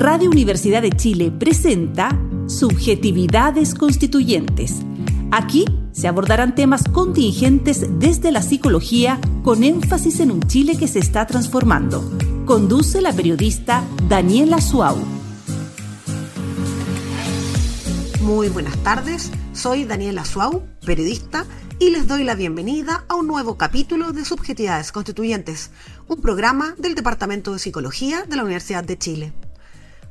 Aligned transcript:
Radio 0.00 0.30
Universidad 0.30 0.80
de 0.80 0.92
Chile 0.92 1.32
presenta 1.32 2.16
Subjetividades 2.46 3.74
Constituyentes. 3.74 4.76
Aquí 5.32 5.64
se 5.90 6.06
abordarán 6.06 6.54
temas 6.54 6.84
contingentes 6.84 7.84
desde 7.98 8.30
la 8.30 8.42
psicología 8.42 9.20
con 9.42 9.64
énfasis 9.64 10.20
en 10.20 10.30
un 10.30 10.42
Chile 10.44 10.76
que 10.78 10.86
se 10.86 11.00
está 11.00 11.26
transformando. 11.26 12.08
Conduce 12.46 13.00
la 13.00 13.12
periodista 13.12 13.82
Daniela 14.08 14.60
Suau. 14.60 14.98
Muy 18.20 18.50
buenas 18.50 18.76
tardes, 18.84 19.32
soy 19.52 19.82
Daniela 19.82 20.24
Suau, 20.24 20.62
periodista, 20.86 21.44
y 21.80 21.90
les 21.90 22.06
doy 22.06 22.22
la 22.22 22.36
bienvenida 22.36 23.04
a 23.08 23.16
un 23.16 23.26
nuevo 23.26 23.58
capítulo 23.58 24.12
de 24.12 24.24
Subjetividades 24.24 24.92
Constituyentes, 24.92 25.72
un 26.06 26.20
programa 26.20 26.76
del 26.78 26.94
Departamento 26.94 27.52
de 27.52 27.58
Psicología 27.58 28.22
de 28.22 28.36
la 28.36 28.44
Universidad 28.44 28.84
de 28.84 28.96
Chile. 28.96 29.32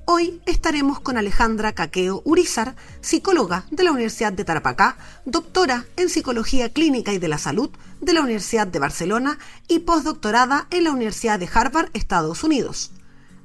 Hoy 0.09 0.41
estaremos 0.45 1.01
con 1.01 1.17
Alejandra 1.17 1.73
Caqueo 1.73 2.21
Urizar, 2.23 2.77
psicóloga 3.01 3.65
de 3.71 3.83
la 3.83 3.91
Universidad 3.91 4.31
de 4.31 4.45
Tarapacá, 4.45 4.95
doctora 5.25 5.85
en 5.97 6.07
Psicología 6.07 6.71
Clínica 6.71 7.11
y 7.11 7.17
de 7.17 7.27
la 7.27 7.37
Salud 7.37 7.69
de 7.99 8.13
la 8.13 8.21
Universidad 8.21 8.67
de 8.67 8.79
Barcelona 8.79 9.37
y 9.67 9.79
postdoctorada 9.79 10.67
en 10.69 10.85
la 10.85 10.91
Universidad 10.91 11.39
de 11.39 11.49
Harvard, 11.53 11.89
Estados 11.93 12.45
Unidos. 12.45 12.91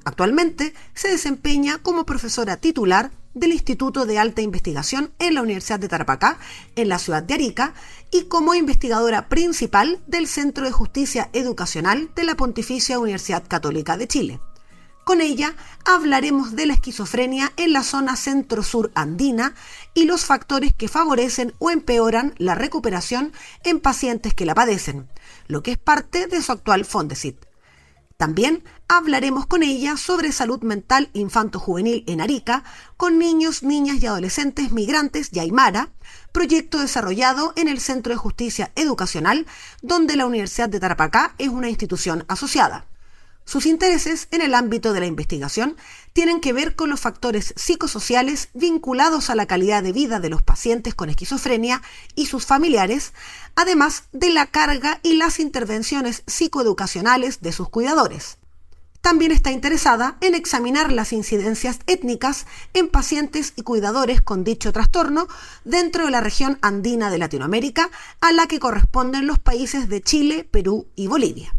Actualmente 0.05 0.73
se 0.93 1.09
desempeña 1.09 1.79
como 1.79 2.05
profesora 2.05 2.55
titular 2.55 3.11
del 3.33 3.51
Instituto 3.51 4.05
de 4.05 4.17
Alta 4.19 4.41
Investigación 4.41 5.11
en 5.19 5.33
la 5.33 5.41
Universidad 5.41 5.81
de 5.81 5.89
Tarapacá, 5.89 6.37
en 6.77 6.87
la 6.87 6.97
ciudad 6.97 7.23
de 7.23 7.33
Arica, 7.33 7.73
y 8.09 8.23
como 8.29 8.55
investigadora 8.55 9.27
principal 9.27 9.99
del 10.07 10.27
Centro 10.27 10.63
de 10.63 10.71
Justicia 10.71 11.29
Educacional 11.33 12.09
de 12.15 12.23
la 12.23 12.35
Pontificia 12.35 12.99
Universidad 12.99 13.43
Católica 13.49 13.97
de 13.97 14.07
Chile. 14.07 14.39
Con 15.03 15.19
ella 15.19 15.53
hablaremos 15.83 16.55
de 16.55 16.65
la 16.65 16.73
esquizofrenia 16.73 17.51
en 17.57 17.73
la 17.73 17.83
zona 17.83 18.15
centro-sur 18.15 18.91
andina 18.95 19.53
y 19.93 20.05
los 20.05 20.23
factores 20.23 20.73
que 20.73 20.87
favorecen 20.87 21.53
o 21.59 21.69
empeoran 21.69 22.33
la 22.37 22.55
recuperación 22.55 23.33
en 23.65 23.81
pacientes 23.81 24.33
que 24.33 24.45
la 24.45 24.55
padecen, 24.55 25.09
lo 25.47 25.61
que 25.61 25.73
es 25.73 25.77
parte 25.77 26.27
de 26.27 26.41
su 26.41 26.53
actual 26.53 26.85
Fondesit. 26.85 27.45
También 28.15 28.63
hablaremos 28.87 29.45
con 29.45 29.61
ella 29.61 29.97
sobre 29.97 30.31
salud 30.31 30.61
mental 30.61 31.09
infanto-juvenil 31.11 32.05
en 32.07 32.21
Arica, 32.21 32.63
con 32.95 33.19
niños, 33.19 33.61
niñas 33.61 34.01
y 34.01 34.05
adolescentes 34.05 34.71
migrantes 34.71 35.31
y 35.33 35.39
Aymara, 35.39 35.91
proyecto 36.31 36.79
desarrollado 36.79 37.51
en 37.57 37.67
el 37.67 37.81
Centro 37.81 38.13
de 38.13 38.17
Justicia 38.17 38.71
Educacional, 38.75 39.47
donde 39.81 40.15
la 40.15 40.25
Universidad 40.25 40.69
de 40.69 40.79
Tarapacá 40.79 41.35
es 41.39 41.49
una 41.49 41.69
institución 41.69 42.23
asociada. 42.29 42.85
Sus 43.45 43.65
intereses 43.65 44.27
en 44.31 44.41
el 44.41 44.55
ámbito 44.55 44.93
de 44.93 45.01
la 45.01 45.05
investigación 45.05 45.75
tienen 46.13 46.39
que 46.39 46.53
ver 46.53 46.75
con 46.75 46.89
los 46.89 47.01
factores 47.01 47.53
psicosociales 47.57 48.49
vinculados 48.53 49.29
a 49.29 49.35
la 49.35 49.45
calidad 49.45 49.83
de 49.83 49.91
vida 49.91 50.19
de 50.19 50.29
los 50.29 50.41
pacientes 50.41 50.95
con 50.95 51.09
esquizofrenia 51.09 51.81
y 52.15 52.27
sus 52.27 52.45
familiares, 52.45 53.13
además 53.55 54.05
de 54.13 54.29
la 54.29 54.47
carga 54.47 54.99
y 55.03 55.15
las 55.15 55.39
intervenciones 55.39 56.23
psicoeducacionales 56.25 57.41
de 57.41 57.51
sus 57.51 57.69
cuidadores. 57.69 58.37
También 59.01 59.33
está 59.33 59.51
interesada 59.51 60.15
en 60.21 60.33
examinar 60.33 60.89
las 60.89 61.11
incidencias 61.11 61.79
étnicas 61.87 62.45
en 62.73 62.87
pacientes 62.87 63.51
y 63.57 63.63
cuidadores 63.63 64.21
con 64.21 64.45
dicho 64.45 64.71
trastorno 64.71 65.27
dentro 65.65 66.05
de 66.05 66.11
la 66.11 66.21
región 66.21 66.57
andina 66.61 67.11
de 67.11 67.17
Latinoamérica, 67.17 67.91
a 68.21 68.31
la 68.31 68.47
que 68.47 68.59
corresponden 68.59 69.27
los 69.27 69.39
países 69.39 69.89
de 69.89 70.01
Chile, 70.01 70.47
Perú 70.49 70.87
y 70.95 71.07
Bolivia. 71.07 71.53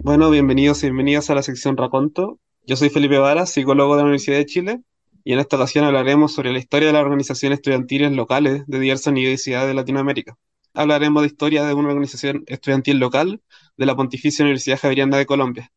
Bueno, 0.00 0.30
bienvenidos 0.30 0.84
y 0.84 0.86
bienvenidas 0.86 1.28
a 1.28 1.34
la 1.34 1.42
sección 1.42 1.76
Raconto. 1.76 2.38
Yo 2.64 2.76
soy 2.76 2.88
Felipe 2.88 3.18
Vara, 3.18 3.46
psicólogo 3.46 3.96
de 3.96 4.02
la 4.02 4.04
Universidad 4.04 4.36
de 4.36 4.46
Chile, 4.46 4.80
y 5.24 5.32
en 5.32 5.40
esta 5.40 5.56
ocasión 5.56 5.84
hablaremos 5.84 6.32
sobre 6.32 6.52
la 6.52 6.60
historia 6.60 6.86
de 6.86 6.92
las 6.92 7.02
organizaciones 7.02 7.58
estudiantiles 7.58 8.12
locales 8.12 8.62
de 8.68 8.78
diversas 8.78 9.08
universidades 9.08 9.66
de 9.66 9.74
Latinoamérica. 9.74 10.38
Hablaremos 10.72 11.22
de 11.22 11.26
historia 11.26 11.64
de 11.64 11.74
una 11.74 11.88
organización 11.88 12.44
estudiantil 12.46 12.98
local 12.98 13.42
de 13.76 13.86
la 13.86 13.96
Pontificia 13.96 14.44
Universidad 14.44 14.78
Javeriana 14.78 15.16
de 15.16 15.26
Colombia. 15.26 15.72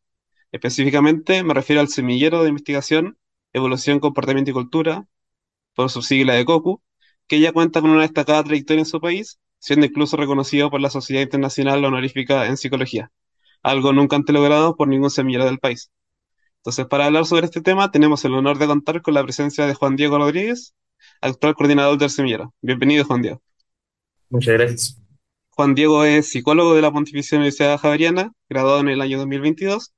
Específicamente 0.51 1.43
me 1.43 1.55
refiero 1.55 1.81
al 1.81 1.87
semillero 1.87 2.43
de 2.43 2.49
investigación, 2.49 3.17
evolución, 3.53 3.99
comportamiento 3.99 4.51
y 4.51 4.53
cultura, 4.53 5.07
por 5.73 5.89
su 5.89 6.03
sigla 6.03 6.35
de 6.35 6.45
COCU, 6.45 6.79
que 7.27 7.39
ya 7.39 7.53
cuenta 7.53 7.81
con 7.81 7.89
una 7.89 8.03
destacada 8.03 8.43
trayectoria 8.43 8.81
en 8.81 8.85
su 8.85 9.01
país, 9.01 9.39
siendo 9.57 9.87
incluso 9.87 10.15
reconocido 10.15 10.69
por 10.69 10.79
la 10.79 10.91
Sociedad 10.91 11.23
Internacional 11.23 11.83
Honorífica 11.83 12.45
en 12.45 12.57
Psicología 12.57 13.11
algo 13.63 13.93
nunca 13.93 14.15
antes 14.15 14.33
logrado 14.33 14.75
por 14.75 14.87
ningún 14.87 15.09
semillero 15.09 15.45
del 15.45 15.59
país. 15.59 15.91
Entonces, 16.57 16.85
para 16.85 17.05
hablar 17.05 17.25
sobre 17.25 17.45
este 17.45 17.61
tema, 17.61 17.91
tenemos 17.91 18.23
el 18.25 18.33
honor 18.33 18.59
de 18.59 18.67
contar 18.67 19.01
con 19.01 19.13
la 19.15 19.23
presencia 19.23 19.65
de 19.65 19.73
Juan 19.73 19.95
Diego 19.95 20.17
Rodríguez, 20.17 20.75
actual 21.19 21.55
coordinador 21.55 21.97
del 21.97 22.09
semillero. 22.09 22.53
Bienvenido, 22.61 23.05
Juan 23.05 23.21
Diego. 23.21 23.41
Muchas 24.29 24.53
gracias. 24.53 25.01
Juan 25.49 25.75
Diego 25.75 26.03
es 26.05 26.29
psicólogo 26.29 26.75
de 26.75 26.81
la 26.81 26.91
Pontificia 26.91 27.37
Universidad 27.37 27.77
Javeriana, 27.77 28.31
graduado 28.47 28.79
en 28.79 28.89
el 28.89 29.01
año 29.01 29.17
2022, 29.17 29.93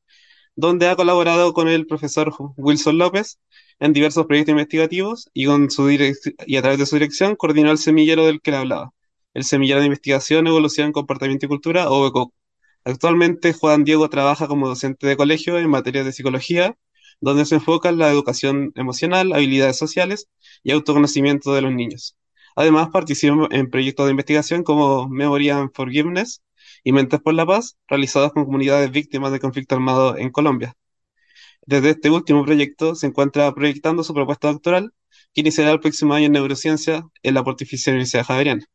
donde 0.55 0.87
ha 0.87 0.95
colaborado 0.95 1.53
con 1.53 1.67
el 1.67 1.85
profesor 1.85 2.33
Wilson 2.57 2.97
López 2.97 3.39
en 3.79 3.93
diversos 3.93 4.25
proyectos 4.25 4.51
investigativos 4.51 5.29
y, 5.33 5.45
con 5.45 5.69
su 5.69 5.89
y 5.91 6.55
a 6.57 6.61
través 6.61 6.79
de 6.79 6.85
su 6.85 6.95
dirección 6.95 7.35
coordinó 7.35 7.71
el 7.71 7.77
semillero 7.77 8.25
del 8.25 8.41
que 8.41 8.51
le 8.51 8.57
hablaba, 8.57 8.91
el 9.33 9.43
Semillero 9.43 9.79
de 9.79 9.87
Investigación, 9.87 10.47
Evolución, 10.47 10.91
Comportamiento 10.91 11.45
y 11.45 11.49
Cultura, 11.49 11.89
o 11.89 12.03
BECOC, 12.03 12.33
Actualmente 12.85 13.53
Juan 13.53 13.83
Diego 13.83 14.09
trabaja 14.09 14.47
como 14.47 14.67
docente 14.67 15.07
de 15.07 15.17
colegio 15.17 15.57
en 15.57 15.69
materia 15.69 16.03
de 16.03 16.11
psicología, 16.11 16.77
donde 17.21 17.45
se 17.45 17.55
enfoca 17.55 17.89
en 17.89 17.97
la 17.97 18.09
educación 18.11 18.71
emocional, 18.75 19.31
habilidades 19.33 19.77
sociales 19.77 20.29
y 20.63 20.71
autoconocimiento 20.71 21.53
de 21.53 21.61
los 21.61 21.73
niños. 21.73 22.17
Además, 22.55 22.89
participa 22.91 23.47
en 23.51 23.69
proyectos 23.69 24.05
de 24.05 24.11
investigación 24.11 24.63
como 24.63 25.07
Memory 25.09 25.49
and 25.49 25.71
Forgiveness 25.73 26.41
y 26.83 26.91
Mentes 26.91 27.21
por 27.21 27.33
la 27.33 27.45
Paz, 27.45 27.77
realizados 27.87 28.33
con 28.33 28.45
comunidades 28.45 28.91
víctimas 28.91 29.31
de 29.31 29.39
conflicto 29.39 29.75
armado 29.75 30.17
en 30.17 30.29
Colombia. 30.31 30.75
Desde 31.65 31.91
este 31.91 32.09
último 32.09 32.43
proyecto 32.43 32.95
se 32.95 33.07
encuentra 33.07 33.53
proyectando 33.53 34.03
su 34.03 34.13
propuesta 34.13 34.49
doctoral, 34.51 34.93
que 35.33 35.41
iniciará 35.41 35.71
el 35.71 35.79
próximo 35.79 36.13
año 36.13 36.27
en 36.27 36.33
neurociencia 36.33 37.07
en 37.23 37.33
la 37.33 37.43
Pontificia 37.43 37.91
Universidad 37.91 38.25
Javeriana. 38.25 38.65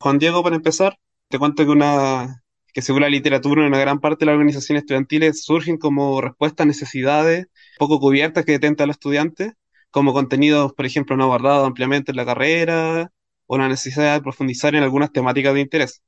Juan 0.00 0.18
Diego, 0.18 0.42
para 0.42 0.56
empezar, 0.56 0.98
te 1.28 1.38
cuento 1.38 1.64
que 1.64 1.70
una 1.70 2.42
que 2.72 2.82
según 2.82 3.02
la 3.02 3.08
literatura, 3.08 3.66
una 3.66 3.78
gran 3.78 4.00
parte 4.00 4.24
de 4.24 4.26
las 4.26 4.34
organizaciones 4.34 4.82
estudiantiles 4.82 5.42
surgen 5.44 5.78
como 5.78 6.20
respuesta 6.20 6.62
a 6.62 6.66
necesidades 6.66 7.46
poco 7.78 8.00
cubiertas 8.00 8.44
que 8.44 8.52
detentan 8.52 8.84
a 8.84 8.88
los 8.88 8.96
estudiantes, 8.96 9.52
como 9.90 10.12
contenidos, 10.12 10.72
por 10.74 10.86
ejemplo, 10.86 11.16
no 11.16 11.24
abordados 11.24 11.66
ampliamente 11.66 12.12
en 12.12 12.16
la 12.16 12.26
carrera, 12.26 13.12
o 13.46 13.58
la 13.58 13.68
necesidad 13.68 14.14
de 14.14 14.22
profundizar 14.22 14.74
en 14.76 14.82
algunas 14.84 15.12
temáticas 15.12 15.54
de 15.54 15.60
interés. 15.60 16.02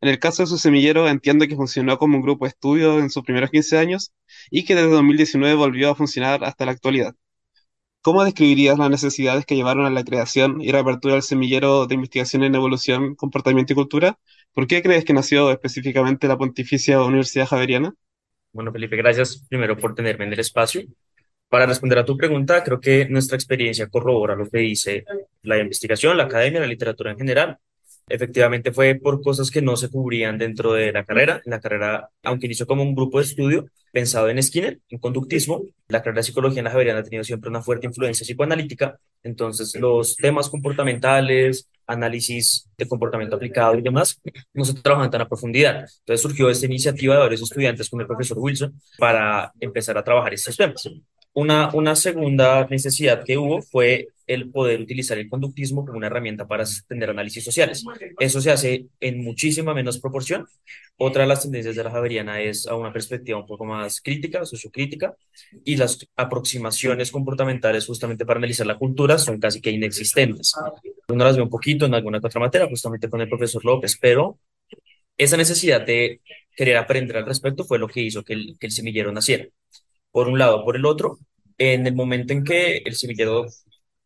En 0.00 0.10
el 0.10 0.18
caso 0.18 0.42
de 0.42 0.48
su 0.48 0.58
semillero, 0.58 1.08
entiendo 1.08 1.46
que 1.46 1.56
funcionó 1.56 1.98
como 1.98 2.16
un 2.16 2.22
grupo 2.22 2.44
de 2.44 2.50
estudio 2.50 2.98
en 2.98 3.10
sus 3.10 3.22
primeros 3.24 3.50
15 3.50 3.78
años 3.78 4.12
y 4.50 4.64
que 4.64 4.74
desde 4.74 4.90
2019 4.90 5.54
volvió 5.54 5.90
a 5.90 5.94
funcionar 5.94 6.44
hasta 6.44 6.66
la 6.66 6.72
actualidad. 6.72 7.14
¿Cómo 8.02 8.24
describirías 8.24 8.78
las 8.78 8.90
necesidades 8.90 9.46
que 9.46 9.56
llevaron 9.56 9.86
a 9.86 9.90
la 9.90 10.04
creación 10.04 10.60
y 10.60 10.70
reapertura 10.70 11.14
del 11.14 11.22
semillero 11.22 11.86
de 11.86 11.94
investigación 11.96 12.44
en 12.44 12.54
evolución, 12.54 13.16
comportamiento 13.16 13.72
y 13.72 13.76
cultura? 13.76 14.18
¿Por 14.56 14.66
qué 14.66 14.82
crees 14.82 15.04
que 15.04 15.12
nació 15.12 15.50
específicamente 15.50 16.26
la 16.26 16.38
Pontificia 16.38 17.02
Universidad 17.02 17.46
Javeriana? 17.46 17.92
Bueno, 18.54 18.72
Felipe, 18.72 18.96
gracias 18.96 19.44
primero 19.50 19.76
por 19.76 19.94
tenerme 19.94 20.24
en 20.24 20.32
el 20.32 20.40
espacio. 20.40 20.80
Para 21.50 21.66
responder 21.66 21.98
a 21.98 22.06
tu 22.06 22.16
pregunta, 22.16 22.64
creo 22.64 22.80
que 22.80 23.06
nuestra 23.06 23.36
experiencia 23.36 23.88
corrobora 23.88 24.34
lo 24.34 24.48
que 24.48 24.60
dice 24.60 25.04
la 25.42 25.58
investigación, 25.58 26.16
la 26.16 26.22
academia, 26.22 26.60
la 26.60 26.66
literatura 26.66 27.10
en 27.10 27.18
general, 27.18 27.58
Efectivamente 28.08 28.70
fue 28.72 28.94
por 28.94 29.20
cosas 29.20 29.50
que 29.50 29.60
no 29.60 29.76
se 29.76 29.90
cubrían 29.90 30.38
dentro 30.38 30.72
de 30.72 30.92
la 30.92 31.04
carrera. 31.04 31.42
La 31.44 31.60
carrera, 31.60 32.08
aunque 32.22 32.46
inició 32.46 32.64
como 32.64 32.84
un 32.84 32.94
grupo 32.94 33.18
de 33.18 33.24
estudio 33.24 33.66
pensado 33.90 34.28
en 34.28 34.40
Skinner, 34.40 34.78
en 34.88 34.98
conductismo, 34.98 35.64
la 35.88 36.02
carrera 36.02 36.20
de 36.20 36.22
psicología 36.24 36.60
en 36.60 36.66
la 36.66 36.70
Javeriana 36.70 37.00
ha 37.00 37.02
tenido 37.02 37.24
siempre 37.24 37.50
una 37.50 37.62
fuerte 37.62 37.86
influencia 37.88 38.24
psicoanalítica. 38.24 39.00
Entonces, 39.24 39.74
los 39.80 40.14
temas 40.14 40.48
comportamentales, 40.48 41.68
análisis 41.86 42.68
de 42.76 42.86
comportamiento 42.86 43.36
aplicado 43.36 43.76
y 43.76 43.82
demás, 43.82 44.20
no 44.52 44.64
se 44.64 44.74
trabajan 44.74 45.10
tan 45.10 45.20
a 45.20 45.28
profundidad. 45.28 45.86
Entonces 46.00 46.20
surgió 46.20 46.50
esta 46.50 46.66
iniciativa 46.66 47.14
de 47.14 47.20
varios 47.20 47.42
estudiantes 47.42 47.88
con 47.88 48.00
el 48.00 48.06
profesor 48.06 48.38
Wilson 48.38 48.80
para 48.98 49.52
empezar 49.60 49.96
a 49.96 50.04
trabajar 50.04 50.34
estos 50.34 50.56
temas. 50.56 50.88
Una, 51.36 51.68
una 51.74 51.94
segunda 51.94 52.66
necesidad 52.70 53.22
que 53.22 53.36
hubo 53.36 53.60
fue 53.60 54.08
el 54.26 54.50
poder 54.50 54.80
utilizar 54.80 55.18
el 55.18 55.28
conductismo 55.28 55.84
como 55.84 55.98
una 55.98 56.06
herramienta 56.06 56.48
para 56.48 56.64
tener 56.88 57.10
análisis 57.10 57.44
sociales. 57.44 57.84
Eso 58.18 58.40
se 58.40 58.50
hace 58.50 58.86
en 59.00 59.22
muchísima 59.22 59.74
menos 59.74 59.98
proporción. 60.00 60.46
Otra 60.96 61.24
de 61.24 61.28
las 61.28 61.42
tendencias 61.42 61.76
de 61.76 61.84
la 61.84 61.90
Javeriana 61.90 62.40
es 62.40 62.66
a 62.66 62.74
una 62.74 62.90
perspectiva 62.90 63.38
un 63.38 63.46
poco 63.46 63.66
más 63.66 64.00
crítica, 64.00 64.46
sociocrítica, 64.46 65.14
y 65.62 65.76
las 65.76 66.08
aproximaciones 66.16 67.10
comportamentales 67.10 67.84
justamente 67.84 68.24
para 68.24 68.38
analizar 68.38 68.66
la 68.66 68.78
cultura 68.78 69.18
son 69.18 69.38
casi 69.38 69.60
que 69.60 69.70
inexistentes. 69.70 70.54
Uno 71.08 71.22
las 71.22 71.36
ve 71.36 71.42
un 71.42 71.50
poquito 71.50 71.84
en 71.84 71.92
alguna 71.92 72.16
otra 72.16 72.40
materia, 72.40 72.66
justamente 72.66 73.10
con 73.10 73.20
el 73.20 73.28
profesor 73.28 73.62
López, 73.62 73.98
pero 74.00 74.38
esa 75.18 75.36
necesidad 75.36 75.84
de 75.84 76.22
querer 76.56 76.78
aprender 76.78 77.18
al 77.18 77.26
respecto 77.26 77.62
fue 77.64 77.78
lo 77.78 77.88
que 77.88 78.00
hizo 78.00 78.24
que 78.24 78.32
el, 78.32 78.56
que 78.58 78.68
el 78.68 78.72
semillero 78.72 79.12
naciera. 79.12 79.46
Por 80.16 80.28
un 80.28 80.38
lado, 80.38 80.64
por 80.64 80.76
el 80.76 80.86
otro, 80.86 81.18
En 81.58 81.86
el 81.86 81.94
momento 81.94 82.32
en 82.32 82.42
que 82.42 82.78
el 82.78 82.94
semillero 82.94 83.44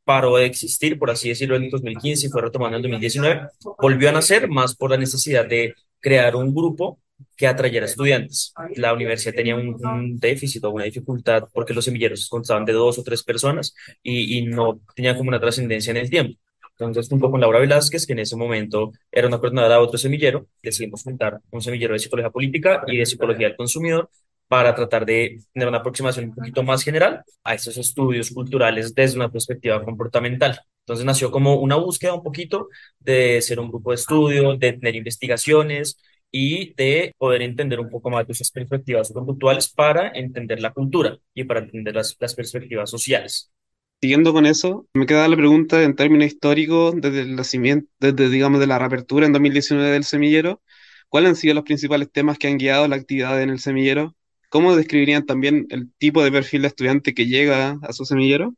paró 0.05 0.37
de 0.39 0.47
existir, 0.47 0.99
por 0.99 1.09
así 1.09 1.29
decirlo, 1.29 1.55
en 1.55 1.65
el 1.65 1.71
2015 1.71 2.27
y 2.27 2.31
fue 2.31 2.43
retomado 2.43 2.71
en 2.71 2.77
el 2.77 2.83
2019, 2.83 3.43
volvió 3.81 4.09
a 4.09 4.13
nacer 4.13 4.49
más 4.49 4.75
por 4.75 4.91
la 4.91 4.97
necesidad 4.97 5.47
de 5.47 5.73
crear 6.01 6.35
un 6.35 6.53
grupo 6.53 6.99
que 7.37 7.47
atrayera 7.47 7.87
estudiantes. 7.87 8.53
La 8.75 8.93
universidad 8.93 9.35
tenía 9.35 9.55
un, 9.55 10.19
déficit 10.19 10.65
o 10.65 10.71
una 10.71 10.85
dificultad 10.85 11.45
porque 11.53 11.75
los 11.75 11.85
semilleros 11.85 12.29
constaban 12.29 12.65
de 12.65 12.73
dos 12.73 12.99
o 12.99 13.05
tres 13.05 13.23
personas 13.23 13.73
y, 14.03 14.39
y 14.39 14.47
no 14.47 14.81
tenían 14.97 15.17
como 15.17 15.29
una 15.29 15.41
trascendencia 15.41 15.93
en 15.93 15.99
el 15.99 16.11
tiempo. 16.11 16.37
Entonces, 16.73 17.09
junto 17.09 17.31
con 17.31 17.41
Laura 17.41 17.61
Velázquez, 17.61 18.05
que 18.05 18.15
en 18.15 18.21
ese 18.21 18.35
momento 18.35 18.91
era 19.13 19.29
una 19.29 19.39
coordinadora 19.39 19.77
de 19.77 19.81
otro 19.83 19.97
semillero, 19.97 20.49
decidimos 20.61 21.05
juntar 21.05 21.39
un 21.51 21.61
semillero 21.63 21.93
de 21.93 22.01
psicología 22.01 22.31
política 22.31 22.83
y 22.89 22.97
de 22.97 23.07
psicología 23.07 23.47
del 23.47 23.57
consumidor 23.57 24.11
para 24.51 24.75
tratar 24.75 25.07
de 25.07 25.39
tener 25.53 25.69
una 25.69 25.79
aproximación 25.79 26.25
un 26.25 26.35
poquito 26.35 26.65
más 26.65 26.83
general 26.83 27.23
a 27.45 27.55
estos 27.55 27.77
estudios 27.77 28.33
culturales 28.33 28.93
desde 28.97 29.15
una 29.15 29.31
perspectiva 29.31 29.81
comportamental. 29.85 30.59
Entonces 30.81 31.07
nació 31.07 31.31
como 31.31 31.55
una 31.61 31.77
búsqueda 31.77 32.15
un 32.15 32.25
poquito 32.25 32.69
de 32.99 33.41
ser 33.43 33.61
un 33.61 33.69
grupo 33.69 33.93
de 33.93 33.95
estudio, 33.95 34.57
de 34.57 34.73
tener 34.73 34.97
investigaciones 34.97 35.99
y 36.33 36.75
de 36.75 37.15
poder 37.17 37.43
entender 37.43 37.79
un 37.79 37.91
poco 37.91 38.11
más 38.11 38.27
de 38.27 38.33
esas 38.33 38.51
perspectivas 38.51 39.13
conductuales 39.13 39.69
para 39.69 40.11
entender 40.17 40.61
la 40.61 40.73
cultura 40.73 41.17
y 41.33 41.45
para 41.45 41.61
entender 41.61 41.95
las, 41.95 42.17
las 42.19 42.35
perspectivas 42.35 42.91
sociales. 42.91 43.53
Siguiendo 44.01 44.33
con 44.33 44.47
eso, 44.47 44.89
me 44.95 45.07
queda 45.07 45.29
la 45.29 45.37
pregunta 45.37 45.81
en 45.85 45.95
términos 45.95 46.27
históricos, 46.27 46.97
desde 46.97 47.21
el 47.21 47.37
nacimiento, 47.37 47.89
desde, 48.01 48.29
digamos, 48.29 48.59
de 48.59 48.67
la 48.67 48.81
reapertura 48.81 49.27
en 49.27 49.33
2019 49.33 49.93
del 49.93 50.03
semillero, 50.03 50.61
¿cuáles 51.09 51.29
han 51.29 51.37
sido 51.37 51.55
los 51.55 51.63
principales 51.63 52.11
temas 52.11 52.37
que 52.37 52.49
han 52.49 52.59
guiado 52.59 52.89
la 52.89 52.97
actividad 52.97 53.41
en 53.41 53.51
el 53.51 53.61
semillero? 53.61 54.17
¿Cómo 54.51 54.75
describirían 54.75 55.25
también 55.25 55.69
el 55.71 55.93
tipo 55.97 56.25
de 56.25 56.33
perfil 56.33 56.63
de 56.63 56.69
estudiante 56.69 57.15
que 57.15 57.27
llega 57.27 57.79
a 57.83 57.93
su 57.93 58.05
semillero? 58.05 58.53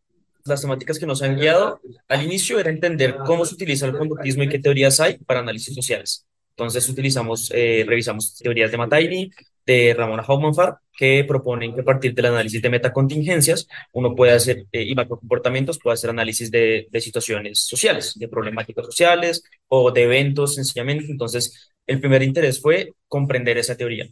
Las 0.47 0.63
temáticas 0.63 0.99
que 0.99 1.07
nos 1.07 1.23
han 1.23 1.37
guiado 1.37 1.81
al 2.09 2.23
inicio 2.23 2.59
era 2.59 2.71
entender 2.71 3.19
cómo 3.27 3.45
se 3.45 3.55
utiliza 3.55 3.87
el 3.87 3.97
conductismo 3.97 4.43
y 4.43 4.49
qué 4.49 4.59
teorías 4.59 4.99
hay 5.01 5.19
para 5.19 5.41
análisis 5.41 5.75
sociales. 5.75 6.27
Entonces 6.57 6.89
utilizamos, 6.89 7.53
eh, 7.55 7.85
revisamos 7.87 8.39
teorías 8.39 8.71
de 8.71 8.79
Mataini, 8.79 9.31
de 9.67 9.95
Ramona 9.95 10.25
Haumanfar, 10.27 10.79
que 10.97 11.25
proponen 11.29 11.75
que 11.75 11.83
a 11.83 11.85
partir 11.85 12.15
del 12.15 12.27
análisis 12.27 12.63
de 12.63 12.71
metacontingencias 12.71 13.69
uno 13.93 14.15
puede 14.15 14.33
hacer, 14.33 14.65
eh, 14.73 14.83
y 14.83 14.95
macrocomportamientos, 14.95 15.79
puede 15.79 15.95
hacer 15.95 16.09
análisis 16.09 16.51
de, 16.51 16.89
de 16.91 17.01
situaciones 17.03 17.61
sociales, 17.61 18.15
de 18.19 18.29
problemáticas 18.29 18.87
sociales 18.87 19.43
o 19.69 19.91
de 19.93 20.05
eventos 20.05 20.55
sencillamente. 20.55 21.13
Entonces, 21.13 21.71
el 21.87 22.01
primer 22.01 22.23
interés 22.23 22.61
fue 22.61 22.95
comprender 23.09 23.59
esa 23.59 23.77
teoría. 23.77 24.09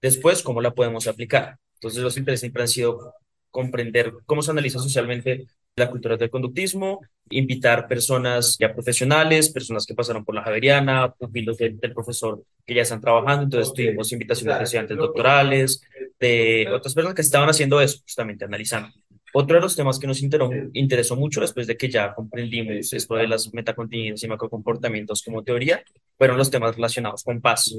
Después, 0.00 0.42
cómo 0.42 0.60
la 0.60 0.74
podemos 0.74 1.06
aplicar. 1.06 1.58
Entonces, 1.74 2.02
los 2.02 2.16
intereses 2.16 2.40
siempre 2.40 2.62
han 2.62 2.68
sido 2.68 3.14
comprender 3.50 4.12
cómo 4.26 4.42
se 4.42 4.50
analiza 4.50 4.78
socialmente 4.78 5.46
la 5.76 5.90
cultura 5.90 6.16
del 6.16 6.28
conductismo, 6.28 7.00
invitar 7.30 7.86
personas 7.86 8.56
ya 8.58 8.72
profesionales, 8.72 9.50
personas 9.50 9.86
que 9.86 9.94
pasaron 9.94 10.24
por 10.24 10.34
la 10.34 10.42
Javeriana, 10.42 11.12
pupilos 11.12 11.56
del 11.56 11.78
profesor 11.94 12.42
que 12.66 12.74
ya 12.74 12.82
están 12.82 13.00
trabajando, 13.00 13.44
entonces 13.44 13.72
tuvimos 13.72 14.10
invitaciones 14.12 14.58
de 14.58 14.64
estudiantes 14.64 14.96
doctorales, 14.96 15.80
de 16.18 16.68
otras 16.72 16.94
personas 16.94 17.14
que 17.14 17.22
estaban 17.22 17.48
haciendo 17.48 17.80
eso, 17.80 18.00
justamente 18.02 18.44
analizando. 18.44 18.90
Otro 19.32 19.56
de 19.56 19.62
los 19.62 19.76
temas 19.76 19.98
que 19.98 20.06
nos 20.06 20.20
interesó 20.20 21.14
mucho 21.14 21.40
después 21.40 21.66
de 21.66 21.76
que 21.76 21.88
ya 21.88 22.12
comprendimos 22.12 22.92
esto 22.92 23.14
de 23.14 23.28
las 23.28 23.52
metacontingencias 23.54 24.24
y 24.24 24.28
macrocomportamientos 24.28 25.22
como 25.22 25.44
teoría, 25.44 25.82
fueron 26.16 26.38
los 26.38 26.50
temas 26.50 26.74
relacionados 26.74 27.22
con 27.22 27.40
paz. 27.40 27.76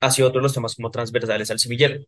Así 0.00 0.22
otros 0.22 0.42
los 0.42 0.54
temas 0.54 0.74
como 0.74 0.90
transversales 0.90 1.50
al 1.50 1.58
semillero. 1.58 2.00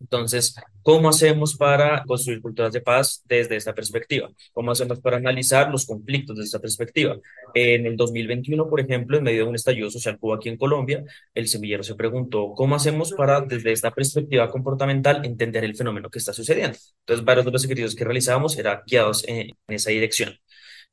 Entonces, 0.00 0.54
¿cómo 0.82 1.08
hacemos 1.08 1.56
para 1.56 2.04
construir 2.04 2.40
culturas 2.40 2.72
de 2.72 2.80
paz 2.80 3.22
desde 3.26 3.56
esta 3.56 3.74
perspectiva? 3.74 4.30
¿Cómo 4.52 4.70
hacemos 4.70 5.00
para 5.00 5.16
analizar 5.16 5.70
los 5.70 5.86
conflictos 5.86 6.36
desde 6.36 6.46
esta 6.46 6.60
perspectiva? 6.60 7.16
En 7.52 7.84
el 7.84 7.96
2021, 7.96 8.68
por 8.68 8.80
ejemplo, 8.80 9.18
en 9.18 9.24
medio 9.24 9.42
de 9.42 9.48
un 9.48 9.56
estallido 9.56 9.90
social 9.90 10.16
que 10.20 10.32
aquí 10.32 10.48
en 10.50 10.56
Colombia, 10.56 11.04
el 11.34 11.48
semillero 11.48 11.82
se 11.82 11.96
preguntó, 11.96 12.52
¿cómo 12.54 12.76
hacemos 12.76 13.12
para, 13.12 13.40
desde 13.40 13.72
esta 13.72 13.90
perspectiva 13.90 14.48
comportamental, 14.48 15.24
entender 15.24 15.64
el 15.64 15.74
fenómeno 15.74 16.10
que 16.10 16.20
está 16.20 16.32
sucediendo? 16.32 16.78
Entonces, 17.00 17.24
varios 17.24 17.46
de 17.46 17.52
los 17.52 17.64
ejercicios 17.64 17.96
que 17.96 18.04
realizábamos 18.04 18.56
eran 18.56 18.82
guiados 18.86 19.26
en, 19.26 19.48
en 19.48 19.74
esa 19.74 19.90
dirección. 19.90 20.38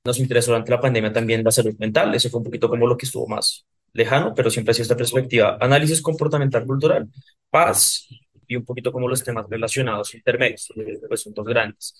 Nos 0.04 0.20
interesó 0.20 0.52
durante 0.52 0.72
la 0.72 0.82
pandemia 0.82 1.14
también 1.14 1.44
la 1.44 1.52
salud 1.52 1.76
mental, 1.78 2.14
eso 2.16 2.30
fue 2.30 2.40
un 2.40 2.46
poquito 2.46 2.70
como 2.70 2.88
lo 2.88 2.98
que 2.98 3.06
estuvo 3.06 3.28
más 3.28 3.66
lejano, 3.96 4.34
pero 4.36 4.50
siempre 4.50 4.74
ha 4.78 4.82
esta 4.82 4.96
perspectiva. 4.96 5.58
Análisis 5.60 6.02
comportamental 6.02 6.66
cultural, 6.66 7.08
paz, 7.50 8.08
y 8.48 8.56
un 8.56 8.66
poquito 8.66 8.92
como 8.92 9.08
los 9.08 9.24
temas 9.24 9.46
relacionados 9.50 10.14
intermedios, 10.14 10.72
pues 11.08 11.22
son 11.22 11.34
dos 11.34 11.46
grandes. 11.46 11.96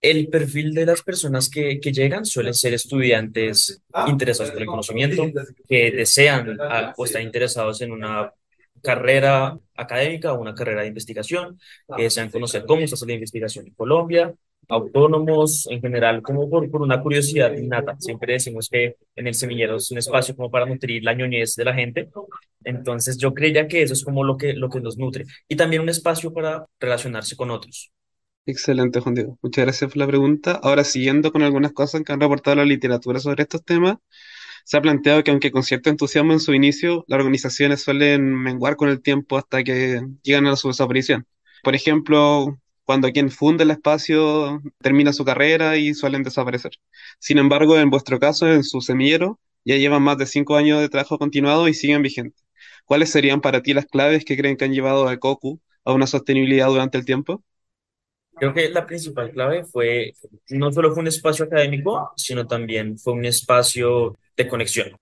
El 0.00 0.28
perfil 0.28 0.74
de 0.74 0.84
las 0.84 1.02
personas 1.02 1.48
que, 1.48 1.78
que 1.78 1.92
llegan 1.92 2.26
suelen 2.26 2.54
ser 2.54 2.74
estudiantes 2.74 3.82
interesados 4.08 4.50
por 4.50 4.60
el 4.60 4.66
conocimiento, 4.66 5.30
que 5.68 5.92
desean 5.92 6.58
ah, 6.60 6.92
o 6.96 7.04
están 7.04 7.22
interesados 7.22 7.80
en 7.82 7.92
una 7.92 8.32
carrera 8.82 9.56
académica 9.76 10.32
o 10.32 10.40
una 10.40 10.56
carrera 10.56 10.82
de 10.82 10.88
investigación, 10.88 11.58
que 11.96 12.02
desean 12.02 12.30
conocer 12.30 12.64
cómo 12.66 12.84
se 12.86 12.94
hace 12.94 13.06
la 13.06 13.12
investigación 13.12 13.68
en 13.68 13.74
Colombia, 13.74 14.34
autónomos 14.72 15.66
en 15.70 15.80
general, 15.80 16.22
como 16.22 16.48
por, 16.48 16.68
por 16.70 16.82
una 16.82 17.02
curiosidad 17.02 17.52
innata. 17.54 17.96
Siempre 17.98 18.34
decimos 18.34 18.68
que 18.68 18.96
en 19.14 19.26
el 19.26 19.34
semillero 19.34 19.76
es 19.76 19.90
un 19.90 19.98
espacio 19.98 20.34
como 20.34 20.50
para 20.50 20.66
nutrir 20.66 21.04
la 21.04 21.14
ñoñez 21.14 21.54
de 21.56 21.64
la 21.64 21.74
gente. 21.74 22.08
Entonces 22.64 23.18
yo 23.18 23.34
creía 23.34 23.68
que 23.68 23.82
eso 23.82 23.92
es 23.92 24.04
como 24.04 24.24
lo 24.24 24.36
que, 24.36 24.54
lo 24.54 24.68
que 24.68 24.80
nos 24.80 24.96
nutre. 24.96 25.24
Y 25.48 25.56
también 25.56 25.82
un 25.82 25.88
espacio 25.88 26.32
para 26.32 26.66
relacionarse 26.80 27.36
con 27.36 27.50
otros. 27.50 27.92
Excelente, 28.46 29.00
Juan 29.00 29.14
Diego. 29.14 29.38
Muchas 29.42 29.64
gracias 29.64 29.90
por 29.90 29.98
la 29.98 30.06
pregunta. 30.06 30.58
Ahora, 30.62 30.82
siguiendo 30.82 31.30
con 31.30 31.42
algunas 31.42 31.72
cosas 31.72 32.02
que 32.02 32.12
han 32.12 32.20
reportado 32.20 32.56
la 32.56 32.64
literatura 32.64 33.20
sobre 33.20 33.42
estos 33.42 33.64
temas, 33.64 33.98
se 34.64 34.76
ha 34.76 34.82
planteado 34.82 35.22
que 35.22 35.30
aunque 35.30 35.52
con 35.52 35.62
cierto 35.62 35.90
entusiasmo 35.90 36.32
en 36.32 36.40
su 36.40 36.54
inicio, 36.54 37.04
las 37.08 37.18
organizaciones 37.18 37.82
suelen 37.82 38.34
menguar 38.34 38.76
con 38.76 38.88
el 38.88 39.00
tiempo 39.02 39.36
hasta 39.36 39.62
que 39.62 40.00
llegan 40.22 40.46
a 40.46 40.56
su 40.56 40.68
desaparición. 40.68 41.26
Por 41.62 41.74
ejemplo, 41.74 42.58
cuando 42.84 43.10
quien 43.12 43.30
funde 43.30 43.64
el 43.64 43.70
espacio 43.70 44.60
termina 44.80 45.12
su 45.12 45.24
carrera 45.24 45.76
y 45.76 45.94
suelen 45.94 46.22
desaparecer. 46.22 46.72
Sin 47.18 47.38
embargo, 47.38 47.78
en 47.78 47.90
vuestro 47.90 48.18
caso, 48.18 48.48
en 48.52 48.64
su 48.64 48.80
semillero, 48.80 49.40
ya 49.64 49.76
llevan 49.76 50.02
más 50.02 50.18
de 50.18 50.26
cinco 50.26 50.56
años 50.56 50.80
de 50.80 50.88
trabajo 50.88 51.18
continuado 51.18 51.68
y 51.68 51.74
siguen 51.74 52.02
vigentes. 52.02 52.44
¿Cuáles 52.84 53.10
serían 53.10 53.40
para 53.40 53.62
ti 53.62 53.74
las 53.74 53.86
claves 53.86 54.24
que 54.24 54.36
creen 54.36 54.56
que 54.56 54.64
han 54.64 54.72
llevado 54.72 55.08
a 55.08 55.16
COCU 55.18 55.60
a 55.84 55.92
una 55.92 56.06
sostenibilidad 56.06 56.68
durante 56.68 56.98
el 56.98 57.04
tiempo? 57.04 57.42
Creo 58.34 58.54
que 58.54 58.68
la 58.70 58.86
principal 58.86 59.30
clave 59.30 59.64
fue, 59.64 60.14
no 60.50 60.72
solo 60.72 60.92
fue 60.92 61.02
un 61.02 61.08
espacio 61.08 61.44
académico, 61.44 62.12
sino 62.16 62.46
también 62.46 62.98
fue 62.98 63.12
un 63.12 63.24
espacio 63.24 64.16
de 64.36 64.48
conexión. 64.48 64.96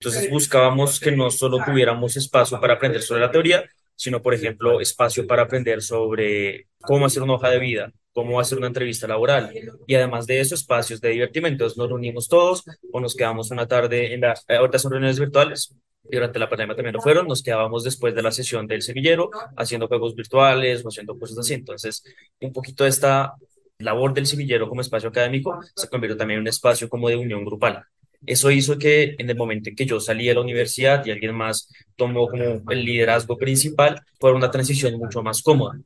Entonces 0.00 0.30
buscábamos 0.30 1.00
que 1.00 1.12
no 1.12 1.30
solo 1.30 1.58
tuviéramos 1.64 2.16
espacio 2.16 2.60
para 2.60 2.74
aprender 2.74 3.02
sobre 3.02 3.22
la 3.22 3.30
teoría, 3.30 3.64
sino, 3.96 4.22
por 4.22 4.34
ejemplo, 4.34 4.80
espacio 4.80 5.26
para 5.26 5.42
aprender 5.42 5.82
sobre 5.82 6.68
cómo 6.80 7.06
hacer 7.06 7.22
una 7.22 7.34
hoja 7.34 7.50
de 7.50 7.58
vida, 7.58 7.92
cómo 8.12 8.38
hacer 8.38 8.58
una 8.58 8.68
entrevista 8.68 9.08
laboral. 9.08 9.52
Y 9.86 9.94
además 9.94 10.26
de 10.26 10.40
eso, 10.40 10.54
espacios 10.54 11.00
de 11.00 11.10
divertimento. 11.10 11.64
nos 11.64 11.88
reunimos 11.88 12.28
todos 12.28 12.64
o 12.92 13.00
nos 13.00 13.14
quedamos 13.14 13.50
una 13.50 13.66
tarde 13.66 14.14
en 14.14 14.20
las, 14.20 14.44
eh, 14.48 14.56
ahorita 14.56 14.78
son 14.78 14.92
reuniones 14.92 15.18
virtuales, 15.18 15.74
durante 16.10 16.38
la 16.38 16.48
pandemia 16.48 16.76
también 16.76 16.94
lo 16.94 17.00
fueron, 17.00 17.26
nos 17.26 17.42
quedábamos 17.42 17.82
después 17.84 18.14
de 18.14 18.22
la 18.22 18.30
sesión 18.30 18.66
del 18.66 18.82
semillero 18.82 19.30
haciendo 19.56 19.88
juegos 19.88 20.14
virtuales 20.14 20.84
o 20.84 20.88
haciendo 20.88 21.18
cosas 21.18 21.38
así. 21.38 21.54
Entonces, 21.54 22.04
un 22.40 22.52
poquito 22.52 22.84
de 22.84 22.90
esta 22.90 23.34
labor 23.78 24.14
del 24.14 24.26
semillero 24.26 24.68
como 24.68 24.80
espacio 24.80 25.08
académico 25.08 25.60
se 25.74 25.88
convirtió 25.88 26.16
también 26.16 26.38
en 26.38 26.42
un 26.42 26.48
espacio 26.48 26.88
como 26.88 27.08
de 27.08 27.16
unión 27.16 27.44
grupal. 27.44 27.84
Eso 28.26 28.50
hizo 28.50 28.76
que 28.76 29.14
en 29.18 29.30
el 29.30 29.36
momento 29.36 29.70
en 29.70 29.76
que 29.76 29.86
yo 29.86 30.00
salí 30.00 30.26
de 30.26 30.34
la 30.34 30.40
universidad 30.40 31.04
y 31.06 31.10
alguien 31.10 31.34
más 31.34 31.68
tomó 31.96 32.28
como 32.28 32.62
el 32.70 32.84
liderazgo 32.84 33.38
principal, 33.38 34.00
fuera 34.18 34.36
una 34.36 34.50
transición 34.50 34.98
mucho 34.98 35.22
más 35.22 35.42
cómoda 35.42 35.78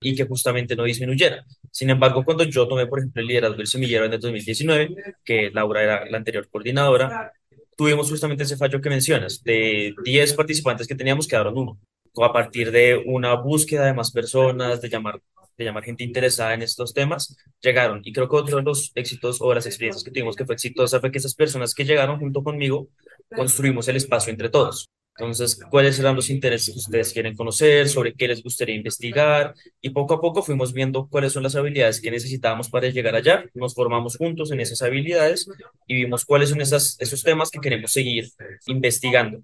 y 0.00 0.14
que 0.14 0.26
justamente 0.26 0.76
no 0.76 0.84
disminuyera. 0.84 1.44
Sin 1.70 1.90
embargo, 1.90 2.24
cuando 2.24 2.44
yo 2.44 2.68
tomé, 2.68 2.86
por 2.86 2.98
ejemplo, 2.98 3.22
el 3.22 3.28
liderazgo 3.28 3.56
del 3.56 3.66
semillero 3.66 4.04
en 4.04 4.12
el 4.12 4.20
2019, 4.20 4.94
que 5.24 5.50
Laura 5.52 5.82
era 5.82 6.10
la 6.10 6.18
anterior 6.18 6.48
coordinadora, 6.48 7.32
tuvimos 7.76 8.10
justamente 8.10 8.44
ese 8.44 8.56
fallo 8.56 8.80
que 8.80 8.90
mencionas. 8.90 9.42
De 9.42 9.94
10 10.04 10.34
participantes 10.34 10.86
que 10.86 10.94
teníamos, 10.94 11.26
quedaron 11.26 11.56
uno. 11.56 11.78
A 12.22 12.32
partir 12.32 12.70
de 12.70 13.02
una 13.06 13.34
búsqueda 13.34 13.86
de 13.86 13.94
más 13.94 14.10
personas, 14.10 14.80
de 14.80 14.88
llamar 14.88 15.20
de 15.56 15.64
llamar 15.64 15.84
gente 15.84 16.04
interesada 16.04 16.54
en 16.54 16.62
estos 16.62 16.92
temas, 16.92 17.36
llegaron. 17.60 18.00
Y 18.04 18.12
creo 18.12 18.28
que 18.28 18.36
otro 18.36 18.58
de 18.58 18.62
los 18.62 18.92
éxitos 18.94 19.40
o 19.40 19.54
las 19.54 19.66
experiencias 19.66 20.04
que 20.04 20.10
tuvimos 20.10 20.36
que 20.36 20.44
fue 20.44 20.54
exitosa 20.54 21.00
fue 21.00 21.10
que 21.10 21.18
esas 21.18 21.34
personas 21.34 21.74
que 21.74 21.84
llegaron 21.84 22.18
junto 22.18 22.42
conmigo 22.42 22.88
construimos 23.34 23.88
el 23.88 23.96
espacio 23.96 24.30
entre 24.30 24.48
todos. 24.48 24.90
Entonces, 25.18 25.58
¿cuáles 25.70 25.98
eran 25.98 26.14
los 26.14 26.28
intereses 26.28 26.74
que 26.74 26.78
ustedes 26.78 27.12
quieren 27.12 27.34
conocer? 27.34 27.88
¿Sobre 27.88 28.12
qué 28.12 28.28
les 28.28 28.42
gustaría 28.42 28.74
investigar? 28.74 29.54
Y 29.80 29.90
poco 29.90 30.14
a 30.14 30.20
poco 30.20 30.42
fuimos 30.42 30.74
viendo 30.74 31.08
cuáles 31.08 31.32
son 31.32 31.42
las 31.42 31.56
habilidades 31.56 32.02
que 32.02 32.10
necesitábamos 32.10 32.68
para 32.68 32.88
llegar 32.88 33.14
allá. 33.14 33.46
Nos 33.54 33.74
formamos 33.74 34.16
juntos 34.16 34.50
en 34.50 34.60
esas 34.60 34.82
habilidades 34.82 35.48
y 35.86 35.94
vimos 35.94 36.26
cuáles 36.26 36.50
son 36.50 36.60
esas, 36.60 36.96
esos 37.00 37.22
temas 37.22 37.50
que 37.50 37.60
queremos 37.60 37.92
seguir 37.92 38.28
investigando. 38.66 39.40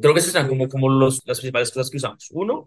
Creo 0.00 0.14
que 0.14 0.20
esas 0.20 0.36
eran 0.36 0.48
como, 0.48 0.68
como 0.68 0.88
los, 0.88 1.20
las 1.26 1.38
principales 1.38 1.70
cosas 1.72 1.90
que 1.90 1.96
usamos. 1.96 2.28
Uno, 2.30 2.64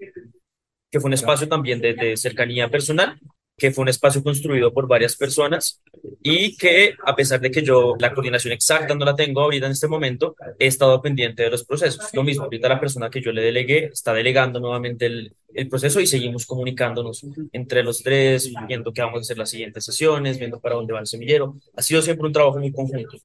que 0.95 1.01
fue 1.01 1.09
un 1.09 1.13
espacio 1.13 1.49
también 1.49 1.81
de, 1.81 2.15
cercanía 2.15 2.69
personal 2.69 3.19
que 3.57 3.71
fue 3.71 3.81
un 3.81 3.89
espacio 3.89 4.23
construido 4.23 4.73
por 4.73 4.87
varias 4.87 5.17
personas 5.17 5.81
y 6.23 6.55
que 6.55 6.93
a 7.05 7.13
pesar 7.13 7.41
de 7.41 7.51
que 7.51 7.63
yo 7.63 7.95
la 7.99 8.13
coordinación 8.13 8.53
exacta 8.53 8.95
no 8.95 9.03
la 9.03 9.13
tengo 9.13 9.41
ahorita 9.41 9.65
en 9.65 9.73
este 9.73 9.89
momento, 9.89 10.37
he 10.57 10.67
estado 10.67 11.01
pendiente 11.01 11.43
de 11.43 11.49
los 11.49 11.65
procesos. 11.65 12.13
Lo 12.13 12.23
mismo, 12.23 12.45
ahorita 12.45 12.69
la 12.69 12.79
persona 12.79 13.09
que 13.09 13.21
yo 13.21 13.33
le 13.33 13.41
delegué 13.41 13.87
está 13.91 14.13
delegando 14.13 14.61
nuevamente 14.61 15.07
el, 15.07 15.35
el 15.53 15.67
proceso 15.67 15.99
y 15.99 16.07
seguimos 16.07 16.45
comunicándonos 16.45 17.25
entre 17.51 17.83
los 17.83 18.01
tres, 18.01 18.53
viendo 18.69 18.93
qué 18.93 19.01
vamos 19.01 19.17
a 19.17 19.21
hacer 19.21 19.37
las 19.37 19.49
siguientes 19.49 19.83
sesiones, 19.83 20.39
viendo 20.39 20.61
para 20.61 20.75
dónde 20.75 20.93
va 20.93 21.01
el 21.01 21.07
semillero. 21.07 21.57
Ha 21.75 21.81
sido 21.81 22.01
siempre 22.01 22.25
un 22.25 22.31
trabajo 22.31 22.57
muy 22.57 22.71
conjunto. 22.71 23.17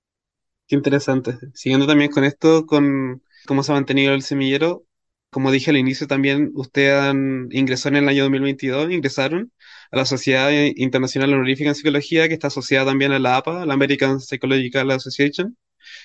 Qué 0.66 0.74
interesante. 0.74 1.38
Siguiendo 1.54 1.86
también 1.86 2.10
con 2.10 2.24
esto, 2.24 2.66
con 2.66 3.22
cómo 3.46 3.62
se 3.62 3.70
ha 3.70 3.76
mantenido 3.76 4.12
el 4.12 4.22
semillero, 4.22 4.86
como 5.30 5.50
dije 5.52 5.70
al 5.70 5.76
inicio 5.76 6.06
también, 6.06 6.50
ustedes 6.54 7.14
ingresaron 7.50 7.96
en 7.96 8.04
el 8.04 8.08
año 8.10 8.22
2022, 8.25 8.90
ingresaron 8.90 9.52
a 9.90 9.96
la 9.96 10.04
Sociedad 10.04 10.50
Internacional 10.76 11.32
Honorífica 11.32 11.70
en 11.70 11.75
Psicología, 11.75 12.28
que 12.28 12.34
está 12.34 12.49
asociada 12.49 12.87
también 12.87 13.12
a 13.12 13.18
la 13.18 13.37
APA, 13.37 13.64
la 13.66 13.75
American 13.75 14.20
Psychological 14.20 14.90
Association, 14.90 15.56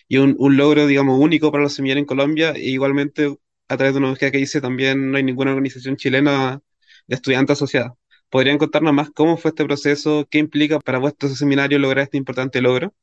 y 0.07 0.17
un, 0.17 0.35
logro, 0.57 0.87
digamos, 0.87 1.19
único 1.19 1.51
para 1.51 1.63
los 1.63 1.73
semilleros 1.73 2.01
en 2.01 2.05
Colombia, 2.05 2.51
e 2.51 2.69
igualmente 2.69 3.35
a 3.67 3.77
través 3.77 3.93
de 3.93 3.99
una 3.99 4.09
búsqueda 4.09 4.31
que 4.31 4.37
dice 4.37 4.61
también 4.61 5.11
no 5.11 5.17
hay 5.17 5.23
ninguna 5.23 5.51
organización 5.51 5.97
chilena 5.97 6.61
de 7.07 7.15
estudiantes 7.15 7.53
asociada. 7.53 7.95
¿Podrían 8.29 8.57
contarnos 8.57 8.93
más 8.93 9.09
cómo 9.11 9.37
fue 9.37 9.49
este 9.49 9.65
proceso? 9.65 10.27
¿Qué 10.29 10.39
implica 10.39 10.79
para 10.79 10.99
vuestro 10.99 11.29
seminario 11.29 11.79
lograr 11.79 12.03
este 12.03 12.17
importante 12.17 12.61
logro? 12.61 12.93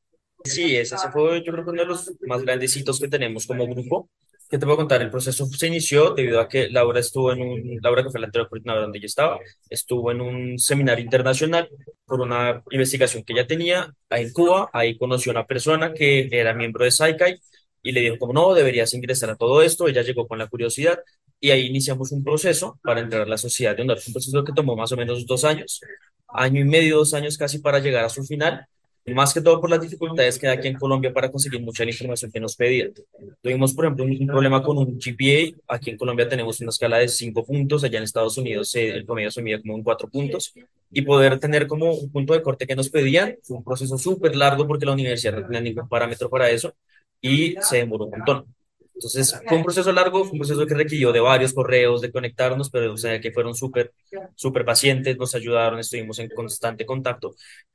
Sí, 0.44 0.74
ese 0.76 0.96
fue 1.12 1.42
yo 1.44 1.52
creo 1.52 1.64
uno 1.66 1.82
de 1.82 1.86
los 1.86 2.12
más 2.26 2.42
grandes 2.42 2.76
hitos 2.76 3.00
que 3.00 3.08
tenemos 3.08 3.46
como 3.46 3.66
grupo. 3.66 4.10
¿Qué 4.52 4.58
te 4.58 4.66
puedo 4.66 4.76
contar? 4.76 5.00
El 5.00 5.10
proceso 5.10 5.46
se 5.46 5.66
inició 5.66 6.12
debido 6.12 6.38
a 6.38 6.46
que 6.46 6.68
Laura 6.68 7.00
estuvo 7.00 7.32
en 7.32 7.40
un, 7.40 7.78
Laura 7.80 8.02
que 8.02 8.10
fue 8.10 8.20
la 8.20 8.26
anterior 8.26 8.50
coordinadora 8.50 8.82
donde 8.82 9.00
yo 9.00 9.06
estaba, 9.06 9.40
estuvo 9.70 10.10
en 10.12 10.20
un 10.20 10.58
seminario 10.58 11.02
internacional 11.02 11.70
por 12.04 12.20
una 12.20 12.62
investigación 12.70 13.24
que 13.24 13.32
ella 13.32 13.46
tenía 13.46 13.90
en 14.10 14.30
Cuba. 14.30 14.68
Ahí 14.74 14.98
conoció 14.98 15.32
a 15.32 15.36
una 15.36 15.46
persona 15.46 15.94
que 15.94 16.28
era 16.30 16.52
miembro 16.52 16.84
de 16.84 16.90
SAICAI 16.90 17.40
y 17.82 17.92
le 17.92 18.00
dijo 18.02 18.18
como 18.18 18.34
no, 18.34 18.52
deberías 18.52 18.92
ingresar 18.92 19.30
a 19.30 19.36
todo 19.36 19.62
esto. 19.62 19.88
Ella 19.88 20.02
llegó 20.02 20.28
con 20.28 20.38
la 20.38 20.48
curiosidad 20.48 21.00
y 21.40 21.50
ahí 21.50 21.64
iniciamos 21.64 22.12
un 22.12 22.22
proceso 22.22 22.78
para 22.82 23.00
entrar 23.00 23.22
a 23.22 23.26
la 23.26 23.38
sociedad 23.38 23.74
de 23.74 23.84
honor. 23.84 24.00
Un 24.06 24.12
proceso 24.12 24.44
que 24.44 24.52
tomó 24.52 24.76
más 24.76 24.92
o 24.92 24.98
menos 24.98 25.24
dos 25.24 25.44
años, 25.44 25.80
año 26.28 26.60
y 26.60 26.64
medio, 26.64 26.98
dos 26.98 27.14
años 27.14 27.38
casi 27.38 27.60
para 27.60 27.78
llegar 27.78 28.04
a 28.04 28.10
su 28.10 28.22
final 28.22 28.66
más 29.06 29.34
que 29.34 29.40
todo 29.40 29.60
por 29.60 29.68
las 29.68 29.80
dificultades 29.80 30.38
que 30.38 30.46
hay 30.46 30.56
aquí 30.56 30.68
en 30.68 30.78
Colombia 30.78 31.12
para 31.12 31.30
conseguir 31.30 31.60
mucha 31.60 31.84
la 31.84 31.90
información 31.90 32.30
que 32.30 32.38
nos 32.38 32.54
pedían. 32.54 32.92
Tuvimos, 33.40 33.74
por 33.74 33.84
ejemplo, 33.84 34.04
un, 34.04 34.26
problema 34.26 34.62
con 34.62 34.78
un 34.78 34.98
GPA. 34.98 35.60
Aquí 35.68 35.90
en 35.90 35.96
Colombia 35.96 36.28
tenemos 36.28 36.60
una 36.60 36.70
escala 36.70 36.98
de 36.98 37.08
5 37.08 37.44
puntos, 37.44 37.82
allá 37.82 37.98
en 37.98 38.04
Estados 38.04 38.38
Unidos 38.38 38.74
eh, 38.76 38.90
el 38.90 39.04
promedio 39.04 39.30
se 39.30 39.42
mide 39.42 39.60
como 39.60 39.76
en 39.76 39.82
4 39.82 40.08
puntos. 40.08 40.54
Y 40.92 41.02
poder 41.02 41.38
tener 41.40 41.66
como 41.66 41.92
un 41.92 42.12
punto 42.12 42.32
de 42.32 42.42
corte 42.42 42.66
que 42.66 42.76
nos 42.76 42.90
pedían 42.90 43.36
fue 43.42 43.56
un 43.56 43.64
proceso 43.64 43.98
súper 43.98 44.36
largo 44.36 44.66
porque 44.68 44.86
la 44.86 44.92
universidad 44.92 45.32
no 45.32 45.46
tenía 45.46 45.60
ningún 45.60 45.88
parámetro 45.88 46.30
para 46.30 46.48
eso 46.50 46.74
y 47.20 47.56
se 47.60 47.78
demoró 47.78 48.04
un 48.04 48.10
montón. 48.12 48.54
Entonces, 48.94 49.34
fue 49.48 49.56
un 49.56 49.64
proceso 49.64 49.90
largo, 49.90 50.22
fue 50.24 50.32
un 50.34 50.38
proceso 50.38 50.64
que 50.64 50.74
requirió 50.74 51.12
de 51.12 51.18
varios 51.18 51.52
correos, 51.52 52.02
de 52.02 52.12
conectarnos, 52.12 52.70
pero 52.70 52.92
o 52.92 52.96
sea, 52.96 53.20
que 53.20 53.32
fueron 53.32 53.54
súper, 53.54 53.92
súper 54.36 54.64
pacientes, 54.64 55.16
nos 55.16 55.34
ayudaron, 55.34 55.80
estuvimos 55.80 56.20
en 56.20 56.28
constante 56.28 56.86
contacto 56.86 57.34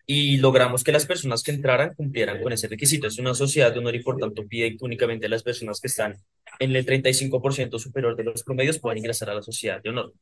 y 0.10 0.38
logramos 0.38 0.86
que 0.86 0.94
las 0.94 1.06
personas 1.06 1.44
que 1.44 1.52
entraran 1.52 1.94
cumplieran 1.94 2.42
con 2.42 2.54
ese 2.54 2.70
requisito. 2.70 3.08
Es 3.08 3.20
una 3.20 3.34
sociedad 3.34 3.74
de 3.74 3.80
honor 3.80 3.94
y 3.96 4.02
por 4.02 4.18
tanto 4.18 4.48
pide 4.48 4.72
que 4.78 4.86
únicamente 4.86 5.28
las 5.28 5.44
personas 5.44 5.82
que 5.82 5.88
están 5.88 6.16
en 6.60 6.76
el 6.76 6.86
35% 6.86 7.78
superior 7.78 8.16
de 8.16 8.24
los 8.24 8.42
promedios 8.44 8.80
puedan 8.80 8.98
ingresar 8.98 9.30
a 9.30 9.36
la 9.36 9.42
sociedad 9.44 9.82
de 9.84 9.90
honor. 9.90 10.14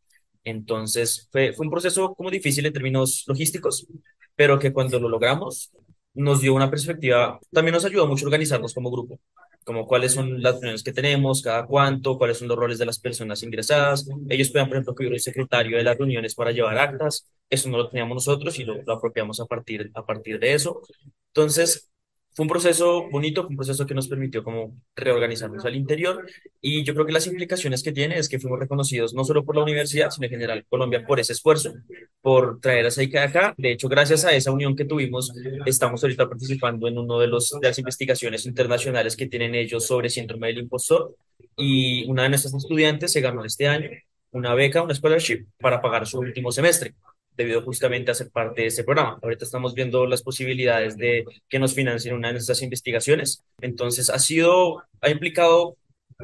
Entonces, 0.43 1.29
fue, 1.31 1.53
fue 1.53 1.67
un 1.67 1.71
proceso 1.71 2.15
como 2.15 2.31
difícil 2.31 2.65
en 2.65 2.73
términos 2.73 3.25
logísticos, 3.27 3.87
pero 4.35 4.57
que 4.57 4.73
cuando 4.73 4.99
lo 4.99 5.07
logramos 5.07 5.71
nos 6.15 6.41
dio 6.41 6.55
una 6.55 6.69
perspectiva, 6.71 7.39
también 7.51 7.73
nos 7.73 7.85
ayudó 7.85 8.07
mucho 8.07 8.25
a 8.25 8.27
organizarnos 8.27 8.73
como 8.73 8.89
grupo 8.91 9.19
como 9.65 9.87
cuáles 9.87 10.13
son 10.13 10.41
las 10.41 10.53
reuniones 10.55 10.83
que 10.83 10.93
tenemos, 10.93 11.41
cada 11.41 11.65
cuánto, 11.67 12.17
cuáles 12.17 12.37
son 12.37 12.47
los 12.47 12.57
roles 12.57 12.77
de 12.79 12.85
las 12.85 12.99
personas 12.99 13.43
ingresadas. 13.43 14.07
Ellos 14.29 14.51
puedan, 14.51 14.67
por 14.69 14.77
ejemplo, 14.77 14.93
hubiera 14.97 15.15
un 15.15 15.19
secretario 15.19 15.77
de 15.77 15.83
las 15.83 15.97
reuniones 15.97 16.35
para 16.35 16.51
llevar 16.51 16.77
actas. 16.77 17.27
Eso 17.49 17.69
no 17.69 17.77
lo 17.77 17.89
teníamos 17.89 18.15
nosotros 18.15 18.59
y 18.59 18.63
lo, 18.65 18.81
lo 18.83 18.93
apropiamos 18.93 19.39
a 19.41 19.45
partir, 19.45 19.91
a 19.95 20.05
partir 20.05 20.39
de 20.39 20.53
eso. 20.53 20.81
Entonces, 21.29 21.89
fue 22.35 22.43
un 22.43 22.49
proceso 22.49 23.09
bonito, 23.09 23.43
fue 23.43 23.51
un 23.51 23.55
proceso 23.55 23.85
que 23.85 23.93
nos 23.93 24.09
permitió 24.09 24.43
como 24.43 24.75
reorganizarnos 24.93 25.63
al 25.63 25.75
interior 25.75 26.25
y 26.59 26.83
yo 26.83 26.93
creo 26.93 27.05
que 27.05 27.13
las 27.13 27.27
implicaciones 27.27 27.81
que 27.81 27.93
tiene 27.93 28.17
es 28.17 28.27
que 28.27 28.39
fuimos 28.39 28.59
reconocidos 28.59 29.13
no 29.13 29.23
solo 29.23 29.45
por 29.45 29.55
la 29.55 29.63
universidad, 29.63 30.09
sino 30.09 30.25
en 30.25 30.31
general 30.31 30.65
Colombia 30.67 31.05
por 31.07 31.21
ese 31.21 31.31
esfuerzo, 31.31 31.73
por 32.21 32.59
traer 32.59 32.85
a 32.87 32.91
Seika 32.91 33.23
acá. 33.23 33.55
De 33.57 33.71
hecho, 33.71 33.87
gracias 33.87 34.25
a 34.25 34.33
esa 34.33 34.51
unión 34.51 34.75
que 34.75 34.83
tuvimos, 34.83 35.31
estamos 35.65 36.03
ahorita 36.03 36.27
participando 36.27 36.89
en 36.89 36.97
uno 36.97 37.19
de, 37.19 37.27
los, 37.27 37.51
de 37.61 37.69
las 37.69 37.79
investigaciones 37.79 38.45
internacionales 38.45 39.15
que 39.15 39.27
tienen 39.27 39.55
ellos 39.55 39.85
sobre 39.85 40.09
síndrome 40.09 40.47
del 40.47 40.57
impostor 40.57 41.15
y 41.55 42.05
una 42.09 42.23
de 42.23 42.29
nuestras 42.29 42.53
estudiantes 42.53 43.13
se 43.13 43.21
ganó 43.21 43.45
este 43.45 43.67
año 43.69 43.89
una 44.31 44.53
beca, 44.53 44.81
una 44.81 44.93
scholarship 44.93 45.45
para 45.61 45.81
pagar 45.81 46.05
su 46.05 46.19
último 46.19 46.51
semestre 46.51 46.93
debido 47.35 47.61
justamente 47.63 48.11
a 48.11 48.15
ser 48.15 48.29
parte 48.31 48.61
de 48.61 48.67
este 48.67 48.83
programa. 48.83 49.19
Ahorita 49.21 49.45
estamos 49.45 49.73
viendo 49.73 50.05
las 50.05 50.21
posibilidades 50.21 50.97
de 50.97 51.25
que 51.49 51.59
nos 51.59 51.73
financien 51.73 52.15
una 52.15 52.29
de 52.29 52.35
nuestras 52.35 52.61
investigaciones. 52.61 53.43
Entonces, 53.61 54.09
ha 54.09 54.19
sido, 54.19 54.83
ha 55.01 55.09
implicado 55.09 55.77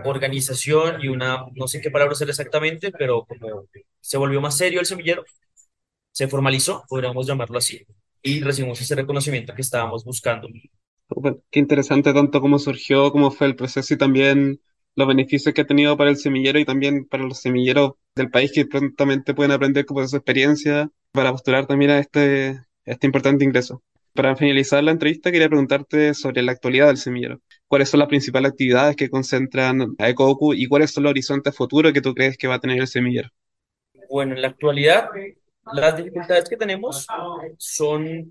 organización 0.06 1.01
y 1.01 1.08
una, 1.08 1.46
no 1.53 1.68
sé 1.68 1.82
qué 1.82 1.91
palabra 1.91 2.13
usar 2.13 2.30
exactamente, 2.30 2.91
pero 2.91 3.25
como 3.25 3.65
se 4.00 4.18
volvió 4.18 4.41
más 4.41 4.58
serio 4.58 4.80
el 4.80 4.86
semillero, 4.86 5.25
se 6.12 6.27
formalizó, 6.27 6.84
podríamos 6.88 7.27
llamarlo 7.27 7.58
así, 7.58 7.86
y 8.22 8.41
recibimos 8.41 8.80
ese 8.82 8.96
reconocimiento 8.96 9.53
que 9.53 9.62
estábamos 9.62 10.03
buscando. 10.03 10.48
Qué 11.50 11.60
interesante 11.60 12.13
tanto 12.13 12.39
cómo 12.39 12.58
surgió, 12.58 13.12
cómo 13.12 13.32
fue 13.32 13.48
el 13.48 13.56
proceso 13.56 13.94
y 13.94 13.98
también 13.98 14.62
los 14.95 15.07
beneficios 15.07 15.53
que 15.53 15.62
ha 15.62 15.67
tenido 15.67 15.98
para 15.98 16.10
el 16.10 16.17
semillero 16.17 16.60
y 16.60 16.65
también 16.65 17.05
para 17.05 17.24
los 17.24 17.39
semilleros 17.39 17.93
del 18.15 18.29
país 18.29 18.51
que 18.53 18.65
prontamente 18.65 19.33
pueden 19.33 19.51
aprender 19.51 19.86
como 19.86 20.05
su 20.07 20.15
experiencia 20.15 20.89
para 21.12 21.31
postular 21.31 21.65
también 21.65 21.91
a 21.91 22.00
este, 22.00 22.60
este 22.86 23.07
importante 23.07 23.45
ingreso. 23.45 23.81
Para 24.13 24.36
finalizar 24.36 24.83
la 24.83 24.91
entrevista, 24.91 25.31
quería 25.31 25.48
preguntarte 25.48 26.13
sobre 26.13 26.41
la 26.41 26.51
actualidad 26.51 26.88
del 26.88 26.98
semillero. 26.98 27.39
¿Cuáles 27.67 27.89
son 27.89 28.01
las 28.01 28.10
principales 28.10 28.51
actividades 28.51 28.98
que 28.98 29.10
concentran 29.10 29.95
a 29.98 30.10
ECOOCU 30.10 30.53
y 30.53 30.67
cuáles 30.67 30.91
son 30.91 31.03
los 31.03 31.12
horizontes 31.12 31.55
futuros 31.55 31.93
que 31.93 32.01
tú 32.01 32.13
crees 32.13 32.38
que 32.38 32.48
va 32.48 32.55
a 32.55 32.60
tener 32.60 32.79
el 32.79 32.88
semillero? 32.88 33.29
Bueno, 34.10 34.36
en 34.36 34.41
la 34.41 34.50
actualidad, 34.50 35.10
las 35.71 35.95
dificultades 35.95 36.50
que 36.50 36.57
tenemos 36.57 37.07
son 37.57 38.29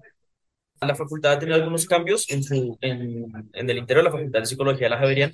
la 0.87 0.95
facultad 0.95 1.33
ha 1.33 1.39
tenido 1.39 1.57
algunos 1.57 1.87
cambios 1.87 2.31
en, 2.31 2.43
su, 2.43 2.79
en, 2.81 3.27
en, 3.53 3.71
el 3.71 3.79
interior 3.79 4.03
de 4.03 4.11
la 4.11 4.17
Facultad 4.17 4.41
de 4.41 4.47
Psicología 4.47 4.87
de 4.87 4.91
la 4.91 4.99
Javeriana 4.99 5.33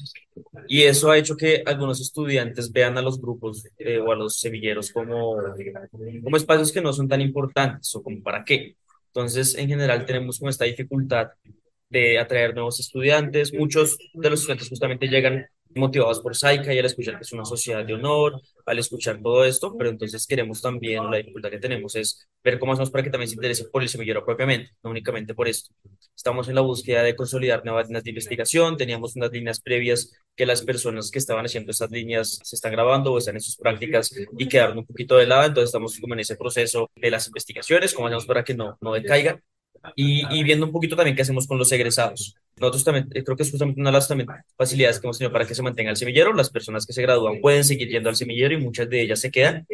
y 0.67 0.83
eso 0.83 1.11
ha 1.11 1.19
hecho 1.19 1.37
que 1.37 1.63
algunos 1.65 2.01
estudiantes 2.01 2.73
vean 2.73 2.99
a 2.99 3.03
los 3.03 3.21
grupos 3.21 3.69
eh, 3.79 3.99
o 3.99 4.11
a 4.11 4.17
los 4.17 4.41
semilleros 4.41 4.91
como, 4.91 5.37
como 6.23 6.37
espacios 6.37 6.73
que 6.73 6.81
no 6.81 6.93
son 6.93 7.09
tan 7.09 7.21
importantes 7.21 7.95
o 7.95 8.03
como 8.03 8.23
para 8.23 8.45
qué. 8.45 8.77
Entonces, 9.09 9.57
en 9.57 9.69
general, 9.69 10.05
tenemos 10.05 10.39
como 10.39 10.51
esta 10.51 10.65
dificultad 10.65 11.29
de 11.89 12.19
atraer 12.19 12.53
nuevos 12.53 12.81
estudiantes. 12.81 13.55
Muchos 13.55 13.97
de 14.15 14.31
los 14.31 14.41
estudiantes 14.41 14.69
justamente 14.69 15.07
llegan 15.07 15.47
motivados 15.77 16.21
por 16.21 16.37
Saika 16.37 16.73
y 16.73 16.79
al 16.79 16.87
escuchar 16.87 17.17
que 17.17 17.23
es 17.23 17.33
una 17.33 17.45
sociedad 17.45 17.85
de 17.85 17.95
honor, 17.95 18.41
al 18.65 18.79
escuchar 18.79 19.21
todo 19.23 19.45
esto, 19.45 19.77
pero 19.77 19.91
entonces 19.91 20.27
queremos 20.27 20.61
también, 20.61 21.11
la 21.11 21.19
dificultad 21.19 21.51
que 21.51 21.59
tenemos 21.59 21.95
es 21.97 22.29
ver 22.43 22.59
cómo 22.59 22.73
hacemos 22.73 22.91
para 22.91 23.05
que 23.05 23.11
también 23.11 23.29
se 23.29 23.35
interese 23.35 23.65
por 23.65 23.83
el 23.83 23.89
semillero 23.89 24.25
propiamente, 24.25 24.73
no 24.83 24.91
únicamente 24.91 25.35
por 25.35 25.49
esto. 25.49 25.75
Estamos 26.15 26.49
en 26.49 26.55
la 26.55 26.61
búsqueda 26.61 27.03
de 27.03 27.15
consolidar 27.15 27.65
nuevas 27.65 27.87
líneas 27.87 28.05
de 28.05 28.11
investigación, 28.11 28.77
teníamos 28.77 29.17
unas 29.17 29.31
líneas 29.31 29.61
previas 29.61 30.13
que 30.35 30.47
las 30.47 30.63
personas 30.63 31.11
que 31.11 31.19
estaban 31.19 31.45
haciendo 31.45 31.71
esas 31.71 31.91
líneas 31.91 32.41
se 32.43 32.57
están 32.57 32.73
grabando 32.73 33.13
o 33.13 33.19
están 33.19 33.37
en 33.37 33.41
sus 33.41 33.57
prácticas 33.57 34.15
y 34.39 34.49
quedaron 34.49 34.79
un 34.79 34.87
poquito 34.87 35.17
de 35.17 35.27
lado, 35.27 35.47
entonces 35.47 35.69
estamos 35.69 35.99
como 36.01 36.15
en 36.15 36.21
ese 36.21 36.37
proceso 36.37 36.91
de 36.97 37.11
las 37.11 37.27
investigaciones, 37.27 37.95
cómo 37.95 38.09
hacemos 38.09 38.27
para 38.27 38.45
que 38.45 38.55
no, 38.55 38.77
no 38.81 38.93
decaigan 38.93 39.43
y, 39.95 40.23
y, 40.35 40.43
viendo 40.43 40.67
un 40.67 40.73
poquito 40.73 40.97
también 40.97 41.17
qué 41.17 41.23
hacemos 41.23 41.47
con 41.47 41.59
los 41.59 41.71
egresados. 41.73 42.37
Nosotros 42.59 42.85
también, 42.85 43.09
eh, 43.15 43.23
creo 43.23 43.37
que 43.37 43.43
es 43.43 43.51
justamente 43.51 43.81
una 43.81 43.91
de 43.91 43.95
las 43.95 44.09
también 44.09 44.29
facilidades 44.57 44.99
que 44.99 45.07
hemos 45.07 45.19
tenido 45.19 45.33
para 45.33 45.47
que 45.47 45.55
se 45.55 45.63
mantenga 45.63 45.91
el 45.91 45.97
semillero. 45.97 46.33
Las 46.33 46.51
personas 46.51 46.87
que 46.87 46.93
se 46.93 47.03
gradúan 47.03 47.41
pueden 47.41 47.65
seguir 47.65 47.89
yendo 47.89 48.09
al 48.09 48.17
semillero 48.17 48.55
y 48.55 48.59
muchas 48.59 48.89
de 48.89 49.03
ellas 49.03 49.21
se 49.21 49.31
quedan 49.31 49.67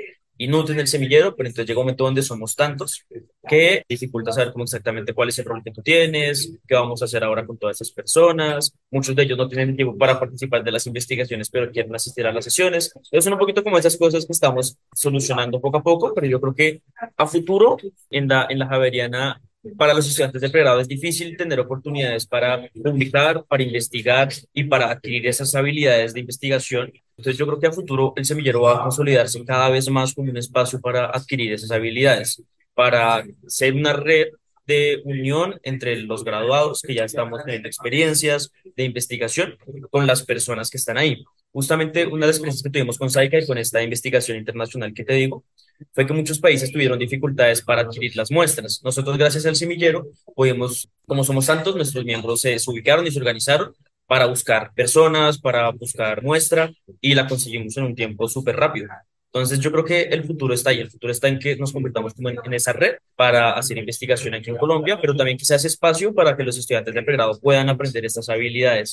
y 0.43 0.49
nutren 0.49 0.81
el 0.81 0.89
semillero, 0.89 1.37
pero 1.37 1.49
entonces 1.49 1.69
llega 1.69 1.79
un 1.79 1.85
momento 1.85 2.05
donde 2.05 2.23
somos 2.23 2.57
tantos 2.57 3.07
que 3.49 3.85
dificulta 3.89 4.33
saber 4.33 4.53
cómo 4.53 4.65
exactamente 4.65 5.13
cuál 5.15 5.29
es 5.29 5.39
el 5.39 5.45
rol 5.45 5.63
que 5.63 5.71
tú 5.71 5.83
tienes, 5.83 6.59
qué 6.67 6.75
vamos 6.75 7.03
a 7.03 7.05
hacer 7.05 7.23
ahora 7.23 7.47
con 7.47 7.59
todas 7.59 7.77
esas 7.77 7.93
personas. 7.93 8.75
Muchos 8.91 9.15
de 9.15 9.23
ellos 9.23 9.39
no 9.39 9.49
tienen 9.49 9.77
tiempo 9.77 9.97
para 9.97 10.19
participar 10.19 10.65
de 10.65 10.73
las 10.73 10.87
investigaciones, 10.87 11.51
pero 11.51 11.71
quieren 11.71 11.95
asistir 11.95 12.27
a 12.27 12.33
las 12.33 12.45
sesiones. 12.45 12.93
Entonces 12.95 13.25
son 13.25 13.35
un 13.35 13.39
poquito 13.39 13.63
como 13.63 13.79
esas 13.79 13.97
cosas 13.97 14.27
que 14.27 14.33
estamos 14.33 14.77
solucionando 14.93 15.61
poco 15.61 15.77
a 15.79 15.83
poco, 15.83 16.13
pero 16.15 16.27
yo 16.27 16.41
creo 16.41 16.55
que 16.55 16.83
a 17.17 17.27
futuro 17.27 17.77
en 18.11 18.27
la, 18.27 18.47
en 18.49 18.59
la 18.59 18.67
Javeriana 18.67 19.41
para 19.77 19.95
los 19.95 20.09
estudiantes 20.09 20.41
de 20.41 20.51
pregrado 20.51 20.81
es 20.81 20.89
difícil 20.89 21.37
tener 21.37 21.61
oportunidades 21.61 22.27
para 22.27 22.69
publicar, 22.83 23.45
para 23.45 23.63
investigar 23.63 24.29
y 24.53 24.65
para 24.65 24.91
adquirir 24.91 25.27
esas 25.27 25.55
habilidades 25.55 26.15
de 26.15 26.21
investigación. 26.21 26.93
Entonces 27.17 27.39
yo 27.39 27.47
creo 27.47 27.61
que 27.61 27.67
a 27.69 27.73
futuro 27.73 28.13
el 28.17 28.25
semillero 28.25 28.63
va 28.63 28.79
a 28.79 28.83
consolidarse 28.83 29.45
cada 29.45 29.71
vez 29.71 29.89
más 29.89 30.15
como 30.15 30.31
un 30.31 30.37
espacio 30.37 30.81
para 30.81 31.07
adquirir 31.07 31.53
esas 31.53 31.71
habilidades. 31.71 32.43
para 32.75 33.23
ser 33.47 33.75
una 33.75 33.93
red 33.93 34.29
de 34.67 35.03
unión 35.05 35.61
entre 35.63 35.97
los 35.97 36.25
graduados 36.25 36.81
que 36.81 36.95
ya 36.95 37.05
estamos 37.05 37.45
teniendo 37.45 37.69
experiencias 37.69 38.51
de 38.77 38.85
investigación 38.85 39.59
con 39.91 40.07
las 40.07 40.25
personas 40.25 40.71
que 40.71 40.79
están 40.79 40.97
ahí. 40.97 41.23
Justamente 41.53 42.07
una 42.07 42.27
de 42.27 42.29
las 42.29 42.37
experiencias 42.37 42.63
que 42.63 42.71
tuvimos 42.71 42.99
con 42.99 43.11
SAICA 43.11 43.39
y 43.39 43.47
con 43.47 43.59
esta 43.59 43.83
investigación 43.83 44.39
internacional 44.39 44.95
que 44.95 45.05
te 45.05 45.15
digo, 45.15 45.45
fue 45.93 46.07
que 46.07 46.13
muchos 46.15 46.39
países 46.39 46.73
tuvieron 46.73 46.99
dificultades 46.99 47.63
para 47.63 47.83
adquirir 47.83 48.17
las 48.17 48.31
muestras. 48.31 48.81
Nosotros, 48.83 49.19
gracias 49.19 49.47
al 49.47 49.57
semillero, 49.57 50.07
pudimos, 50.35 50.89
como 51.07 51.25
somos 51.25 51.47
tantos, 51.47 51.77
nuestros 51.77 52.05
miembros 52.05 52.41
se 52.41 52.57
ubicaron 52.67 53.07
y 53.07 53.11
se 53.11 53.19
organizaron 53.19 53.75
para 54.07 54.27
buscar 54.27 54.73
personas, 54.75 55.39
para 55.39 55.71
buscar 55.71 56.23
muestra 56.23 56.73
y 57.01 57.15
la 57.15 57.27
conseguimos 57.27 57.77
en 57.77 57.85
un 57.85 57.95
tiempo 57.95 58.29
súper 58.29 58.57
rápido. 58.57 58.89
Entonces 59.35 59.61
yo 59.61 59.73
creo 59.73 59.83
que 59.83 60.03
el 60.03 60.25
futuro 60.25 60.53
está 60.53 60.71
ahí, 60.71 60.81
el 60.81 60.91
futuro 60.91 61.11
está 61.11 61.27
en 61.27 61.39
que 61.39 61.57
nos 61.57 61.73
convirtamos 61.73 62.13
como 62.13 62.29
en, 62.29 62.53
esa 62.53 62.75
red 62.75 62.97
para 63.17 63.53
hacer 63.53 63.79
investigación 63.79 64.35
aquí 64.35 64.51
en 64.51 64.59
Colombia, 64.59 64.99
pero 65.01 65.17
también 65.17 65.39
que 65.39 65.47
se 65.47 65.55
hace 65.55 65.69
espacio 65.69 66.15
para 66.15 66.37
que 66.37 66.43
los 66.43 66.59
estudiantes 66.59 66.93
de 66.93 67.03
pregrado 67.03 67.41
puedan 67.41 67.71
aprender 67.71 68.05
estas 68.05 68.29
habilidades. 68.29 68.93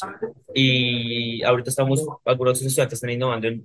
Y 0.55 1.43
ahorita 1.43 1.69
estamos, 1.69 2.07
algunos 2.23 2.61
estudiantes 2.61 2.93
están 2.93 3.09
innovando 3.09 3.49
en, 3.49 3.61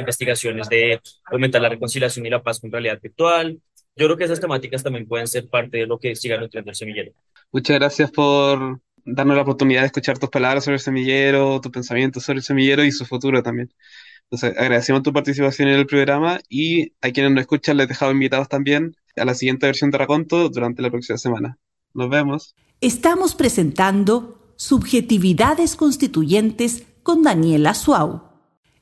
investigaciones 0.00 0.68
de 0.68 1.00
aumentar 1.26 1.62
la 1.62 1.68
reconciliación 1.68 2.26
y 2.26 2.30
la 2.30 2.42
paz 2.42 2.58
con 2.58 2.72
realidad 2.72 2.98
virtual. 3.00 3.60
Yo 3.94 4.06
creo 4.06 4.16
que 4.16 4.24
esas 4.24 4.40
temáticas 4.40 4.82
también 4.82 5.06
pueden 5.06 5.28
ser 5.28 5.48
parte 5.48 5.78
de 5.78 5.86
lo 5.86 5.96
que 6.00 6.16
siga 6.16 6.40
nutriendo 6.40 6.70
el 6.70 6.76
semillero. 6.76 7.12
Muchas 7.52 7.78
gracias 7.78 8.10
por 8.10 8.80
darnos 9.04 9.36
la 9.36 9.42
oportunidad 9.42 9.82
de 9.82 9.86
escuchar 9.86 10.18
tus 10.18 10.28
palabras 10.28 10.64
sobre 10.64 10.74
el 10.74 10.80
semillero, 10.80 11.60
tus 11.60 11.70
pensamientos 11.70 12.24
sobre 12.24 12.38
el 12.38 12.42
semillero 12.42 12.82
y 12.82 12.90
su 12.90 13.06
futuro 13.06 13.44
también. 13.44 13.70
Entonces, 14.30 14.58
agradecemos 14.58 15.02
tu 15.02 15.12
participación 15.12 15.68
en 15.68 15.76
el 15.76 15.86
programa 15.86 16.40
y 16.48 16.92
a 17.00 17.10
quienes 17.12 17.32
nos 17.32 17.42
escuchan 17.42 17.76
les 17.76 17.88
dejamos 17.88 18.14
invitados 18.14 18.48
también 18.48 18.96
a 19.16 19.24
la 19.24 19.34
siguiente 19.34 19.66
versión 19.66 19.90
de 19.90 19.98
Raconto 19.98 20.48
durante 20.48 20.82
la 20.82 20.90
próxima 20.90 21.16
semana. 21.16 21.58
Nos 21.94 22.10
vemos. 22.10 22.54
Estamos 22.80 23.34
presentando 23.34 24.52
Subjetividades 24.56 25.76
Constituyentes 25.76 26.84
con 27.02 27.22
Daniela 27.22 27.74
Suau. 27.74 28.22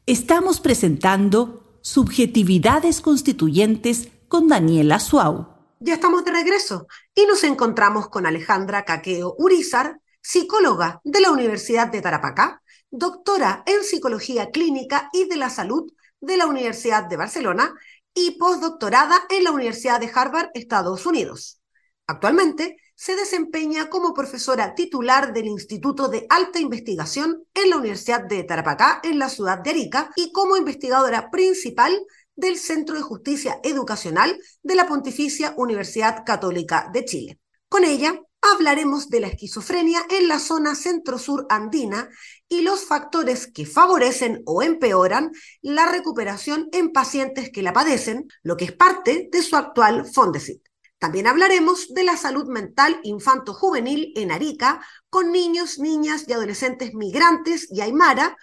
Estamos 0.07 0.61
presentando 0.61 1.79
Subjetividades 1.83 3.01
Constituyentes 3.03 4.09
con 4.29 4.49
Daniela 4.49 4.99
Suau. 4.99 5.49
Ya 5.81 5.95
estamos 5.95 6.25
de 6.25 6.33
regreso 6.33 6.87
y 7.15 7.27
nos 7.27 7.45
encontramos 7.45 8.09
con 8.09 8.25
Alejandra 8.25 8.85
Caqueo 8.85 9.35
Urizar, 9.39 10.01
psicóloga 10.23 11.01
de 11.05 11.21
la 11.21 11.31
Universidad 11.31 11.93
de 11.93 12.01
Tarapacá, 12.01 12.63
doctora 12.97 13.65
en 13.67 13.83
Psicología 13.83 14.51
Clínica 14.51 15.11
y 15.13 15.29
de 15.29 15.37
la 15.37 15.51
Salud 15.51 15.93
de 16.21 16.37
la 16.37 16.47
Universidad 16.47 17.09
de 17.09 17.17
Barcelona 17.17 17.75
y 18.15 18.39
postdoctorada 18.39 19.17
en 19.31 19.43
la 19.43 19.51
Universidad 19.51 19.99
de 19.99 20.11
Harvard, 20.15 20.51
Estados 20.55 21.05
Unidos. 21.05 21.61
Actualmente 22.07 22.77
se 22.95 23.17
desempeña 23.17 23.91
como 23.91 24.15
profesora 24.15 24.77
titular 24.77 25.33
del 25.33 25.47
Instituto 25.47 26.07
de 26.07 26.27
Alta 26.31 26.61
Investigación 26.61 27.43
en 27.53 27.71
la 27.71 27.79
Universidad 27.79 28.23
de 28.25 28.45
Tarapacá, 28.45 29.01
en 29.03 29.19
la 29.19 29.29
ciudad 29.29 29.59
de 29.59 29.71
Arica, 29.71 30.13
y 30.15 30.31
como 30.31 30.57
investigadora 30.57 31.33
principal 31.33 31.99
del 32.37 32.57
Centro 32.57 32.95
de 32.95 33.03
Justicia 33.03 33.59
Educacional 33.65 34.39
de 34.63 34.75
la 34.77 34.87
Pontificia 34.87 35.53
Universidad 35.57 36.25
Católica 36.25 36.89
de 36.93 37.05
Chile. 37.05 37.41
Con 37.69 37.83
ella 37.83 38.21
hablaremos 38.53 39.09
de 39.09 39.21
la 39.21 39.29
esquizofrenia 39.29 40.01
en 40.11 40.29
la 40.29 40.39
zona 40.39 40.75
centro-sur 40.75 41.47
andina 41.49 42.09
y 42.49 42.63
los 42.63 42.85
factores 42.85 43.47
que 43.47 43.67
favorecen 43.67 44.43
o 44.47 44.63
empeoran 44.63 45.33
la 45.63 45.87
recuperación 45.87 46.69
en 46.73 46.93
pacientes 46.93 47.51
que 47.51 47.63
la 47.63 47.73
padecen, 47.73 48.29
lo 48.43 48.57
que 48.57 48.67
es 48.67 48.73
parte 48.73 49.29
de 49.31 49.43
su 49.43 49.57
actual 49.57 50.07
Fondesit. 50.07 50.63
También 50.99 51.27
hablaremos 51.27 51.93
de 51.93 52.05
la 52.05 52.17
salud 52.17 52.47
mental 52.47 52.99
infanto-juvenil 53.03 54.13
en 54.17 54.33
Arica 54.33 54.81
con 55.11 55.33
niños, 55.33 55.79
niñas 55.79 56.25
y 56.27 56.33
adolescentes 56.33 56.95
migrantes 56.95 57.69
y 57.71 57.81
aymara, 57.81 58.37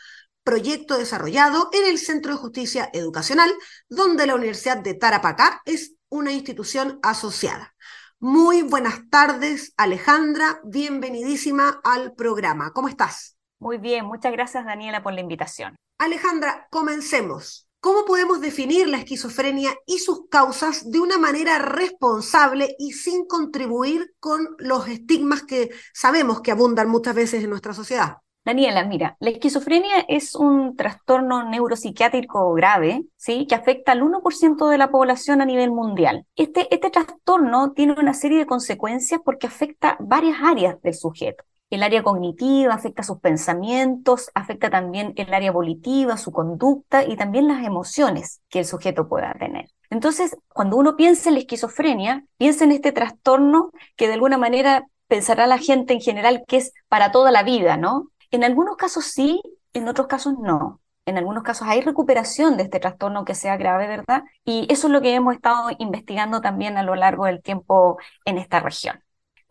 proyecto 0.44 0.98
desarrollado 0.98 1.70
en 1.72 1.86
el 1.86 1.98
Centro 1.98 2.34
de 2.34 2.38
Justicia 2.40 2.90
Educacional, 2.94 3.52
donde 3.90 4.28
la 4.28 4.36
Universidad 4.36 4.78
de 4.78 4.94
Tarapacá 4.94 5.62
es 5.66 5.94
una 6.10 6.32
institución 6.32 7.00
asociada. 7.02 7.74
Muy 8.20 8.62
buenas 8.62 9.10
tardes, 9.10 9.74
Alejandra. 9.78 10.62
Bienvenidísima 10.64 11.82
al 11.84 12.14
programa. 12.14 12.74
¿Cómo 12.74 12.88
estás? 12.88 13.38
Muy 13.62 13.78
bien, 13.78 14.08
muchas 14.08 14.32
gracias, 14.32 14.65
Daniela, 14.65 15.04
por 15.04 15.13
la 15.13 15.21
invitación. 15.21 15.76
Alejandra, 16.00 16.67
comencemos. 16.71 17.69
¿Cómo 17.80 18.06
podemos 18.06 18.41
definir 18.41 18.88
la 18.88 18.97
esquizofrenia 18.97 19.69
y 19.86 20.00
sus 20.00 20.28
causas 20.32 20.89
de 20.89 21.00
una 21.00 21.19
manera 21.19 21.60
responsable 21.60 22.76
y 22.80 22.93
sin 22.93 23.28
contribuir 23.28 24.15
con 24.19 24.56
los 24.58 24.88
estigmas 24.88 25.43
que 25.43 25.69
sabemos 25.93 26.41
que 26.41 26.50
abundan 26.50 26.89
muchas 26.89 27.13
veces 27.13 27.43
en 27.43 27.52
nuestra 27.52 27.76
sociedad? 27.76 28.17
Daniela, 28.43 28.84
mira, 28.84 29.15
la 29.19 29.30
esquizofrenia 29.30 30.06
es 30.08 30.34
un 30.34 30.76
trastorno 30.76 31.47
neuropsiquiátrico 31.47 32.52
grave, 32.54 33.04
¿sí? 33.15 33.45
Que 33.45 33.54
afecta 33.54 33.91
al 33.91 34.02
1% 34.02 34.69
de 34.69 34.80
la 34.80 34.89
población 34.89 35.39
a 35.39 35.45
nivel 35.45 35.69
mundial. 35.69 36.26
Este, 36.36 36.67
este 36.74 36.89
trastorno 36.89 37.74
tiene 37.74 37.93
una 37.93 38.15
serie 38.15 38.39
de 38.39 38.47
consecuencias 38.47 39.21
porque 39.24 39.45
afecta 39.45 39.97
varias 40.00 40.39
áreas 40.41 40.82
del 40.82 40.95
sujeto. 40.95 41.43
El 41.72 41.84
área 41.84 42.04
cognitiva 42.04 42.74
afecta 42.74 43.02
sus 43.02 43.20
pensamientos, 43.20 44.30
afecta 44.36 44.70
también 44.70 45.14
el 45.16 45.34
área 45.34 45.54
volitiva, 45.54 46.18
su 46.18 46.34
conducta 46.34 47.06
y 47.06 47.16
también 47.16 47.48
las 47.48 47.66
emociones 47.66 48.42
que 48.50 48.60
el 48.60 48.66
sujeto 48.66 49.08
pueda 49.08 49.34
tener. 49.36 49.70
Entonces, 49.90 50.36
cuando 50.50 50.76
uno 50.76 50.98
piensa 50.98 51.30
en 51.30 51.36
la 51.36 51.40
esquizofrenia, 51.40 52.26
piensa 52.38 52.66
en 52.66 52.74
este 52.74 52.92
trastorno 52.92 53.72
que 53.96 54.08
de 54.08 54.16
alguna 54.16 54.38
manera 54.38 54.86
pensará 55.08 55.48
la 55.48 55.60
gente 55.60 55.94
en 55.94 56.02
general 56.02 56.44
que 56.46 56.58
es 56.58 56.74
para 56.90 57.14
toda 57.14 57.32
la 57.32 57.42
vida, 57.42 57.78
¿no? 57.78 58.12
En 58.32 58.44
algunos 58.44 58.76
casos 58.76 59.06
sí, 59.06 59.42
en 59.72 59.88
otros 59.88 60.08
casos 60.08 60.34
no. 60.38 60.82
En 61.06 61.18
algunos 61.18 61.44
casos 61.44 61.70
hay 61.70 61.80
recuperación 61.80 62.58
de 62.58 62.64
este 62.64 62.82
trastorno 62.82 63.24
que 63.24 63.34
sea 63.34 63.56
grave, 63.56 63.88
¿verdad? 63.88 64.24
Y 64.44 64.68
eso 64.70 64.88
es 64.88 64.94
lo 64.94 65.02
que 65.02 65.14
hemos 65.16 65.36
estado 65.36 65.70
investigando 65.80 66.42
también 66.42 66.78
a 66.78 66.84
lo 66.84 66.96
largo 66.96 67.28
del 67.28 67.42
tiempo 67.42 67.98
en 68.26 68.38
esta 68.38 68.60
región. 68.60 69.02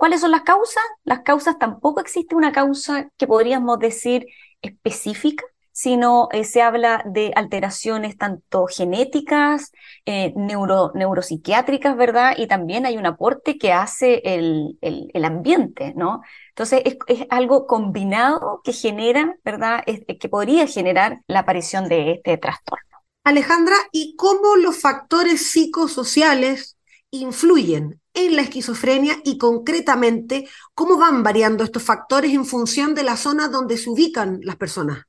¿Cuáles 0.00 0.22
son 0.22 0.30
las 0.30 0.44
causas? 0.44 0.82
Las 1.04 1.20
causas 1.20 1.58
tampoco 1.58 2.00
existe 2.00 2.34
una 2.34 2.52
causa 2.52 3.10
que 3.18 3.26
podríamos 3.26 3.78
decir 3.78 4.24
específica, 4.62 5.44
sino 5.72 6.30
eh, 6.32 6.44
se 6.44 6.62
habla 6.62 7.02
de 7.04 7.32
alteraciones 7.36 8.16
tanto 8.16 8.64
genéticas, 8.66 9.72
eh, 10.06 10.32
neuro, 10.36 10.92
neuropsiquiátricas, 10.94 11.98
¿verdad? 11.98 12.32
Y 12.38 12.46
también 12.46 12.86
hay 12.86 12.96
un 12.96 13.04
aporte 13.04 13.58
que 13.58 13.74
hace 13.74 14.22
el, 14.24 14.78
el, 14.80 15.22
ambiente, 15.26 15.92
¿no? 15.94 16.22
Entonces 16.48 16.80
es, 16.86 16.96
es, 17.06 17.26
algo 17.28 17.66
combinado 17.66 18.62
que 18.64 18.72
genera, 18.72 19.36
¿verdad? 19.44 19.84
Que 19.84 20.28
podría 20.30 20.66
generar 20.66 21.20
la 21.26 21.40
aparición 21.40 21.90
de 21.90 22.12
este 22.12 22.38
trastorno. 22.38 23.02
Alejandra, 23.22 23.76
¿y 23.92 24.16
cómo 24.16 24.56
los 24.56 24.80
factores 24.80 25.50
psicosociales 25.50 26.78
influyen 27.10 27.99
en 28.14 28.36
la 28.36 28.42
esquizofrenia 28.42 29.16
y 29.24 29.38
concretamente 29.38 30.48
cómo 30.74 30.96
van 30.96 31.22
variando 31.22 31.64
estos 31.64 31.82
factores 31.82 32.32
en 32.32 32.44
función 32.44 32.94
de 32.94 33.02
la 33.02 33.16
zona 33.16 33.48
donde 33.48 33.76
se 33.76 33.90
ubican 33.90 34.40
las 34.42 34.56
personas? 34.56 35.04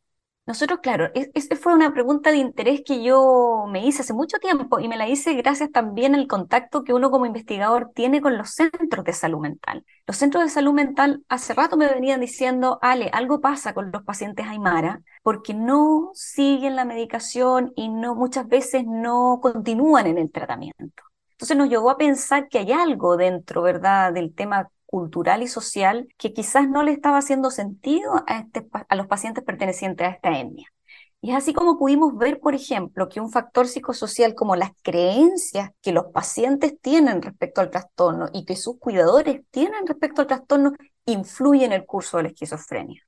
Nosotros, 0.48 0.80
claro, 0.82 1.12
esa 1.14 1.56
fue 1.56 1.74
una 1.74 1.94
pregunta 1.94 2.32
de 2.32 2.38
interés 2.38 2.82
que 2.84 3.04
yo 3.04 3.68
me 3.70 3.86
hice 3.86 4.02
hace 4.02 4.14
mucho 4.14 4.38
tiempo 4.40 4.80
y 4.80 4.88
me 4.88 4.98
la 4.98 5.08
hice 5.08 5.34
gracias 5.36 5.72
también 5.72 6.16
al 6.16 6.28
contacto 6.28 6.84
que 6.84 6.94
uno 6.94 7.12
como 7.12 7.28
investigador 7.28 7.92
tiene 7.94 8.22
con 8.22 8.38
los 8.38 8.50
centros 8.50 9.06
de 9.06 9.14
salud 9.14 9.40
mental. 9.40 9.86
Los 10.08 10.18
centros 10.18 10.44
de 10.44 10.50
salud 10.50 10.74
mental 10.74 11.24
hace 11.30 11.54
rato 11.54 11.78
me 11.78 11.88
venían 11.88 12.22
diciendo, 12.22 12.80
Ale, 12.82 13.10
algo 13.14 13.40
pasa 13.40 13.74
con 13.74 13.92
los 13.92 14.04
pacientes 14.04 14.48
Aymara 14.48 15.02
porque 15.22 15.54
no 15.54 16.10
siguen 16.16 16.76
la 16.76 16.86
medicación 16.86 17.72
y 17.76 17.90
no 17.90 18.16
muchas 18.16 18.48
veces 18.48 18.84
no 18.86 19.40
continúan 19.42 20.08
en 20.08 20.18
el 20.18 20.32
tratamiento. 20.32 21.11
Entonces 21.42 21.58
nos 21.58 21.70
llevó 21.70 21.90
a 21.90 21.98
pensar 21.98 22.50
que 22.50 22.60
hay 22.60 22.72
algo 22.72 23.18
dentro, 23.18 23.64
¿verdad?, 23.64 24.14
del 24.14 24.32
tema 24.36 24.70
cultural 24.86 25.42
y 25.42 25.48
social 25.48 26.08
que 26.20 26.34
quizás 26.34 26.70
no 26.70 26.84
le 26.84 26.92
estaba 26.92 27.18
haciendo 27.18 27.50
sentido 27.50 28.24
a, 28.28 28.42
este, 28.42 28.68
a 28.88 28.96
los 28.96 29.08
pacientes 29.08 29.44
pertenecientes 29.44 30.06
a 30.06 30.12
esta 30.12 30.38
etnia. 30.40 30.68
Y 31.20 31.32
es 31.32 31.38
así 31.38 31.52
como 31.52 31.80
pudimos 31.80 32.16
ver, 32.16 32.40
por 32.40 32.54
ejemplo, 32.54 33.10
que 33.10 33.20
un 33.20 33.32
factor 33.32 33.68
psicosocial 33.68 34.36
como 34.36 34.56
las 34.56 34.70
creencias 34.84 35.72
que 35.82 35.94
los 35.94 36.12
pacientes 36.14 36.80
tienen 36.80 37.24
respecto 37.24 37.62
al 37.62 37.72
trastorno 37.72 38.30
y 38.32 38.46
que 38.46 38.56
sus 38.56 38.78
cuidadores 38.78 39.42
tienen 39.50 39.88
respecto 39.88 40.22
al 40.22 40.28
trastorno 40.28 40.74
influye 41.08 41.66
en 41.66 41.72
el 41.72 41.88
curso 41.88 42.18
de 42.18 42.24
la 42.24 42.30
esquizofrenia. 42.30 43.02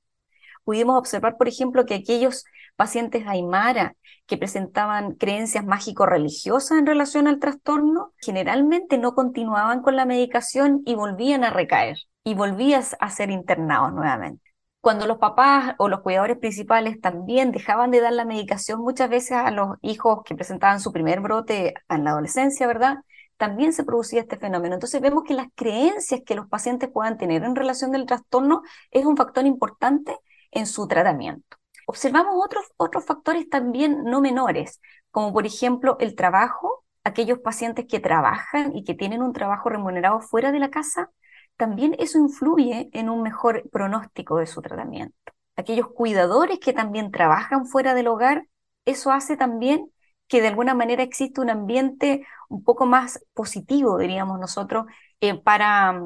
Pudimos 0.64 0.98
observar, 0.98 1.36
por 1.36 1.46
ejemplo, 1.46 1.86
que 1.86 1.94
aquellos 1.94 2.46
pacientes 2.76 3.26
Aymara 3.26 3.94
que 4.26 4.38
presentaban 4.38 5.12
creencias 5.14 5.64
mágico-religiosas 5.64 6.78
en 6.78 6.86
relación 6.86 7.26
al 7.28 7.38
trastorno, 7.38 8.12
generalmente 8.18 8.98
no 8.98 9.14
continuaban 9.14 9.82
con 9.82 9.96
la 9.96 10.06
medicación 10.06 10.82
y 10.84 10.94
volvían 10.94 11.44
a 11.44 11.50
recaer 11.50 11.98
y 12.24 12.34
volvían 12.34 12.82
a 13.00 13.10
ser 13.10 13.30
internados 13.30 13.92
nuevamente. 13.92 14.42
Cuando 14.80 15.06
los 15.06 15.18
papás 15.18 15.74
o 15.78 15.88
los 15.88 16.00
cuidadores 16.00 16.38
principales 16.38 17.00
también 17.00 17.52
dejaban 17.52 17.90
de 17.90 18.00
dar 18.00 18.12
la 18.12 18.24
medicación 18.24 18.80
muchas 18.80 19.08
veces 19.08 19.32
a 19.32 19.50
los 19.50 19.76
hijos 19.82 20.20
que 20.24 20.34
presentaban 20.34 20.80
su 20.80 20.92
primer 20.92 21.20
brote 21.20 21.74
en 21.88 22.04
la 22.04 22.10
adolescencia, 22.10 22.66
¿verdad? 22.66 22.98
también 23.36 23.72
se 23.72 23.84
producía 23.84 24.20
este 24.20 24.36
fenómeno. 24.36 24.74
Entonces 24.74 25.00
vemos 25.00 25.24
que 25.24 25.34
las 25.34 25.48
creencias 25.54 26.20
que 26.24 26.34
los 26.34 26.48
pacientes 26.48 26.90
puedan 26.90 27.18
tener 27.18 27.42
en 27.44 27.56
relación 27.56 27.90
del 27.90 28.06
trastorno 28.06 28.62
es 28.90 29.04
un 29.04 29.16
factor 29.16 29.46
importante 29.46 30.16
en 30.50 30.66
su 30.66 30.86
tratamiento. 30.86 31.56
Observamos 31.86 32.34
otros, 32.42 32.64
otros 32.76 33.04
factores 33.04 33.48
también 33.48 34.04
no 34.04 34.20
menores, 34.20 34.80
como 35.10 35.32
por 35.32 35.46
ejemplo 35.46 35.96
el 36.00 36.14
trabajo, 36.14 36.84
aquellos 37.04 37.38
pacientes 37.38 37.86
que 37.88 38.00
trabajan 38.00 38.74
y 38.76 38.84
que 38.84 38.94
tienen 38.94 39.22
un 39.22 39.32
trabajo 39.32 39.68
remunerado 39.68 40.20
fuera 40.20 40.52
de 40.52 40.58
la 40.58 40.70
casa, 40.70 41.10
también 41.56 41.94
eso 41.98 42.18
influye 42.18 42.88
en 42.92 43.08
un 43.10 43.22
mejor 43.22 43.68
pronóstico 43.70 44.38
de 44.38 44.46
su 44.46 44.62
tratamiento. 44.62 45.14
Aquellos 45.56 45.88
cuidadores 45.88 46.58
que 46.58 46.72
también 46.72 47.10
trabajan 47.10 47.66
fuera 47.66 47.94
del 47.94 48.08
hogar, 48.08 48.46
eso 48.84 49.12
hace 49.12 49.36
también 49.36 49.90
que 50.26 50.40
de 50.40 50.48
alguna 50.48 50.74
manera 50.74 51.02
existe 51.02 51.40
un 51.40 51.50
ambiente 51.50 52.26
un 52.48 52.64
poco 52.64 52.86
más 52.86 53.24
positivo, 53.34 53.98
diríamos 53.98 54.40
nosotros, 54.40 54.86
eh, 55.28 55.34
para, 55.34 56.00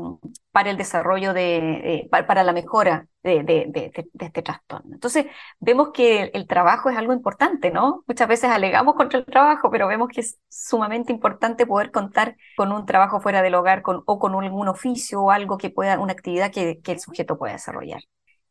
para 0.52 0.70
el 0.70 0.76
desarrollo 0.76 1.32
de, 1.34 2.08
para, 2.10 2.42
la 2.44 2.52
mejora 2.52 3.06
de, 3.22 3.92
este 4.18 4.42
trastorno. 4.42 4.94
Entonces, 4.94 5.26
vemos 5.60 5.90
que 5.92 6.30
el, 6.34 6.46
trabajo 6.46 6.90
es 6.90 6.96
algo 6.96 7.12
importante, 7.12 7.70
¿no? 7.70 8.04
Muchas 8.06 8.28
veces 8.28 8.50
alegamos 8.50 8.94
contra 8.94 9.18
el 9.18 9.26
trabajo, 9.26 9.70
pero 9.70 9.88
vemos 9.88 10.08
que 10.08 10.20
es 10.20 10.38
sumamente 10.48 11.12
importante 11.12 11.66
poder 11.66 11.90
contar 11.90 12.36
con 12.56 12.72
un 12.72 12.86
trabajo 12.86 13.20
fuera 13.20 13.42
del 13.42 13.54
hogar 13.54 13.82
con, 13.82 14.02
o 14.06 14.18
con 14.18 14.34
algún 14.34 14.68
oficio 14.68 15.22
o 15.22 15.30
algo 15.30 15.58
que 15.58 15.70
pueda, 15.70 15.98
una 15.98 16.12
actividad 16.12 16.50
que, 16.52 16.80
que 16.80 16.92
el 16.92 17.00
sujeto 17.00 17.38
pueda 17.38 17.52
desarrollar. 17.52 18.00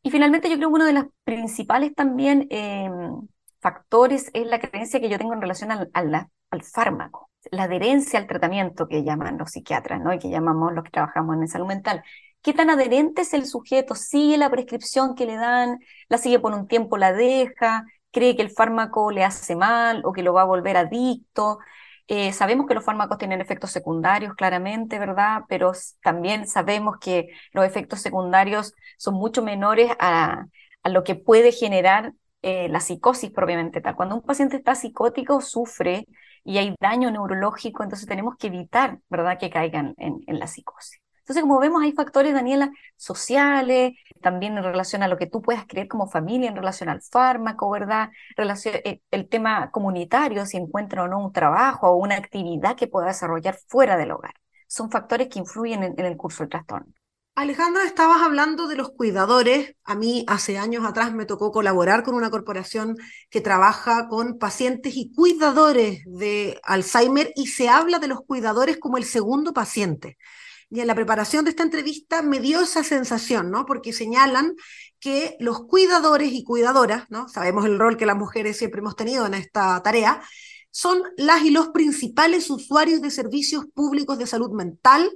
Y 0.02 0.10
finalmente, 0.10 0.48
yo 0.48 0.56
creo 0.56 0.68
que 0.68 0.74
uno 0.74 0.86
de 0.86 0.92
los 0.92 1.04
principales 1.24 1.94
también 1.94 2.46
eh, 2.50 2.88
factores 3.60 4.30
es 4.32 4.46
la 4.46 4.60
creencia 4.60 5.00
que 5.00 5.08
yo 5.08 5.18
tengo 5.18 5.34
en 5.34 5.40
relación 5.42 5.70
al, 5.72 5.90
al, 5.92 6.62
fármaco, 6.62 7.27
la 7.50 7.64
adherencia 7.64 8.18
al 8.18 8.26
tratamiento 8.26 8.88
que 8.88 9.04
llaman 9.04 9.38
los 9.38 9.50
psiquiatras, 9.52 10.00
¿no? 10.00 10.12
Y 10.12 10.18
que 10.18 10.30
llamamos 10.30 10.72
los 10.72 10.84
que 10.84 10.90
trabajamos 10.90 11.36
en 11.36 11.48
salud 11.48 11.66
mental. 11.66 12.02
¿Qué 12.42 12.52
tan 12.54 12.70
adherente 12.70 13.22
es 13.22 13.34
el 13.34 13.46
sujeto? 13.46 13.94
¿Sigue 13.94 14.38
la 14.38 14.50
prescripción 14.50 15.14
que 15.14 15.26
le 15.26 15.36
dan? 15.36 15.80
¿La 16.08 16.18
sigue 16.18 16.38
por 16.38 16.52
un 16.54 16.68
tiempo? 16.68 16.96
¿La 16.96 17.12
deja? 17.12 17.84
¿Cree 18.12 18.36
que 18.36 18.42
el 18.42 18.50
fármaco 18.50 19.10
le 19.10 19.24
hace 19.24 19.56
mal 19.56 20.02
o 20.04 20.12
que 20.12 20.22
lo 20.22 20.32
va 20.32 20.42
a 20.42 20.44
volver 20.44 20.76
adicto? 20.76 21.58
Eh, 22.06 22.32
sabemos 22.32 22.66
que 22.66 22.74
los 22.74 22.84
fármacos 22.84 23.18
tienen 23.18 23.40
efectos 23.42 23.70
secundarios, 23.70 24.34
claramente, 24.34 24.98
¿verdad? 24.98 25.42
Pero 25.48 25.72
también 26.02 26.46
sabemos 26.46 26.96
que 26.98 27.28
los 27.52 27.66
efectos 27.66 28.00
secundarios 28.00 28.74
son 28.96 29.14
mucho 29.14 29.42
menores 29.42 29.90
a, 30.00 30.46
lo 30.84 31.04
que 31.04 31.14
puede 31.16 31.52
generar 31.52 32.14
eh, 32.40 32.68
la 32.70 32.80
psicosis 32.80 33.30
propiamente 33.30 33.80
tal. 33.82 33.94
Cuando 33.94 34.14
un 34.14 34.22
paciente 34.22 34.56
está 34.56 34.74
psicótico, 34.74 35.42
sufre 35.42 36.06
y 36.48 36.56
hay 36.56 36.74
daño 36.80 37.10
neurológico, 37.10 37.82
entonces 37.82 38.08
tenemos 38.08 38.36
que 38.38 38.46
evitar, 38.46 39.00
¿verdad?, 39.10 39.38
que 39.38 39.50
caigan 39.50 39.94
en, 39.98 40.22
la 40.26 40.46
psicosis. 40.46 40.98
Entonces, 41.18 41.42
como 41.42 41.58
vemos, 41.58 41.82
hay 41.82 41.92
factores, 41.92 42.32
Daniela, 42.32 42.72
sociales, 42.96 43.92
también 44.22 44.56
en 44.56 44.64
relación 44.64 45.02
a 45.02 45.08
lo 45.08 45.18
que 45.18 45.26
tú 45.26 45.42
puedas 45.42 45.66
creer 45.66 45.88
como 45.88 46.08
familia, 46.08 46.48
en 46.48 46.56
relación 46.56 46.88
al 46.88 47.02
fármaco, 47.02 47.68
¿verdad? 47.68 48.08
Relación, 48.34 48.76
eh, 48.76 49.02
el 49.10 49.28
tema 49.28 49.70
comunitario, 49.70 50.46
si 50.46 50.56
encuentra 50.56 51.02
o 51.02 51.08
no 51.08 51.18
un 51.22 51.34
trabajo 51.34 51.88
o 51.90 51.96
una 51.96 52.16
actividad 52.16 52.76
que 52.76 52.86
pueda 52.86 53.08
desarrollar 53.08 53.58
fuera 53.66 53.98
del 53.98 54.12
hogar. 54.12 54.32
Son 54.68 54.90
factores 54.90 55.28
que 55.28 55.40
influyen 55.40 55.82
en 55.82 56.06
el 56.06 56.16
curso 56.16 56.44
del 56.44 56.48
trastorno. 56.48 56.94
Alejandra, 57.40 57.84
estabas 57.84 58.20
hablando 58.22 58.66
de 58.66 58.74
los 58.74 58.90
cuidadores. 58.90 59.76
A 59.84 59.94
mí 59.94 60.24
hace 60.26 60.58
años 60.58 60.84
atrás 60.84 61.14
me 61.14 61.24
tocó 61.24 61.52
colaborar 61.52 62.02
con 62.02 62.16
una 62.16 62.30
corporación 62.30 62.96
que 63.30 63.40
trabaja 63.40 64.08
con 64.08 64.38
pacientes 64.38 64.96
y 64.96 65.12
cuidadores 65.12 66.02
de 66.04 66.58
Alzheimer 66.64 67.32
y 67.36 67.46
se 67.46 67.68
habla 67.68 68.00
de 68.00 68.08
los 68.08 68.22
cuidadores 68.22 68.78
como 68.78 68.96
el 68.96 69.04
segundo 69.04 69.52
paciente. 69.52 70.18
Y 70.68 70.80
en 70.80 70.88
la 70.88 70.96
preparación 70.96 71.44
de 71.44 71.50
esta 71.50 71.62
entrevista 71.62 72.22
me 72.22 72.40
dio 72.40 72.60
esa 72.60 72.82
sensación, 72.82 73.52
¿no? 73.52 73.66
Porque 73.66 73.92
señalan 73.92 74.56
que 74.98 75.36
los 75.38 75.64
cuidadores 75.64 76.32
y 76.32 76.42
cuidadoras, 76.42 77.04
¿no? 77.08 77.28
Sabemos 77.28 77.66
el 77.66 77.78
rol 77.78 77.96
que 77.96 78.04
las 78.04 78.16
mujeres 78.16 78.58
siempre 78.58 78.80
hemos 78.80 78.96
tenido 78.96 79.26
en 79.26 79.34
esta 79.34 79.80
tarea, 79.84 80.20
son 80.72 81.02
las 81.16 81.44
y 81.44 81.50
los 81.50 81.68
principales 81.68 82.50
usuarios 82.50 83.00
de 83.00 83.12
servicios 83.12 83.64
públicos 83.72 84.18
de 84.18 84.26
salud 84.26 84.50
mental 84.50 85.08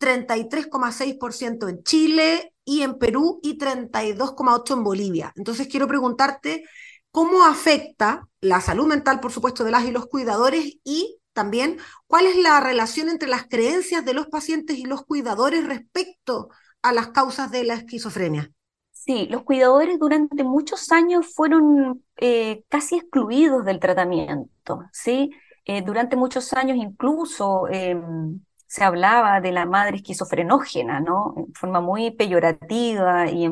33,6% 0.00 1.68
en 1.68 1.82
Chile 1.84 2.54
y 2.64 2.82
en 2.82 2.98
Perú 2.98 3.38
y 3.42 3.58
32,8% 3.58 4.74
en 4.74 4.84
Bolivia. 4.84 5.32
Entonces 5.36 5.68
quiero 5.68 5.86
preguntarte 5.86 6.64
cómo 7.10 7.44
afecta 7.44 8.26
la 8.40 8.60
salud 8.60 8.86
mental, 8.86 9.20
por 9.20 9.32
supuesto, 9.32 9.64
de 9.64 9.70
las 9.70 9.84
y 9.84 9.92
los 9.92 10.06
cuidadores 10.06 10.78
y 10.82 11.18
también 11.32 11.78
cuál 12.06 12.26
es 12.26 12.36
la 12.36 12.60
relación 12.60 13.08
entre 13.08 13.28
las 13.28 13.46
creencias 13.46 14.04
de 14.04 14.14
los 14.14 14.26
pacientes 14.28 14.78
y 14.78 14.84
los 14.84 15.04
cuidadores 15.04 15.66
respecto 15.66 16.48
a 16.82 16.92
las 16.92 17.08
causas 17.08 17.50
de 17.50 17.64
la 17.64 17.74
esquizofrenia. 17.74 18.50
Sí, 18.92 19.26
los 19.30 19.44
cuidadores 19.44 19.98
durante 19.98 20.44
muchos 20.44 20.92
años 20.92 21.32
fueron 21.34 22.04
eh, 22.16 22.64
casi 22.68 22.96
excluidos 22.96 23.64
del 23.64 23.80
tratamiento, 23.80 24.82
¿sí? 24.92 25.30
Eh, 25.64 25.82
durante 25.82 26.16
muchos 26.16 26.52
años 26.52 26.76
incluso 26.76 27.68
em, 27.68 28.40
se 28.70 28.84
hablaba 28.84 29.40
de 29.40 29.50
la 29.50 29.66
madre 29.66 29.96
esquizofrenógena, 29.96 31.00
¿no? 31.00 31.34
En 31.36 31.52
forma 31.54 31.80
muy 31.80 32.12
peyorativa 32.12 33.28
y, 33.28 33.50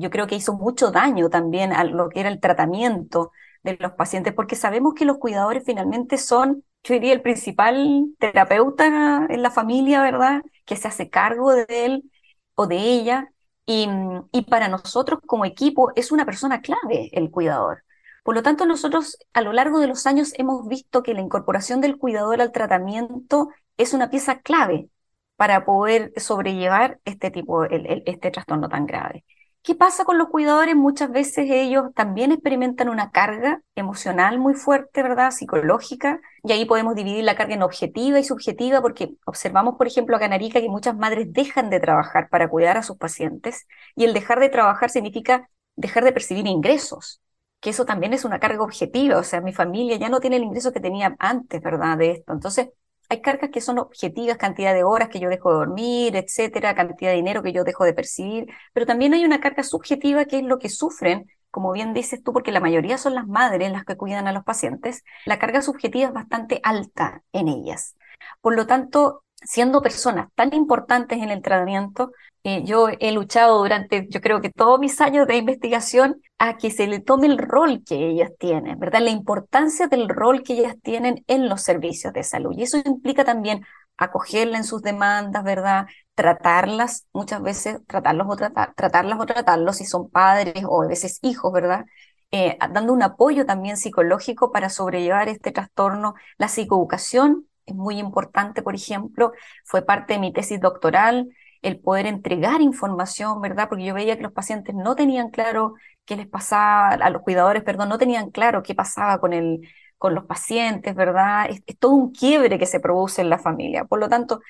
yo 0.00 0.10
creo 0.10 0.26
que 0.26 0.34
hizo 0.34 0.54
mucho 0.54 0.90
daño 0.90 1.30
también 1.30 1.72
a 1.72 1.84
lo 1.84 2.08
que 2.08 2.20
era 2.20 2.28
el 2.28 2.40
tratamiento 2.40 3.30
de 3.62 3.76
los 3.78 3.92
pacientes, 3.92 4.34
porque 4.34 4.56
sabemos 4.56 4.94
que 4.94 5.04
los 5.04 5.18
cuidadores 5.18 5.62
finalmente 5.64 6.18
son, 6.18 6.64
yo 6.82 6.94
diría, 6.94 7.12
el 7.12 7.22
principal 7.22 8.06
terapeuta 8.18 9.26
en 9.30 9.42
la 9.42 9.50
familia, 9.52 10.02
¿verdad? 10.02 10.42
Que 10.64 10.74
se 10.74 10.88
hace 10.88 11.08
cargo 11.08 11.52
de 11.54 11.66
él 11.68 12.10
o 12.56 12.66
de 12.66 12.78
ella. 12.78 13.32
Y, 13.64 13.88
y 14.32 14.42
para 14.42 14.66
nosotros 14.66 15.20
como 15.24 15.44
equipo 15.44 15.92
es 15.94 16.10
una 16.10 16.24
persona 16.26 16.62
clave 16.62 17.10
el 17.12 17.30
cuidador. 17.30 17.84
Por 18.22 18.34
lo 18.34 18.42
tanto, 18.42 18.66
nosotros 18.66 19.18
a 19.32 19.40
lo 19.42 19.52
largo 19.52 19.80
de 19.80 19.88
los 19.88 20.06
años 20.06 20.32
hemos 20.36 20.68
visto 20.68 21.02
que 21.02 21.14
la 21.14 21.20
incorporación 21.20 21.80
del 21.80 21.98
cuidador 21.98 22.40
al 22.40 22.52
tratamiento 22.52 23.48
es 23.76 23.94
una 23.94 24.10
pieza 24.10 24.40
clave 24.40 24.88
para 25.36 25.64
poder 25.64 26.12
sobrellevar 26.16 27.00
este 27.04 27.30
tipo, 27.30 27.64
este 27.64 28.30
trastorno 28.30 28.68
tan 28.68 28.86
grave. 28.86 29.24
¿Qué 29.62 29.76
pasa 29.76 30.04
con 30.04 30.18
los 30.18 30.28
cuidadores? 30.28 30.74
Muchas 30.74 31.10
veces 31.12 31.46
ellos 31.48 31.94
también 31.94 32.32
experimentan 32.32 32.88
una 32.88 33.12
carga 33.12 33.62
emocional 33.76 34.40
muy 34.40 34.54
fuerte, 34.54 35.04
¿verdad? 35.04 35.30
Psicológica. 35.30 36.20
Y 36.42 36.50
ahí 36.52 36.64
podemos 36.64 36.96
dividir 36.96 37.22
la 37.22 37.36
carga 37.36 37.54
en 37.54 37.62
objetiva 37.62 38.18
y 38.18 38.24
subjetiva, 38.24 38.82
porque 38.82 39.14
observamos, 39.24 39.76
por 39.76 39.86
ejemplo, 39.86 40.16
a 40.16 40.18
Canarica 40.18 40.60
que 40.60 40.68
muchas 40.68 40.96
madres 40.96 41.32
dejan 41.32 41.70
de 41.70 41.78
trabajar 41.78 42.28
para 42.28 42.48
cuidar 42.48 42.76
a 42.76 42.82
sus 42.82 42.96
pacientes. 42.96 43.68
Y 43.94 44.04
el 44.04 44.14
dejar 44.14 44.40
de 44.40 44.48
trabajar 44.48 44.90
significa 44.90 45.48
dejar 45.76 46.04
de 46.04 46.12
percibir 46.12 46.46
ingresos, 46.48 47.21
que 47.62 47.70
eso 47.70 47.86
también 47.86 48.12
es 48.12 48.26
una 48.26 48.40
carga 48.40 48.62
objetiva. 48.62 49.18
O 49.18 49.22
sea, 49.24 49.40
mi 49.40 49.54
familia 49.54 49.96
ya 49.96 50.10
no 50.10 50.20
tiene 50.20 50.36
el 50.36 50.44
ingreso 50.44 50.72
que 50.72 50.80
tenía 50.80 51.16
antes, 51.20 51.62
¿verdad? 51.62 51.96
De 51.96 52.10
esto. 52.12 52.32
Entonces, 52.32 52.70
hay 53.08 53.20
cargas 53.22 53.50
que 53.50 53.60
son 53.60 53.78
objetivas, 53.78 54.36
cantidad 54.36 54.74
de 54.74 54.84
horas 54.84 55.08
que 55.10 55.20
yo 55.20 55.28
dejo 55.28 55.50
de 55.50 55.56
dormir, 55.58 56.16
etcétera, 56.16 56.74
cantidad 56.74 57.10
de 57.10 57.16
dinero 57.16 57.42
que 57.42 57.52
yo 57.52 57.62
dejo 57.64 57.84
de 57.84 57.94
percibir, 57.94 58.46
pero 58.72 58.86
también 58.86 59.14
hay 59.14 59.24
una 59.24 59.40
carga 59.40 59.62
subjetiva 59.62 60.24
que 60.24 60.38
es 60.38 60.44
lo 60.44 60.58
que 60.58 60.70
sufren, 60.70 61.30
como 61.50 61.72
bien 61.72 61.92
dices 61.92 62.22
tú, 62.22 62.32
porque 62.32 62.52
la 62.52 62.60
mayoría 62.60 62.96
son 62.98 63.14
las 63.14 63.26
madres 63.26 63.70
las 63.70 63.84
que 63.84 63.96
cuidan 63.96 64.28
a 64.28 64.32
los 64.32 64.44
pacientes, 64.44 65.04
la 65.26 65.38
carga 65.38 65.60
subjetiva 65.60 66.08
es 66.08 66.14
bastante 66.14 66.60
alta 66.62 67.22
en 67.32 67.48
ellas. 67.48 67.96
Por 68.40 68.56
lo 68.56 68.66
tanto, 68.66 69.24
siendo 69.44 69.82
personas 69.82 70.28
tan 70.34 70.52
importantes 70.54 71.18
en 71.18 71.30
el 71.30 71.42
tratamiento, 71.42 72.12
eh, 72.44 72.64
yo 72.64 72.88
he 72.98 73.12
luchado 73.12 73.58
durante, 73.58 74.06
yo 74.08 74.20
creo 74.20 74.40
que 74.40 74.50
todos 74.50 74.80
mis 74.80 75.00
años 75.00 75.26
de 75.26 75.36
investigación, 75.36 76.20
a 76.38 76.56
que 76.56 76.70
se 76.72 76.88
le 76.88 76.98
tome 76.98 77.28
el 77.28 77.38
rol 77.38 77.84
que 77.86 78.08
ellas 78.08 78.32
tienen, 78.38 78.78
¿verdad? 78.78 79.00
La 79.00 79.10
importancia 79.10 79.86
del 79.86 80.08
rol 80.08 80.42
que 80.42 80.54
ellas 80.54 80.74
tienen 80.82 81.22
en 81.28 81.48
los 81.48 81.62
servicios 81.62 82.12
de 82.12 82.24
salud. 82.24 82.52
Y 82.56 82.64
eso 82.64 82.78
implica 82.84 83.24
también 83.24 83.64
acogerla 83.96 84.56
en 84.56 84.64
sus 84.64 84.82
demandas, 84.82 85.44
¿verdad? 85.44 85.86
Tratarlas, 86.14 87.06
muchas 87.12 87.42
veces 87.42 87.78
tratarlos 87.86 88.26
o 88.28 88.36
tratar, 88.36 88.74
tratarlas 88.74 89.20
o 89.20 89.26
tratarlos 89.26 89.76
si 89.76 89.84
son 89.84 90.10
padres 90.10 90.64
o 90.66 90.82
a 90.82 90.88
veces 90.88 91.20
hijos, 91.22 91.52
¿verdad? 91.52 91.84
Eh, 92.32 92.56
dando 92.72 92.92
un 92.92 93.02
apoyo 93.02 93.46
también 93.46 93.76
psicológico 93.76 94.50
para 94.50 94.70
sobrellevar 94.70 95.28
este 95.28 95.52
trastorno, 95.52 96.14
la 96.38 96.48
psicoeducación 96.48 97.46
es 97.72 97.76
muy 97.76 97.98
importante, 97.98 98.62
por 98.62 98.74
ejemplo, 98.74 99.32
fue 99.64 99.82
parte 99.82 100.14
de 100.14 100.20
mi 100.20 100.32
tesis 100.32 100.60
doctoral, 100.60 101.28
el 101.62 101.78
poder 101.80 102.06
entregar 102.06 102.60
información, 102.60 103.40
¿verdad? 103.40 103.68
Porque 103.68 103.84
yo 103.84 103.94
veía 103.94 104.16
que 104.16 104.22
los 104.22 104.32
pacientes 104.32 104.74
no 104.74 104.96
tenían 104.96 105.30
claro 105.30 105.74
qué 106.04 106.16
les 106.16 106.26
pasaba, 106.26 106.88
a 106.90 107.10
los 107.10 107.22
cuidadores, 107.22 107.62
perdón, 107.62 107.88
no 107.88 107.98
tenían 107.98 108.30
claro 108.30 108.62
qué 108.62 108.74
pasaba 108.74 109.18
con, 109.20 109.32
el, 109.32 109.60
con 109.98 110.14
los 110.14 110.24
pacientes, 110.26 110.94
¿verdad? 110.94 111.48
Es, 111.50 111.62
todo 111.78 111.92
un 111.92 112.12
quiebre 112.12 112.58
que 112.58 112.66
se 112.66 112.80
produce 112.80 113.22
en 113.22 113.30
la 113.30 113.38
familia. 113.38 113.84
Por 113.84 114.00
lo 114.00 114.08
tanto, 114.08 114.40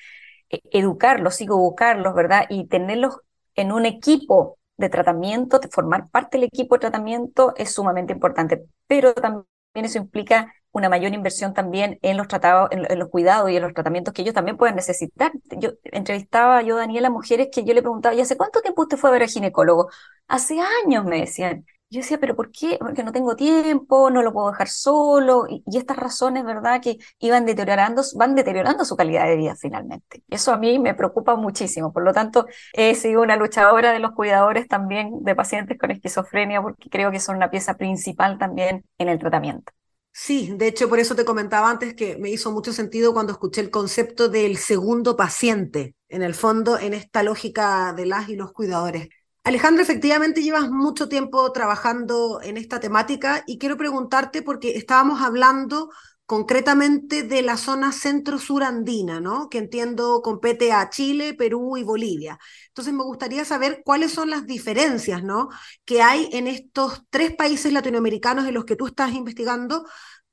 e, 0.49 0.61
educarlos, 0.71 1.39
educarlos, 1.41 2.13
¿verdad? 2.15 2.45
Y 2.49 2.67
tenerlos 2.67 3.19
en 3.55 3.71
un 3.71 3.85
equipo 3.85 4.57
de 4.77 4.89
tratamiento, 4.89 5.59
de 5.59 5.67
formar 5.69 6.09
parte 6.09 6.37
del 6.37 6.45
equipo 6.47 6.75
de 6.75 6.81
tratamiento 6.81 7.53
es 7.57 7.73
sumamente 7.73 8.13
importante. 8.13 8.65
Pero 8.87 9.13
también 9.13 9.45
eso 9.73 9.97
implica 9.97 10.53
una 10.71 10.89
mayor 10.89 11.13
inversión 11.13 11.53
también 11.53 11.99
en 12.01 12.17
los 12.17 12.27
tratados, 12.27 12.69
en, 12.71 12.99
los 12.99 13.09
cuidados 13.09 13.49
y 13.51 13.55
en 13.57 13.61
los 13.63 13.73
tratamientos 13.73 14.13
que 14.13 14.23
ellos 14.23 14.33
también 14.33 14.57
pueden 14.57 14.75
necesitar. 14.75 15.31
Yo 15.57 15.71
entrevistaba 15.83 16.61
yo, 16.63 16.77
Daniela, 16.77 17.09
mujeres 17.09 17.49
que 17.51 17.63
yo 17.63 17.73
le 17.73 17.81
preguntaba, 17.81 18.15
¿y 18.15 18.21
hace 18.21 18.37
cuánto 18.37 18.61
tiempo 18.61 18.81
usted 18.83 18.97
fue 18.97 19.09
a 19.09 19.13
ver 19.13 19.23
al 19.23 19.29
ginecólogo? 19.29 19.89
Hace 20.27 20.59
años, 20.83 21.05
me 21.05 21.19
decían. 21.19 21.65
Yo 21.93 21.99
decía, 22.01 22.19
¿pero 22.19 22.35
por 22.35 22.51
qué? 22.51 22.77
Porque 22.79 23.03
no 23.03 23.11
tengo 23.11 23.35
tiempo, 23.35 24.09
no 24.09 24.23
lo 24.23 24.33
puedo 24.33 24.49
dejar 24.49 24.67
solo, 24.67 25.45
y, 25.47 25.63
estas 25.77 25.95
razones, 25.95 26.43
¿verdad?, 26.43 26.81
que 26.81 26.97
iban 27.19 27.45
deteriorando, 27.45 28.01
van 28.15 28.33
deteriorando 28.33 28.83
su 28.83 28.95
calidad 28.95 29.27
de 29.27 29.35
vida 29.35 29.55
finalmente. 29.55 30.23
Eso 30.27 30.51
a 30.51 30.57
mí 30.57 30.79
me 30.79 30.95
preocupa 30.95 31.35
muchísimo. 31.35 31.93
Por 31.93 32.03
lo 32.03 32.11
tanto, 32.11 32.47
he 32.73 32.95
sido 32.95 33.21
una 33.21 33.35
luchadora 33.35 33.91
de 33.91 33.99
los 33.99 34.13
cuidadores 34.13 34.67
también 34.67 35.23
de 35.23 35.35
pacientes 35.35 35.77
con 35.77 35.91
esquizofrenia, 35.91 36.63
porque 36.63 36.89
creo 36.89 37.11
que 37.11 37.19
son 37.19 37.35
una 37.35 37.51
pieza 37.51 37.75
principal 37.75 38.39
también 38.39 38.83
en 38.97 39.09
el 39.09 39.19
tratamiento. 39.19 39.71
Sí, 40.11 40.51
de 40.55 40.69
hecho, 40.69 40.89
por 40.89 40.97
eso 40.97 41.13
te 41.13 41.25
comentaba 41.25 41.69
antes 41.69 41.93
que 41.93 42.17
me 42.17 42.31
hizo 42.31 42.51
mucho 42.51 42.73
sentido 42.73 43.13
cuando 43.13 43.33
escuché 43.33 43.61
el 43.61 43.69
concepto 43.69 44.29
del 44.29 44.57
segundo 44.57 45.15
paciente, 45.15 45.93
en 46.09 46.23
el 46.23 46.33
fondo, 46.33 46.79
en 46.79 46.95
esta 46.95 47.21
lógica 47.21 47.93
de 47.93 48.07
las 48.07 48.29
y 48.29 48.35
los 48.35 48.51
cuidadores. 48.51 49.09
Alejandra, 49.43 49.83
efectivamente 49.83 50.41
llevas 50.41 50.69
mucho 50.69 51.09
tiempo 51.09 51.51
trabajando 51.51 52.41
en 52.41 52.55
esta 52.55 52.79
temática 52.79 53.43
y 53.45 53.57
quiero 53.57 53.77
preguntarte 53.77 54.41
porque 54.41 54.77
estábamos 54.77 55.21
hablando 55.21 55.89
concretamente 56.25 57.23
de 57.23 57.41
la 57.41 57.57
zona 57.57 57.91
centro-sur 57.91 58.63
andina, 58.63 59.19
¿no? 59.19 59.49
Que 59.49 59.57
entiendo 59.57 60.21
compete 60.21 60.71
a 60.71 60.89
Chile, 60.89 61.33
Perú 61.33 61.75
y 61.75 61.83
Bolivia. 61.83 62.39
Entonces 62.69 62.93
me 62.93 63.03
gustaría 63.03 63.43
saber 63.43 63.81
cuáles 63.83 64.13
son 64.13 64.29
las 64.29 64.45
diferencias, 64.45 65.23
¿no? 65.23 65.49
Que 65.83 66.01
hay 66.01 66.29
en 66.31 66.47
estos 66.47 67.03
tres 67.09 67.35
países 67.35 67.73
latinoamericanos 67.73 68.47
en 68.47 68.53
los 68.53 68.63
que 68.63 68.77
tú 68.77 68.87
estás 68.87 69.11
investigando 69.13 69.85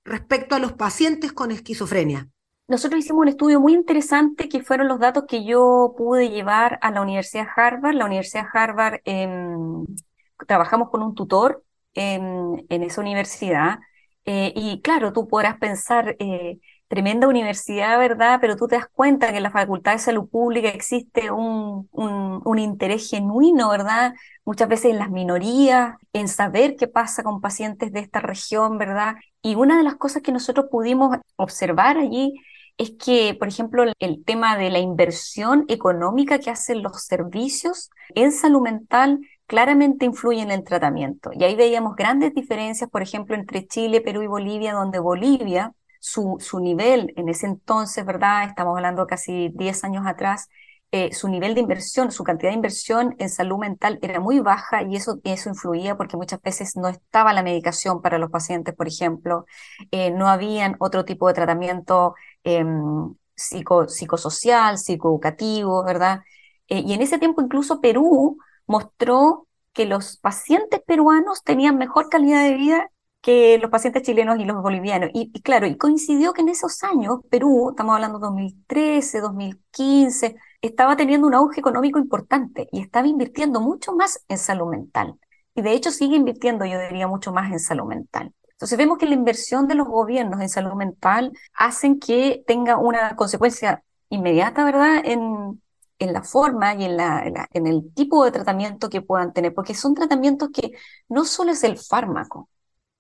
respecto 0.05 0.55
a 0.55 0.61
los 0.61 0.75
pacientes 0.75 1.33
con 1.33 1.51
esquizofrenia 1.51 2.29
nosotros 2.71 3.01
hicimos 3.01 3.23
un 3.23 3.29
estudio 3.29 3.61
muy 3.61 3.75
interesante 3.75 4.49
que 4.49 4.63
fueron 4.63 4.87
los 4.87 5.01
datos 5.01 5.25
que 5.27 5.45
yo 5.45 5.93
pude 5.99 6.31
llevar 6.31 6.79
a 6.83 6.93
la 6.93 7.03
Universidad 7.03 7.49
Harvard. 7.57 7.95
La 7.95 8.07
Universidad 8.07 8.47
Harvard, 8.55 9.01
em, 9.05 9.85
trabajamos 10.47 10.89
con 10.91 11.03
un 11.03 11.17
tutor 11.17 11.65
en, 11.95 12.65
esa 12.69 13.01
universidad. 13.01 13.81
Eh, 14.25 14.53
y 14.55 14.81
claro, 14.83 15.13
tú 15.13 15.27
podrás 15.27 15.59
pensar, 15.59 16.15
eh, 16.21 16.61
tremenda 16.87 17.27
universidad, 17.27 17.99
¿verdad? 17.99 18.39
Pero 18.41 18.57
tú 18.57 18.69
te 18.69 18.77
das 18.77 18.87
cuenta 18.93 19.31
que 19.31 19.39
en 19.39 19.43
la 19.43 19.51
Facultad 19.51 19.93
de 19.93 19.99
Salud 19.99 20.29
Pública 20.29 20.69
existe 20.69 21.31
un, 21.33 21.89
un, 21.93 22.41
un, 22.45 22.59
interés 22.61 23.11
genuino, 23.11 23.71
¿verdad? 23.71 24.15
Muchas 24.45 24.69
veces 24.69 24.93
en 24.93 24.99
las 24.99 25.11
minorías, 25.11 25.97
en 26.13 26.29
saber 26.29 26.77
qué 26.77 26.87
pasa 26.87 27.25
con 27.25 27.41
pacientes 27.41 27.93
de 27.93 28.01
esta 28.01 28.21
región, 28.21 28.79
¿verdad? 28.79 29.17
Y 29.43 29.57
una 29.57 29.77
de 29.77 29.85
las 29.85 29.97
cosas 29.97 30.23
que 30.23 30.33
nosotros 30.33 30.67
pudimos 30.71 31.17
observar 31.37 31.99
allí 31.99 32.35
es 32.81 32.93
que, 32.93 33.35
por 33.39 33.47
ejemplo, 33.49 33.85
el 33.99 34.25
tema 34.25 34.57
de 34.57 34.71
la 34.71 34.79
inversión 34.79 35.67
económica 35.69 36.39
que 36.39 36.49
hacen 36.49 36.83
los 36.83 37.03
servicios 37.05 37.91
en 38.15 38.33
salud 38.33 38.63
mental 38.63 39.21
claramente 39.47 40.07
influye 40.07 40.41
en 40.41 40.51
el 40.51 40.65
tratamiento. 40.65 41.31
Y 41.35 41.45
ahí 41.45 41.57
veíamos 41.57 41.95
grandes 41.95 42.35
diferencias, 42.35 42.89
por 42.89 43.03
ejemplo, 43.03 43.35
entre 43.37 43.67
Chile, 43.67 44.01
Perú 44.01 44.23
y 44.23 44.29
Bolivia, 44.29 44.73
donde 44.73 44.99
Bolivia, 44.99 45.75
su, 45.99 46.39
su 46.41 46.59
nivel 46.59 47.13
en 47.17 47.29
ese 47.29 47.47
entonces, 47.47 48.07
¿verdad? 48.07 48.45
Estamos 48.45 48.77
hablando 48.77 49.07
casi 49.07 49.51
10 49.55 49.85
años 49.85 50.07
atrás, 50.07 50.49
eh, 50.93 51.13
su 51.15 51.29
nivel 51.29 51.55
de 51.55 51.61
inversión, 51.61 52.11
su 52.11 52.25
cantidad 52.25 52.51
de 52.51 52.57
inversión 52.57 53.15
en 53.21 53.29
salud 53.29 53.59
mental 53.59 54.01
era 54.03 54.19
muy 54.19 54.41
baja 54.41 54.83
y 54.83 54.97
eso, 54.97 55.21
eso 55.23 55.49
influía 55.49 55.97
porque 55.97 56.17
muchas 56.17 56.43
veces 56.43 56.75
no 56.77 56.89
estaba 56.89 57.33
la 57.33 57.45
medicación 57.45 58.03
para 58.03 58.19
los 58.19 58.29
pacientes, 58.31 58.75
por 58.75 58.89
ejemplo, 58.89 59.47
eh, 59.93 60.11
no 60.11 60.27
habían 60.29 60.75
otro 60.81 61.05
tipo 61.05 61.29
de 61.29 61.35
tratamiento 61.35 62.15
em, 62.45 63.15
psico, 63.35 63.89
psicosocial, 63.89 64.79
psicoeducativo, 64.79 65.85
¿verdad? 65.85 66.21
Eh, 66.69 66.83
y 66.87 66.93
en 66.93 67.03
ese 67.03 67.19
tiempo 67.19 67.43
incluso 67.43 67.81
Perú 67.81 68.39
mostró 68.67 69.47
que 69.73 69.87
los 69.87 70.17
pacientes 70.19 70.81
peruanos 70.87 71.43
tenían 71.45 71.79
mejor 71.79 72.09
calidad 72.09 72.45
de 72.45 72.55
vida 72.55 72.91
que 73.21 73.59
los 73.59 73.71
pacientes 73.71 74.03
chilenos 74.03 74.39
y 74.39 74.45
los 74.45 74.63
bolivianos. 74.63 75.11
Y, 75.13 75.31
y, 75.35 75.43
claro, 75.43 75.67
y 75.67 75.77
coincidió 75.77 76.33
que 76.33 76.41
en 76.43 76.49
esos 76.49 76.83
años, 76.83 77.19
Perú, 77.31 77.71
estamos 77.71 77.95
hablando 77.95 78.19
de 78.19 78.23
2013, 78.27 79.21
2015, 79.21 80.37
estaba 80.63 80.97
teniendo 80.97 81.27
un 81.27 81.35
auge 81.35 81.61
económico 81.61 81.99
importante 81.99 82.69
y 82.73 82.81
estaba 82.81 83.07
invirtiendo 83.07 83.61
mucho 83.61 83.93
más 83.95 84.25
en 84.29 84.39
salud 84.39 84.69
mental. 84.69 85.19
Y 85.55 85.63
de 85.63 85.73
hecho 85.73 85.91
sigue 85.91 86.17
invirtiendo, 86.17 86.65
yo 86.65 86.79
diría, 86.81 87.09
mucho 87.09 87.33
más 87.33 87.53
en 87.53 87.61
salud 87.61 87.85
mental. 87.87 88.33
Entonces 88.61 88.77
vemos 88.77 88.99
que 88.99 89.07
la 89.07 89.15
inversión 89.15 89.67
de 89.69 89.75
los 89.75 89.89
gobiernos 89.89 90.39
en 90.43 90.51
salud 90.51 90.75
mental 90.75 91.33
hacen 91.55 91.99
que 91.99 92.45
tenga 92.47 92.77
una 92.77 93.17
consecuencia 93.17 93.83
inmediata, 94.11 94.65
¿verdad? 94.65 95.01
En, 95.03 95.63
en 95.99 96.13
la 96.13 96.23
forma 96.23 96.75
y 96.75 96.85
en, 96.85 96.99
la, 96.99 97.49
en, 97.53 97.67
el 97.67 97.91
tipo 97.95 98.23
de 98.23 98.33
tratamiento 98.33 98.91
que 98.91 99.01
puedan 99.01 99.33
tener, 99.33 99.55
porque 99.55 99.75
son 99.75 99.95
tratamientos 99.95 100.51
que 100.53 100.73
no 101.09 101.25
solo 101.25 101.53
es 101.53 101.65
el 101.65 101.79
fármaco, 101.79 102.51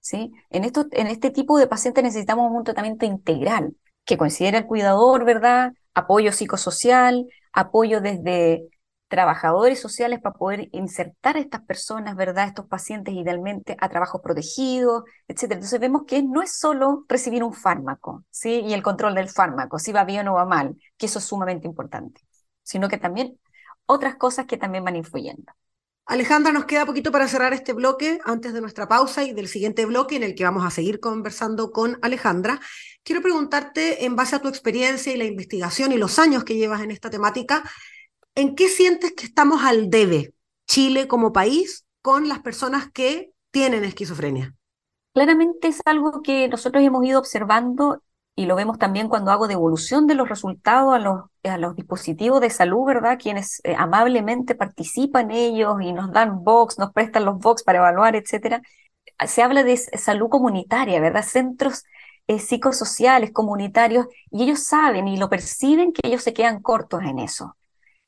¿sí? 0.01 0.33
En, 0.49 0.65
esto, 0.65 0.87
en 0.93 1.09
este 1.09 1.31
tipo 1.31 1.59
de 1.59 1.67
pacientes 1.67 2.05
necesitamos 2.05 2.51
un 2.51 2.65
tratamiento 2.65 3.05
integral 3.05 3.77
que 4.07 4.17
considere 4.17 4.57
el 4.57 4.67
cuidador, 4.67 5.27
¿verdad? 5.27 5.75
Apoyo 5.93 6.33
psicosocial, 6.33 7.27
apoyo 7.53 8.01
desde 8.01 8.67
trabajadores 9.11 9.81
sociales 9.81 10.21
para 10.23 10.37
poder 10.37 10.69
insertar 10.73 11.37
a 11.37 11.41
estas 11.41 11.63
personas, 11.63 12.15
¿verdad? 12.15 12.47
Estos 12.47 12.67
pacientes 12.67 13.13
idealmente 13.13 13.77
a 13.81 13.89
trabajos 13.89 14.21
protegidos, 14.23 15.03
etcétera. 15.27 15.59
Entonces 15.59 15.81
vemos 15.81 16.03
que 16.07 16.23
no 16.23 16.43
es 16.43 16.57
solo 16.57 17.05
recibir 17.09 17.43
un 17.43 17.53
fármaco, 17.53 18.25
¿sí? 18.31 18.61
Y 18.61 18.73
el 18.73 18.83
control 18.83 19.17
del 19.17 19.29
fármaco, 19.29 19.81
si 19.81 19.93
va 19.93 20.05
bien 20.05 20.29
o 20.29 20.35
va 20.35 20.47
mal, 20.47 20.77
que 20.97 21.07
eso 21.07 21.19
es 21.19 21.25
sumamente 21.25 21.67
importante, 21.67 22.23
sino 22.63 22.89
que 22.89 22.99
también 22.99 23.39
otras 23.85 24.15
cosas 24.15 24.47
que 24.47 24.57
también 24.57 24.85
van 24.85 24.95
influyendo. 24.95 25.53
Alejandra, 26.07 26.53
nos 26.53 26.65
queda 26.65 26.87
poquito 26.87 27.11
para 27.11 27.29
cerrar 27.29 27.53
este 27.53 27.73
bloque 27.73 28.21
antes 28.25 28.53
de 28.53 28.61
nuestra 28.61 28.89
pausa 28.89 29.25
y 29.25 29.33
del 29.33 29.49
siguiente 29.49 29.87
bloque 29.87 30.17
en 30.17 30.23
el 30.23 30.35
que 30.37 30.45
vamos 30.45 30.65
a 30.65 30.71
seguir 30.71 31.01
conversando 31.01 31.73
con 31.73 31.99
Alejandra. 32.03 32.61
Quiero 33.03 33.23
preguntarte, 33.23 34.05
en 34.05 34.15
base 34.15 34.37
a 34.37 34.41
tu 34.41 34.49
experiencia 34.49 35.13
y 35.13 35.17
la 35.17 35.25
investigación 35.25 35.91
y 35.93 35.99
los 35.99 36.19
años 36.21 36.45
que 36.45 36.57
llevas 36.57 36.83
en 36.83 36.93
esta 36.93 37.11
temática, 37.11 37.63
¿en 38.35 38.55
qué 38.55 38.69
sientes 38.69 39.13
que 39.13 39.27
estamos 39.27 39.63
al 39.65 39.91
debe, 39.91 40.35
Chile 40.67 41.09
como 41.09 41.33
país, 41.33 41.85
con 42.03 42.29
las 42.29 42.41
personas 42.41 42.91
que 42.91 43.33
tienen 43.51 43.85
esquizofrenia? 43.85 44.55
Claramente 45.13 45.69
es 45.69 45.81
algo 45.87 46.23
que 46.23 46.49
nosotros 46.49 46.85
hemos 46.85 47.05
ido 47.05 47.19
observando 47.19 48.03
y 48.37 48.47
lo 48.47 48.57
vemos 48.57 48.79
también 48.79 49.09
cuando 49.09 49.33
hago 49.33 49.49
devolución 49.49 50.07
de 50.07 50.15
los 50.15 50.29
resultados 50.29 50.95
a 50.95 50.99
los, 50.99 51.25
a 51.43 51.59
los 51.59 51.75
dispositivos 51.75 52.41
de 52.41 52.49
salud, 52.49 52.87
¿verdad? 52.87 53.19
Quienes 53.21 53.61
eh, 53.65 53.75
amablemente 53.77 54.55
participan 54.55 55.31
ellos 55.31 55.77
y 55.83 55.93
nos 55.93 56.13
dan 56.13 56.43
box, 56.45 56.79
nos 56.79 56.93
prestan 56.93 57.25
los 57.25 57.39
box 57.39 57.65
para 57.65 57.81
evaluar, 57.81 58.17
etcétera. 58.17 58.63
Se 59.27 59.43
habla 59.43 59.63
de 59.65 59.77
salud 59.77 60.29
comunitaria, 60.31 61.01
¿verdad? 61.01 61.25
Centros 61.25 61.85
eh, 62.29 62.39
psicosociales, 62.39 63.33
comunitarios, 63.33 64.07
y 64.31 64.45
ellos 64.45 64.61
saben 64.61 65.09
y 65.09 65.17
lo 65.19 65.29
perciben 65.29 65.93
que 65.93 66.07
ellos 66.09 66.23
se 66.23 66.33
quedan 66.33 66.63
cortos 66.63 67.03
en 67.03 67.19
eso. 67.19 67.57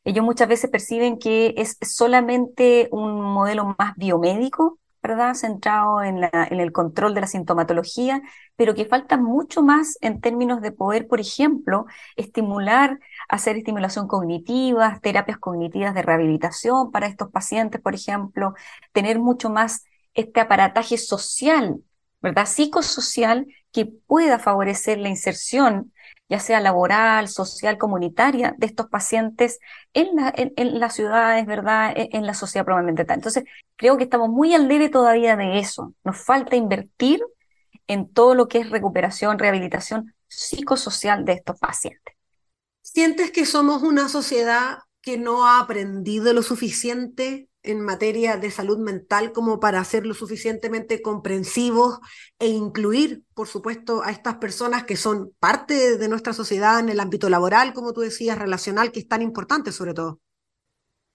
Ellos 0.05 0.25
muchas 0.25 0.49
veces 0.49 0.71
perciben 0.71 1.19
que 1.19 1.55
es 1.57 1.77
solamente 1.83 2.88
un 2.91 3.21
modelo 3.21 3.77
más 3.79 3.95
biomédico, 3.97 4.79
¿verdad? 5.03 5.35
Centrado 5.35 6.03
en, 6.03 6.25
en, 6.25 6.61
el 6.61 6.73
control 6.73 7.15
de 7.15 7.21
la 7.21 7.27
sintomatología, 7.27 8.23
pero 8.57 8.75
que 8.75 8.85
falta 8.85 9.17
mucho 9.17 9.62
más 9.62 9.99
en 10.01 10.21
términos 10.21 10.61
de 10.61 10.73
poder, 10.73 11.07
por 11.09 11.21
ejemplo, 11.21 11.87
estimular, 12.17 12.99
hacer 13.29 13.57
estimulación 13.57 14.09
cognitiva, 14.09 14.99
terapias 15.03 15.38
cognitivas 15.38 15.95
de 15.95 16.03
rehabilitación 16.03 16.91
para 16.91 17.07
estos 17.07 17.31
pacientes, 17.31 17.81
por 17.81 17.95
ejemplo, 17.95 18.55
tener 18.93 19.19
mucho 19.19 19.51
más 19.51 19.85
este 20.15 20.41
aparataje 20.41 20.99
social, 20.99 21.83
¿verdad? 22.21 22.47
Psicosocial 22.47 23.47
que 23.73 23.87
pueda 23.87 24.38
favorecer 24.38 24.99
la 24.99 25.09
inserción 25.09 25.91
ya 26.33 26.38
sea 26.38 26.61
laboral, 26.61 27.29
social, 27.29 27.77
comunitaria, 27.77 28.55
de 28.57 28.64
estos 28.64 28.87
pacientes 28.87 29.59
en, 29.92 30.09
en, 30.35 30.81
las 30.81 30.95
ciudades, 30.95 31.45
¿verdad? 31.45 31.92
En, 31.95 32.09
en, 32.12 32.27
la 32.27 32.33
sociedad 32.33 32.64
probablemente 32.64 33.05
tal. 33.05 33.18
Entonces, 33.18 33.45
creo 33.77 33.99
que 33.99 34.05
estamos 34.05 34.31
muy 34.31 34.55
al 34.55 34.66
debe 34.66 34.88
todavía 34.88 35.37
de 35.37 35.59
eso. 35.59 35.92
Nos 36.05 36.16
falta 36.16 36.57
invertir 36.57 37.21
en 37.87 38.11
todo 38.11 38.35
lo 38.35 38.49
que 38.49 38.61
es 38.61 38.71
recuperación, 38.71 39.38
rehabilitación 39.38 40.14
psicosocial 40.27 41.27
de 41.27 41.35
estos 41.35 41.59
pacientes. 41.59 42.14
¿Sientes 42.81 43.31
que 43.31 43.45
somos 43.45 43.83
una 43.83 44.09
sociedad 44.09 44.79
que 45.03 45.18
no 45.18 45.47
ha 45.47 45.61
aprendido 45.61 46.33
lo 46.33 46.42
suficiente 46.42 47.47
en 47.62 47.81
materia 47.81 48.37
de 48.37 48.51
salud 48.51 48.79
mental 48.79 49.33
como 49.33 49.61
para 49.61 49.83
ser 49.85 50.05
lo 50.07 50.14
suficientemente 50.14 51.01
comprensivos 51.01 52.01
e 52.38 52.48
incluir, 52.48 53.22
por 53.35 53.46
supuesto, 53.46 54.03
a 54.03 54.11
estas 54.11 54.37
personas 54.37 54.85
que 54.85 54.96
son 54.96 55.33
parte 55.38 55.96
de 55.98 56.09
nuestra 56.09 56.33
sociedad 56.33 56.81
en 56.81 56.88
el 56.88 57.01
ámbito 57.01 57.29
laboral, 57.29 57.72
como 57.72 57.92
tú 57.92 58.01
decías, 58.01 58.38
relacional, 58.38 58.90
que 58.90 59.01
es 59.01 59.09
tan 59.09 59.22
importante 59.22 59.72
sobre 59.72 59.94
todo. 59.94 60.20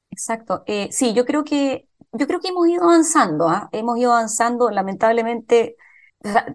Exacto. 0.09 0.63
Eh, 0.65 0.87
sí, 0.91 1.13
yo 1.13 1.25
creo 1.25 1.43
que 1.43 1.87
yo 2.13 2.25
creo 2.25 2.39
que 2.39 2.47
hemos 2.47 2.67
ido 2.67 2.83
avanzando, 2.83 3.49
¿ah? 3.49 3.69
hemos 3.71 3.97
ido 3.97 4.13
avanzando, 4.13 4.71
lamentablemente 4.71 5.75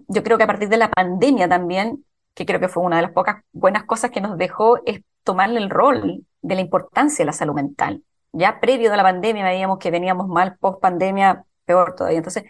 yo 0.08 0.22
creo 0.22 0.38
que 0.38 0.44
a 0.44 0.46
partir 0.46 0.68
de 0.68 0.76
la 0.76 0.90
pandemia 0.90 1.48
también, 1.48 2.04
que 2.34 2.46
creo 2.46 2.60
que 2.60 2.68
fue 2.68 2.82
una 2.82 2.96
de 2.96 3.02
las 3.02 3.12
pocas 3.12 3.42
buenas 3.52 3.84
cosas 3.84 4.10
que 4.10 4.20
nos 4.20 4.36
dejó, 4.38 4.78
es 4.86 5.02
tomarle 5.22 5.58
el 5.58 5.70
rol 5.70 6.24
de 6.40 6.54
la 6.54 6.60
importancia 6.60 7.22
de 7.22 7.26
la 7.26 7.32
salud 7.32 7.54
mental. 7.54 8.02
Ya 8.32 8.60
previo 8.60 8.92
a 8.92 8.96
la 8.96 9.02
pandemia 9.02 9.44
veíamos 9.44 9.78
que 9.78 9.90
veníamos 9.90 10.28
mal, 10.28 10.56
post 10.58 10.80
pandemia, 10.80 11.44
peor 11.64 11.94
todavía. 11.94 12.18
Entonces, 12.18 12.44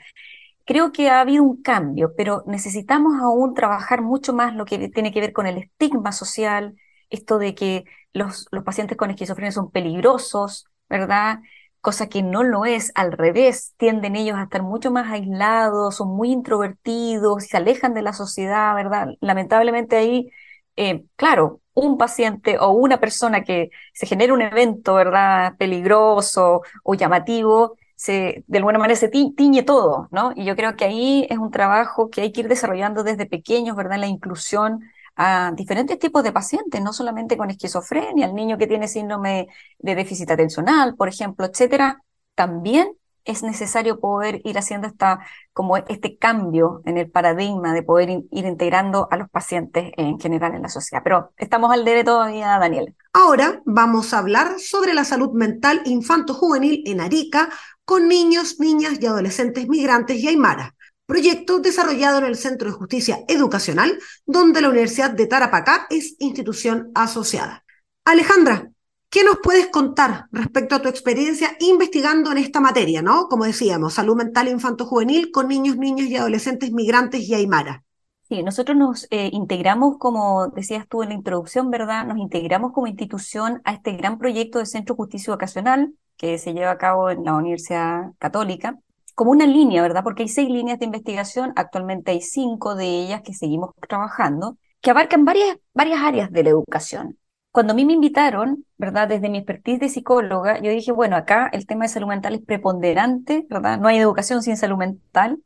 creo 0.64 0.92
que 0.92 1.10
ha 1.10 1.20
habido 1.20 1.42
un 1.44 1.62
cambio, 1.62 2.14
pero 2.16 2.44
necesitamos 2.46 3.20
aún 3.20 3.54
trabajar 3.54 4.02
mucho 4.02 4.32
más 4.32 4.54
lo 4.54 4.64
que 4.64 4.88
tiene 4.88 5.12
que 5.12 5.20
ver 5.20 5.32
con 5.32 5.46
el 5.46 5.58
estigma 5.58 6.12
social, 6.12 6.76
esto 7.10 7.38
de 7.38 7.54
que 7.54 7.84
los, 8.12 8.46
los 8.52 8.64
pacientes 8.64 8.96
con 8.96 9.10
esquizofrenia 9.10 9.52
son 9.52 9.70
peligrosos, 9.70 10.66
¿verdad? 10.88 11.40
Cosa 11.80 12.08
que 12.08 12.22
no 12.22 12.44
lo 12.44 12.64
es, 12.64 12.92
al 12.94 13.12
revés, 13.12 13.74
tienden 13.76 14.14
ellos 14.16 14.36
a 14.36 14.44
estar 14.44 14.62
mucho 14.62 14.90
más 14.92 15.10
aislados, 15.10 15.96
son 15.96 16.08
muy 16.16 16.30
introvertidos, 16.30 17.44
se 17.46 17.56
alejan 17.56 17.94
de 17.94 18.02
la 18.02 18.12
sociedad, 18.12 18.74
¿verdad? 18.74 19.08
Lamentablemente 19.20 19.96
ahí, 19.96 20.30
eh, 20.76 21.04
claro, 21.16 21.60
un 21.74 21.98
paciente 21.98 22.58
o 22.58 22.70
una 22.72 23.00
persona 23.00 23.44
que 23.44 23.70
se 23.94 24.06
genera 24.06 24.34
un 24.34 24.42
evento, 24.42 24.94
¿verdad? 24.94 25.56
Peligroso 25.58 26.62
o 26.82 26.94
llamativo, 26.94 27.76
se, 27.96 28.44
de 28.46 28.58
alguna 28.58 28.78
manera 28.78 28.96
se 28.98 29.08
tiñe 29.08 29.62
todo, 29.62 30.08
¿no? 30.10 30.32
Y 30.36 30.44
yo 30.44 30.56
creo 30.56 30.76
que 30.76 30.84
ahí 30.84 31.26
es 31.30 31.38
un 31.38 31.50
trabajo 31.50 32.10
que 32.10 32.22
hay 32.22 32.32
que 32.32 32.40
ir 32.40 32.48
desarrollando 32.48 33.04
desde 33.04 33.26
pequeños, 33.26 33.76
¿verdad? 33.76 33.98
La 33.98 34.06
inclusión 34.08 34.80
a 35.16 35.52
diferentes 35.54 35.98
tipos 35.98 36.22
de 36.24 36.32
pacientes, 36.32 36.80
no 36.82 36.92
solamente 36.92 37.36
con 37.36 37.50
esquizofrenia, 37.50 38.26
el 38.26 38.34
niño 38.34 38.58
que 38.58 38.66
tiene 38.66 38.88
síndrome 38.88 39.48
de 39.78 39.94
déficit 39.94 40.30
atencional, 40.30 40.96
por 40.96 41.08
ejemplo, 41.08 41.46
etcétera, 41.46 42.02
también 42.34 42.96
es 43.24 43.42
necesario 43.42 44.00
poder 44.00 44.40
ir 44.44 44.58
haciendo 44.58 44.86
esta, 44.86 45.20
como 45.52 45.76
este 45.76 46.16
cambio 46.18 46.82
en 46.84 46.98
el 46.98 47.10
paradigma 47.10 47.74
de 47.74 47.82
poder 47.82 48.10
ir 48.10 48.44
integrando 48.46 49.08
a 49.10 49.16
los 49.16 49.28
pacientes 49.30 49.92
en 49.96 50.18
general 50.18 50.54
en 50.54 50.62
la 50.62 50.68
sociedad. 50.68 51.02
Pero 51.04 51.32
estamos 51.36 51.72
al 51.72 51.84
debe 51.84 52.04
todavía, 52.04 52.58
Daniel. 52.58 52.94
Ahora 53.12 53.62
vamos 53.64 54.12
a 54.12 54.18
hablar 54.18 54.58
sobre 54.58 54.94
la 54.94 55.04
salud 55.04 55.32
mental 55.32 55.82
infanto-juvenil 55.84 56.82
en 56.86 57.00
Arica 57.00 57.48
con 57.84 58.08
niños, 58.08 58.60
niñas 58.60 58.98
y 59.00 59.06
adolescentes 59.06 59.68
migrantes 59.68 60.18
y 60.18 60.28
aymara 60.28 60.74
proyecto 61.12 61.58
desarrollado 61.58 62.18
en 62.18 62.24
el 62.24 62.36
Centro 62.36 62.70
de 62.70 62.76
Justicia 62.76 63.20
Educacional, 63.28 63.98
donde 64.24 64.62
la 64.62 64.70
Universidad 64.70 65.10
de 65.10 65.26
Tarapacá 65.26 65.86
es 65.90 66.16
institución 66.20 66.90
asociada. 66.94 67.64
Alejandra, 68.04 68.70
¿qué 69.12 69.22
nos 69.24 69.36
puedes 69.42 69.68
contar 69.68 70.26
respecto 70.32 70.74
a 70.74 70.80
tu 70.80 70.88
experiencia 70.88 71.50
investigando 71.60 72.32
en 72.32 72.38
esta 72.38 72.60
materia, 72.60 73.02
¿no? 73.02 73.28
Como 73.28 73.44
decíamos, 73.44 73.92
salud 73.92 74.16
mental 74.16 74.48
infanto-juvenil 74.48 75.30
con 75.30 75.48
niños, 75.48 75.76
niñas 75.76 76.08
y 76.08 76.16
adolescentes 76.16 76.72
migrantes 76.72 77.28
y 77.28 77.34
aymara. 77.34 77.84
Sí, 78.22 78.42
nosotros 78.42 78.74
nos 78.74 79.06
eh, 79.10 79.28
integramos, 79.30 79.98
como 79.98 80.48
decías 80.48 80.88
tú 80.88 81.02
en 81.02 81.10
la 81.10 81.14
introducción, 81.14 81.70
¿verdad? 81.70 82.06
Nos 82.06 82.16
integramos 82.16 82.72
como 82.72 82.86
institución 82.86 83.60
a 83.64 83.74
este 83.74 83.92
gran 83.92 84.16
proyecto 84.16 84.58
de 84.58 84.64
Centro 84.64 84.94
Justicia 84.94 85.30
Educacional 85.30 85.92
que 86.16 86.38
se 86.38 86.54
lleva 86.54 86.70
a 86.70 86.78
cabo 86.78 87.10
en 87.10 87.22
la 87.24 87.34
Universidad 87.34 88.12
Católica 88.18 88.78
como 89.14 89.32
una 89.32 89.46
línea, 89.46 89.82
¿verdad? 89.82 90.02
Porque 90.02 90.22
hay 90.22 90.28
seis 90.30 90.48
líneas 90.48 90.78
de 90.78 90.86
investigación, 90.86 91.52
actualmente 91.56 92.12
hay 92.12 92.22
cinco 92.22 92.74
de 92.74 92.86
ellas 92.86 93.20
que 93.20 93.34
seguimos 93.34 93.72
trabajando, 93.86 94.56
que 94.80 94.90
abarcan 94.90 95.26
varias, 95.26 95.58
varias 95.74 96.00
áreas 96.00 96.32
de 96.32 96.44
la 96.44 96.48
educación. 96.48 97.18
Cuando 97.52 97.72
a 97.74 97.76
mí 97.76 97.84
me 97.84 97.92
invitaron, 97.92 98.64
¿verdad? 98.78 99.08
Desde 99.08 99.28
mi 99.28 99.38
expertise 99.38 99.78
de 99.80 99.88
psicóloga, 99.90 100.58
yo 100.60 100.70
dije, 100.70 100.90
bueno, 100.90 101.16
acá 101.16 101.48
el 101.52 101.66
tema 101.66 101.84
de 101.84 101.90
salud 101.90 102.08
mental 102.08 102.34
es 102.34 102.40
preponderante, 102.42 103.46
¿verdad? 103.50 103.78
No 103.78 103.88
hay 103.88 103.98
educación 103.98 104.42
sin 104.42 104.56
salud 104.56 104.78
mental. 104.78 105.42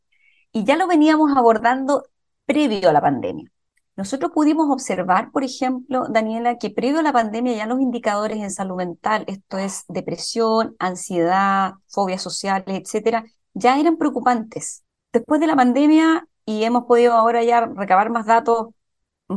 Y 0.53 0.63
ya 0.63 0.77
lo 0.77 0.87
veníamos 0.87 1.35
abordando 1.35 2.05
previo 2.45 2.89
a 2.89 2.93
la 2.93 3.01
pandemia. 3.01 3.51
Nosotros 3.97 4.31
pudimos 4.31 4.69
observar, 4.69 5.31
por 5.31 5.43
ejemplo, 5.43 6.05
Daniela, 6.07 6.57
que 6.57 6.69
previo 6.69 6.99
a 6.99 7.03
la 7.03 7.11
pandemia 7.11 7.55
ya 7.55 7.65
los 7.65 7.81
indicadores 7.81 8.37
en 8.37 8.51
salud 8.51 8.77
mental, 8.77 9.25
esto 9.27 9.57
es 9.57 9.83
depresión, 9.87 10.75
ansiedad, 10.79 11.73
fobias 11.87 12.21
sociales, 12.21 12.79
etcétera, 12.79 13.25
ya 13.53 13.79
eran 13.79 13.97
preocupantes. 13.97 14.83
Después 15.11 15.41
de 15.41 15.47
la 15.47 15.55
pandemia, 15.55 16.27
y 16.45 16.63
hemos 16.63 16.85
podido 16.85 17.13
ahora 17.13 17.43
ya 17.43 17.65
recabar 17.65 18.09
más 18.11 18.25
datos 18.25 18.67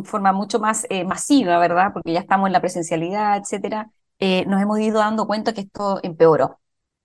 forma 0.04 0.32
mucho 0.32 0.60
más 0.60 0.86
eh, 0.90 1.04
masiva, 1.04 1.58
¿verdad? 1.58 1.92
Porque 1.92 2.12
ya 2.12 2.20
estamos 2.20 2.46
en 2.48 2.52
la 2.52 2.60
presencialidad, 2.60 3.38
etcétera, 3.38 3.90
eh, 4.18 4.44
nos 4.46 4.62
hemos 4.62 4.78
ido 4.80 4.98
dando 4.98 5.26
cuenta 5.26 5.52
que 5.54 5.62
esto 5.62 6.00
empeoró. 6.02 6.60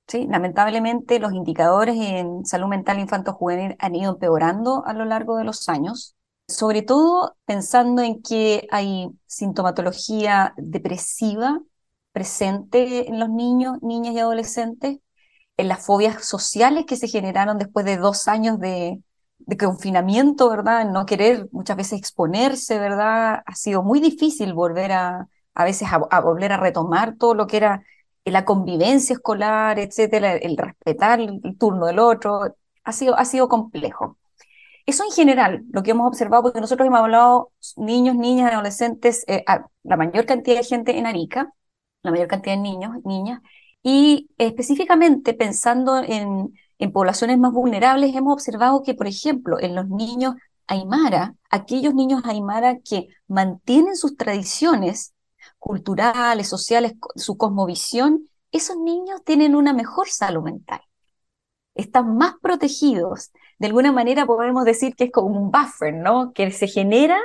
¿sí? 0.07 0.27
Lamentablemente, 0.29 1.19
los 1.19 1.33
indicadores 1.33 1.95
en 1.97 2.45
salud 2.45 2.67
mental 2.67 2.99
infanto-juvenil 2.99 3.75
han 3.79 3.95
ido 3.95 4.13
empeorando 4.13 4.85
a 4.85 4.93
lo 4.93 5.05
largo 5.05 5.37
de 5.37 5.45
los 5.45 5.69
años, 5.69 6.15
sobre 6.47 6.81
todo 6.83 7.35
pensando 7.45 8.01
en 8.01 8.21
que 8.21 8.67
hay 8.71 9.09
sintomatología 9.25 10.53
depresiva 10.57 11.61
presente 12.11 13.09
en 13.09 13.19
los 13.19 13.29
niños, 13.29 13.77
niñas 13.81 14.15
y 14.15 14.19
adolescentes, 14.19 14.99
en 15.57 15.67
las 15.67 15.85
fobias 15.85 16.25
sociales 16.25 16.85
que 16.85 16.97
se 16.97 17.07
generaron 17.07 17.57
después 17.57 17.85
de 17.85 17.97
dos 17.97 18.27
años 18.27 18.59
de, 18.59 19.01
confinamiento, 19.59 20.49
¿verdad? 20.49 20.89
No 20.89 21.05
querer 21.05 21.47
muchas 21.51 21.77
veces 21.77 21.99
exponerse, 21.99 22.79
¿verdad? 22.79 23.43
Ha 23.45 23.55
sido 23.55 23.83
muy 23.83 23.99
difícil 23.99 24.53
volver 24.53 24.91
a, 24.91 25.27
a 25.55 25.63
veces 25.63 25.87
a, 25.91 26.19
volver 26.19 26.51
a 26.51 26.57
retomar 26.57 27.15
todo 27.17 27.33
lo 27.33 27.47
que 27.47 27.57
era 27.57 27.83
la 28.25 28.45
convivencia 28.45 29.13
escolar, 29.13 29.79
etcétera, 29.79 30.33
el 30.35 30.57
respetar 30.57 31.19
el, 31.19 31.41
turno 31.57 31.85
del 31.87 31.99
otro, 31.99 32.55
ha 32.83 32.91
sido, 32.91 33.17
ha 33.17 33.25
sido 33.25 33.47
complejo. 33.47 34.17
Eso 34.85 35.03
en 35.03 35.11
general, 35.11 35.63
lo 35.71 35.83
que 35.83 35.91
hemos 35.91 36.07
observado, 36.07 36.43
porque 36.43 36.61
nosotros 36.61 36.87
hemos 36.87 36.99
hablado 36.99 37.51
niños, 37.77 38.15
niñas, 38.15 38.51
adolescentes, 38.51 39.23
eh, 39.27 39.43
la 39.83 39.97
mayor 39.97 40.25
cantidad 40.25 40.57
de 40.57 40.63
gente 40.63 40.97
en 40.97 41.07
Arica, 41.07 41.53
la 42.03 42.11
mayor 42.11 42.27
cantidad 42.27 42.55
de 42.55 42.61
niños, 42.61 42.91
niñas, 43.03 43.41
y 43.81 44.29
específicamente 44.37 45.33
pensando 45.33 46.03
en, 46.03 46.53
poblaciones 46.91 47.37
más 47.37 47.53
vulnerables, 47.53 48.15
hemos 48.15 48.33
observado 48.33 48.83
que, 48.83 48.93
por 48.93 49.07
ejemplo, 49.07 49.59
en 49.59 49.75
los 49.75 49.87
niños 49.87 50.35
aymara, 50.67 51.35
aquellos 51.49 51.93
niños 51.93 52.23
aymara 52.25 52.79
que 52.79 53.07
mantienen 53.27 53.95
sus 53.95 54.17
tradiciones 54.17 55.13
culturales, 55.59 56.47
sociales, 56.47 56.93
su 57.15 57.37
cosmovisión, 57.37 58.27
esos 58.51 58.77
niños 58.77 59.23
tienen 59.23 59.55
una 59.55 59.73
mejor 59.73 60.09
salud 60.09 60.43
mental. 60.43 60.81
Están 61.73 62.17
más 62.17 62.35
protegidos. 62.41 63.31
De 63.59 63.67
alguna 63.67 63.91
manera 63.91 64.25
podemos 64.25 64.63
decir 64.65 64.95
que 64.95 65.05
es 65.05 65.11
como 65.11 65.27
un 65.27 65.51
buffer, 65.51 65.93
¿no? 65.93 66.31
Que 66.33 66.51
se 66.51 66.67
genera 66.67 67.19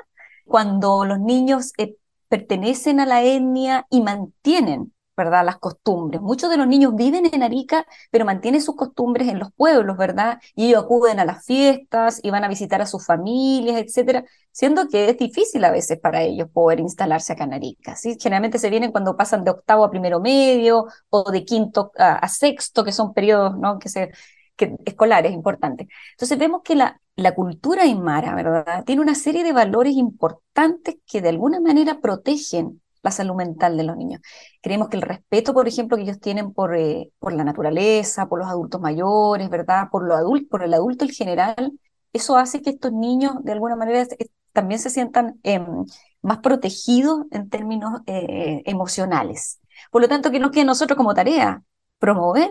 cuando 0.44 1.04
los 1.04 1.20
niños 1.20 1.72
eh, 1.78 1.96
pertenecen 2.28 3.00
a 3.00 3.06
la 3.06 3.22
etnia 3.22 3.86
y 3.90 4.02
mantienen 4.02 4.92
¿verdad? 5.20 5.44
Las 5.44 5.59
costumbres. 5.59 6.20
Muchos 6.22 6.50
de 6.50 6.56
los 6.56 6.66
niños 6.66 6.94
viven 6.94 7.28
en 7.33 7.42
Arica, 7.42 7.87
pero 8.11 8.24
mantienen 8.24 8.62
sus 8.62 8.74
costumbres 8.74 9.28
en 9.28 9.38
los 9.38 9.52
pueblos, 9.52 9.96
¿verdad? 9.98 10.38
Y 10.54 10.68
ellos 10.68 10.85
acuden 10.85 11.20
a 11.20 11.24
las 11.26 11.44
fiestas 11.44 12.20
y 12.22 12.30
van 12.30 12.44
a 12.44 12.48
visitar 12.48 12.80
a 12.80 12.87
sus 12.87 13.04
familias, 13.04 13.76
etcétera, 13.76 14.24
siendo 14.50 14.88
que 14.88 15.11
es 15.11 15.18
difícil 15.18 15.64
a 15.64 15.70
veces 15.70 15.98
para 16.00 16.22
ellos 16.22 16.48
poder 16.52 16.80
instalarse 16.80 17.33
acá 17.35 17.44
en 17.44 17.54
Arica, 17.54 17.96
¿sí? 17.96 18.16
Generalmente 18.18 18.59
se 18.59 18.70
vienen 18.70 18.92
cuando 18.92 19.16
pasan 19.16 19.44
de 19.44 19.50
octavo 19.50 19.85
a 19.85 19.90
primero 19.90 20.20
medio 20.20 20.87
o 21.11 21.30
de 21.30 21.44
quinto 21.44 21.92
a, 21.98 22.26
sexto, 22.28 22.83
que 22.85 22.92
son 22.92 23.12
periodos, 23.12 23.59
¿no? 23.59 23.78
Que 23.78 23.88
se, 23.90 24.11
que, 24.56 24.74
escolares 24.87 25.33
importantes. 25.33 25.88
Entonces 26.12 26.38
vemos 26.38 26.62
que 26.64 26.76
la, 26.76 27.00
la 27.16 27.35
cultura 27.35 27.83
aymara, 27.83 28.35
¿verdad? 28.35 28.85
Tiene 28.85 29.02
una 29.02 29.14
serie 29.14 29.44
de 29.44 29.52
valores 29.52 29.94
importantes 29.94 30.96
que 31.06 31.20
de 31.20 31.28
alguna 31.28 31.61
manera 31.61 32.00
protegen 32.00 32.79
la 33.02 33.10
salud 33.10 33.34
mental 33.34 33.76
de 33.76 33.84
los 33.84 33.96
niños. 33.96 34.20
Creemos 34.62 34.88
que 34.88 34.96
el 34.96 35.02
respeto, 35.02 35.54
por 35.54 35.68
ejemplo, 35.68 35.96
que 35.96 36.02
ellos 36.04 36.20
tienen 36.20 36.52
por, 36.52 36.76
eh, 36.76 37.10
por 37.18 37.32
la 37.32 37.44
naturaleza, 37.44 38.28
por 38.28 38.40
los 38.40 38.48
adultos 38.48 38.80
mayores, 38.80 39.48
¿verdad? 39.50 39.88
Por, 39.90 40.06
lo 40.06 40.14
adulto, 40.14 40.48
por 40.50 40.62
el 40.62 40.74
adulto 40.74 41.04
en 41.04 41.10
general, 41.10 41.72
eso 42.12 42.36
hace 42.36 42.62
que 42.62 42.70
estos 42.70 42.92
niños 42.92 43.34
de 43.42 43.52
alguna 43.52 43.76
manera 43.76 44.06
también 44.53 44.80
se 44.80 44.90
sientan 44.90 45.38
em, 45.42 45.84
más 46.22 46.38
protegidos 46.38 47.24
en 47.30 47.48
términos 47.48 48.01
eh, 48.07 48.62
emocionales. 48.66 49.61
Por 49.90 50.03
lo 50.03 50.09
tanto, 50.09 50.30
que 50.30 50.40
nos 50.40 50.51
queda 50.51 50.62
a 50.62 50.66
nosotros 50.66 50.96
como 50.96 51.14
tarea 51.14 51.62
promover 51.98 52.51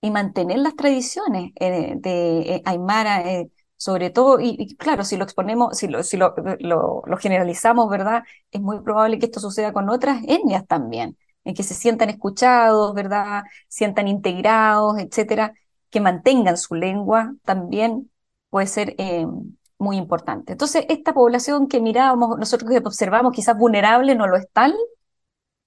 y 0.00 0.10
mantener 0.10 0.58
las 0.58 0.76
tradiciones 0.76 1.52
eh, 1.56 1.94
de 1.96 2.62
Aymara, 2.64 3.22
sobre 3.76 4.10
todo, 4.10 4.40
y, 4.40 4.76
claro, 4.76 5.04
si 5.04 5.16
lo 5.16 5.24
exponemos, 5.24 5.76
si, 5.76 5.88
lo, 5.88 6.02
si 6.02 6.16
lo, 6.16 7.02
generalizamos, 7.18 7.90
¿verdad? 7.90 8.24
Es 8.50 8.60
muy 8.60 8.80
probable 8.80 9.18
que 9.18 9.26
esto 9.26 9.40
suceda 9.40 9.72
con 9.72 9.88
otras 9.90 10.22
etnias 10.26 10.66
también, 10.66 11.16
en 11.44 11.54
que 11.54 11.62
se 11.62 11.74
sientan 11.74 12.10
escuchados, 12.10 12.94
¿verdad? 12.94 13.44
Sientan 13.68 14.08
integrados, 14.08 14.98
etcétera, 14.98 15.52
que 15.90 16.00
mantengan 16.00 16.56
su 16.56 16.74
lengua 16.74 17.34
también 17.44 18.10
puede 18.50 18.66
ser 18.66 18.94
eh, 18.98 19.26
muy 19.78 19.96
importante. 19.96 20.52
Entonces, 20.52 20.86
esta 20.88 21.12
población 21.12 21.68
que 21.68 21.80
mirábamos, 21.80 22.38
nosotros 22.38 22.70
que 22.70 22.78
observamos 22.78 23.32
quizás 23.32 23.56
vulnerable, 23.56 24.14
no 24.14 24.26
lo 24.26 24.36
es 24.36 24.48
tal, 24.52 24.74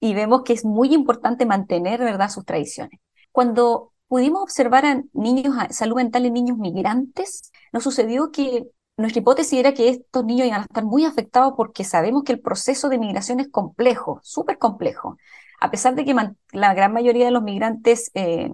y 0.00 0.14
vemos 0.14 0.42
que 0.42 0.54
es 0.54 0.64
muy 0.64 0.94
importante 0.94 1.46
mantener, 1.46 2.00
¿verdad?, 2.00 2.30
sus 2.30 2.44
tradiciones. 2.44 3.00
Cuando 3.32 3.89
pudimos 4.10 4.42
observar 4.42 4.84
a 4.86 5.02
niños, 5.12 5.54
salud 5.70 5.94
mental 5.94 6.26
en 6.26 6.34
niños 6.34 6.58
migrantes, 6.58 7.52
nos 7.72 7.84
sucedió 7.84 8.32
que 8.32 8.66
nuestra 8.96 9.20
hipótesis 9.20 9.56
era 9.56 9.72
que 9.72 9.88
estos 9.88 10.24
niños 10.24 10.48
iban 10.48 10.62
a 10.62 10.64
estar 10.64 10.84
muy 10.84 11.04
afectados 11.04 11.54
porque 11.56 11.84
sabemos 11.84 12.24
que 12.24 12.32
el 12.32 12.40
proceso 12.40 12.88
de 12.88 12.98
migración 12.98 13.38
es 13.38 13.48
complejo, 13.50 14.18
súper 14.24 14.58
complejo. 14.58 15.16
A 15.60 15.70
pesar 15.70 15.94
de 15.94 16.04
que 16.04 16.12
la 16.50 16.74
gran 16.74 16.92
mayoría 16.92 17.24
de 17.26 17.30
los 17.30 17.44
migrantes 17.44 18.10
eh, 18.14 18.50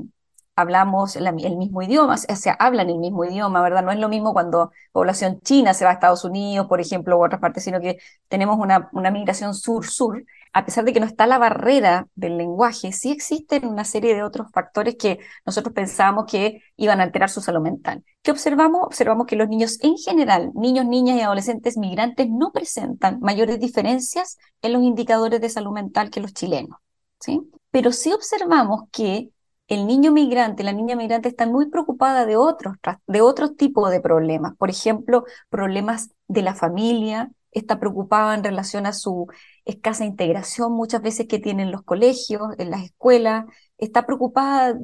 hablamos 0.57 1.17
el 1.17 1.33
mismo 1.57 1.81
idioma, 1.81 2.17
o 2.17 2.37
sea, 2.37 2.53
hablan 2.53 2.91
el 2.91 2.99
mismo 2.99 3.25
idioma, 3.25 3.63
¿verdad? 3.63 3.83
No 3.83 3.93
es 3.93 3.99
lo 3.99 4.11
mismo 4.11 4.35
cuando 4.35 4.73
población 4.93 5.41
china 5.41 5.73
se 5.73 5.87
va 5.87 5.91
a 5.93 5.95
Estados 5.95 6.25
Unidos, 6.25 6.67
por 6.67 6.83
ejemplo, 6.83 7.17
u 7.17 7.25
otras 7.25 7.41
partes, 7.41 7.65
sino 7.65 7.81
que 7.81 7.97
tenemos 8.29 8.59
una, 8.59 8.91
una 8.93 9.11
migración 9.11 9.55
sur-sur. 9.55 10.23
A 10.57 10.65
pesar 10.65 10.87
de 10.87 10.95
que 10.95 11.01
no 11.01 11.07
está 11.07 11.27
la 11.27 11.37
barrera 11.37 12.09
del 12.15 12.39
lenguaje, 12.39 12.91
sí 12.91 13.11
existen 13.11 13.67
una 13.67 13.85
serie 13.85 14.15
de 14.15 14.23
otros 14.23 14.51
factores 14.55 14.97
que 14.97 15.19
nosotros 15.45 15.75
pensábamos 15.75 16.25
que 16.25 16.63
iban 16.77 16.99
a 16.99 17.03
alterar 17.03 17.29
su 17.29 17.43
salud 17.43 17.61
mental. 17.61 18.03
¿Qué 18.23 18.31
observamos? 18.31 18.81
Observamos 18.85 19.27
que 19.27 19.37
los 19.37 19.51
niños 19.51 19.79
en 19.83 19.99
general, 19.99 20.53
niños, 20.55 20.87
niñas 20.87 21.19
y 21.19 21.21
adolescentes 21.21 21.77
migrantes, 21.77 22.31
no 22.31 22.53
presentan 22.53 23.21
mayores 23.21 23.61
diferencias 23.61 24.39
en 24.63 24.73
los 24.73 24.83
indicadores 24.83 25.43
de 25.43 25.51
salud 25.51 25.73
mental 25.73 26.09
que 26.09 26.23
los 26.23 26.33
chilenos. 26.33 26.79
¿sí? 27.21 27.43
Pero 27.71 27.93
sí 27.93 28.15
observamos 28.15 28.85
que 28.91 29.29
el 29.69 29.87
niño 29.87 30.11
migrante, 30.11 30.65
la 30.65 30.73
niña 30.73 30.97
migrante 30.97 31.29
está 31.29 31.45
muy 31.45 31.69
preocupada 31.69 32.25
de 32.25 32.39
otros, 32.39 32.77
de 33.07 33.21
otros 33.21 33.57
tipos 33.57 33.91
de 33.91 34.01
problemas. 34.01 34.57
Por 34.57 34.71
ejemplo, 34.71 35.25
problemas 35.51 36.13
de 36.29 36.41
la 36.41 36.55
familia, 36.55 37.31
está 37.59 37.81
preocupada 37.81 38.35
en 38.35 38.45
relación 38.45 38.87
a 38.87 38.93
su 38.93 39.27
escasa 39.65 40.05
integración 40.05 40.73
muchas 40.73 41.03
veces 41.03 41.27
que 41.27 41.39
tienen 41.39 41.71
los 41.73 41.83
colegios, 41.83 42.43
en 42.59 42.71
las 42.71 42.85
escuelas, 42.85 43.47
está 43.79 44.07
preocupada, 44.07 44.75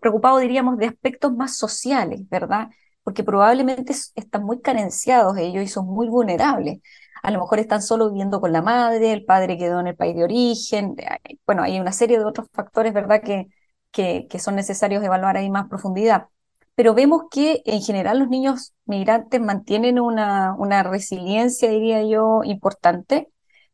preocupado 0.00 0.38
diríamos 0.38 0.76
de 0.78 0.86
aspectos 0.86 1.32
más 1.32 1.56
sociales, 1.56 2.20
¿verdad? 2.28 2.68
Porque 3.02 3.24
probablemente 3.24 3.92
están 4.14 4.44
muy 4.44 4.60
carenciados 4.60 5.36
ellos 5.38 5.64
y 5.64 5.68
son 5.68 5.86
muy 5.86 6.08
vulnerables. 6.08 6.80
A 7.22 7.30
lo 7.30 7.40
mejor 7.40 7.58
están 7.58 7.82
solo 7.82 8.08
viviendo 8.10 8.40
con 8.40 8.52
la 8.52 8.62
madre, 8.62 9.12
el 9.12 9.24
padre 9.24 9.58
quedó 9.58 9.80
en 9.80 9.88
el 9.88 9.96
país 9.96 10.16
de 10.16 10.24
origen, 10.24 10.96
bueno, 11.46 11.62
hay 11.62 11.78
una 11.80 11.92
serie 11.92 12.18
de 12.18 12.24
otros 12.24 12.48
factores, 12.52 12.92
¿verdad? 12.94 13.22
Que, 13.22 13.48
que, 13.92 14.38
son 14.38 14.56
necesarios 14.56 15.02
evaluar 15.04 15.36
ahí 15.36 15.50
más 15.50 15.68
profundidad. 15.68 16.28
Pero 16.74 16.94
vemos 16.94 17.24
que 17.30 17.62
en 17.66 17.82
general 17.82 18.20
los 18.20 18.28
niños 18.28 18.72
migrantes 18.86 19.40
mantienen 19.40 20.00
una, 20.00 20.54
una 20.58 20.82
resiliencia, 20.82 21.70
diría 21.70 22.02
yo, 22.04 22.42
importante. 22.44 23.28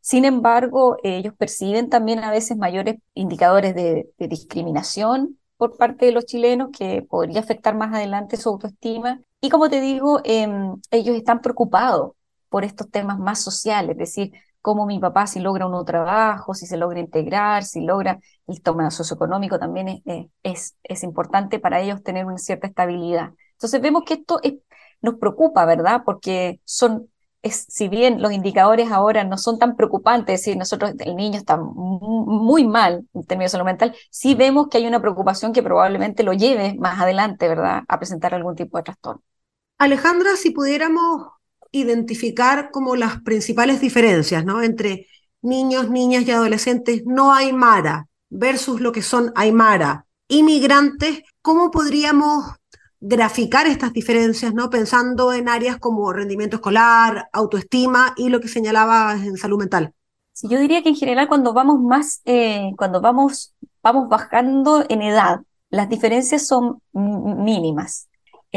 Sin 0.07 0.25
embargo, 0.25 0.99
ellos 1.03 1.35
perciben 1.37 1.89
también 1.89 2.21
a 2.21 2.31
veces 2.31 2.57
mayores 2.57 2.97
indicadores 3.15 3.75
de, 3.75 4.09
discriminación 4.19 5.39
por 5.57 5.77
parte 5.77 6.07
de 6.07 6.13
los 6.13 6.27
chilenos 6.27 6.69
que 6.77 7.03
podría 7.03 7.41
afectar 7.41 7.75
más 7.75 7.93
adelante 7.93 8.37
su 8.37 8.51
autoestima. 8.51 9.21
Y 9.41 9.51
como 9.51 9.69
te 9.69 9.81
digo, 9.81 10.21
em, 10.23 10.77
ellos 10.93 11.17
están 11.17 11.41
preocupados 11.41 12.13
por 12.49 12.63
estos 12.65 12.89
temas 12.89 13.19
más 13.19 13.41
sociales, 13.43 13.91
es 13.93 13.99
decir, 13.99 14.33
cómo 14.67 14.85
mi 14.85 14.99
papá 14.99 15.29
si 15.29 15.39
logra 15.39 15.67
un 15.67 15.71
nuevo 15.71 15.85
trabajo, 15.85 16.53
si 16.53 16.67
se 16.67 16.77
logra 16.77 16.99
integrar, 16.99 17.63
si 17.63 17.83
logra 17.83 18.19
el 18.49 18.63
toma 18.63 18.91
socioeconómico 18.91 19.61
también 19.61 20.03
es, 20.43 20.77
es, 20.83 21.03
importante 21.05 21.61
para 21.61 21.81
ellos 21.81 22.03
tener 22.03 22.27
una 22.27 22.39
cierta 22.39 22.67
estabilidad. 22.67 23.31
Entonces 23.53 23.81
vemos 23.81 24.03
que 24.05 24.15
esto 24.15 24.41
nos 25.03 25.15
preocupa, 25.21 25.65
¿verdad? 25.67 26.03
Porque 26.05 26.61
son, 26.65 27.09
es, 27.43 27.65
si 27.69 27.87
bien 27.87 28.21
los 28.21 28.33
indicadores 28.33 28.91
ahora 28.91 29.23
no 29.23 29.39
son 29.39 29.61
tan 29.61 29.77
preocupantes, 29.77 30.35
es 30.35 30.41
decir, 30.41 30.57
nosotros, 30.57 30.95
el 30.99 31.15
niño 31.15 31.39
está 31.39 31.57
muy 31.57 32.67
mal 32.67 33.07
en 33.15 33.25
términos 33.25 33.53
de 33.53 33.59
salud 33.59 33.67
mental, 33.67 33.95
sí 34.11 34.35
vemos 34.35 34.67
que 34.67 34.79
hay 34.79 34.89
una 34.89 35.01
preocupación 35.01 35.53
que 35.53 35.63
probablemente 35.63 36.25
lo 36.25 36.33
lleve 36.33 36.75
más 36.77 37.01
adelante, 37.01 37.47
¿verdad?, 37.47 37.85
a 37.87 37.99
presentar 37.99 38.35
algún 38.35 38.57
tipo 38.57 38.79
de 38.79 38.83
trastorno. 38.83 39.23
Alejandra, 39.79 40.35
si 40.35 40.51
pudiéramos 40.51 41.29
identificar 41.73 42.71
como 42.71 42.97
las 42.97 43.21
principales 43.23 43.81
diferencias 43.81 44.45
¿no? 44.45 44.63
entre 44.63 45.07
niños, 45.43 45.91
niñas 45.91 46.27
y 46.27 46.31
adolescentes 46.31 47.03
no 47.07 47.33
aymara 47.33 48.09
versus 48.31 48.81
lo 48.81 48.93
que 48.93 49.03
son 49.03 49.33
aymara 49.35 50.07
inmigrantes, 50.29 51.23
¿cómo 51.43 51.71
podríamos 51.71 52.57
graficar 53.01 53.67
estas 53.67 53.93
diferencias, 53.93 54.55
¿no? 54.55 54.71
pensando 54.71 55.33
en 55.33 55.49
áreas 55.49 55.79
como 55.79 56.13
rendimiento 56.13 56.57
escolar, 56.57 57.29
autoestima 57.33 58.15
y 58.17 58.29
lo 58.29 58.41
que 58.41 58.49
señalaba 58.49 59.13
en 59.13 59.37
salud 59.37 59.59
mental? 59.59 59.93
Sí, 60.33 60.49
yo 60.49 60.59
diría 60.59 60.83
que 60.83 60.91
en 60.91 60.97
general 60.97 61.29
cuando 61.29 61.53
vamos 61.53 61.81
más, 61.81 62.21
eh, 62.25 62.73
cuando 62.77 63.01
vamos, 63.01 63.55
vamos 63.83 64.09
bajando 64.09 64.85
en 64.89 65.03
edad, 65.03 65.41
las 65.71 65.89
diferencias 65.89 66.47
son 66.47 66.83
mínimas. 66.93 68.09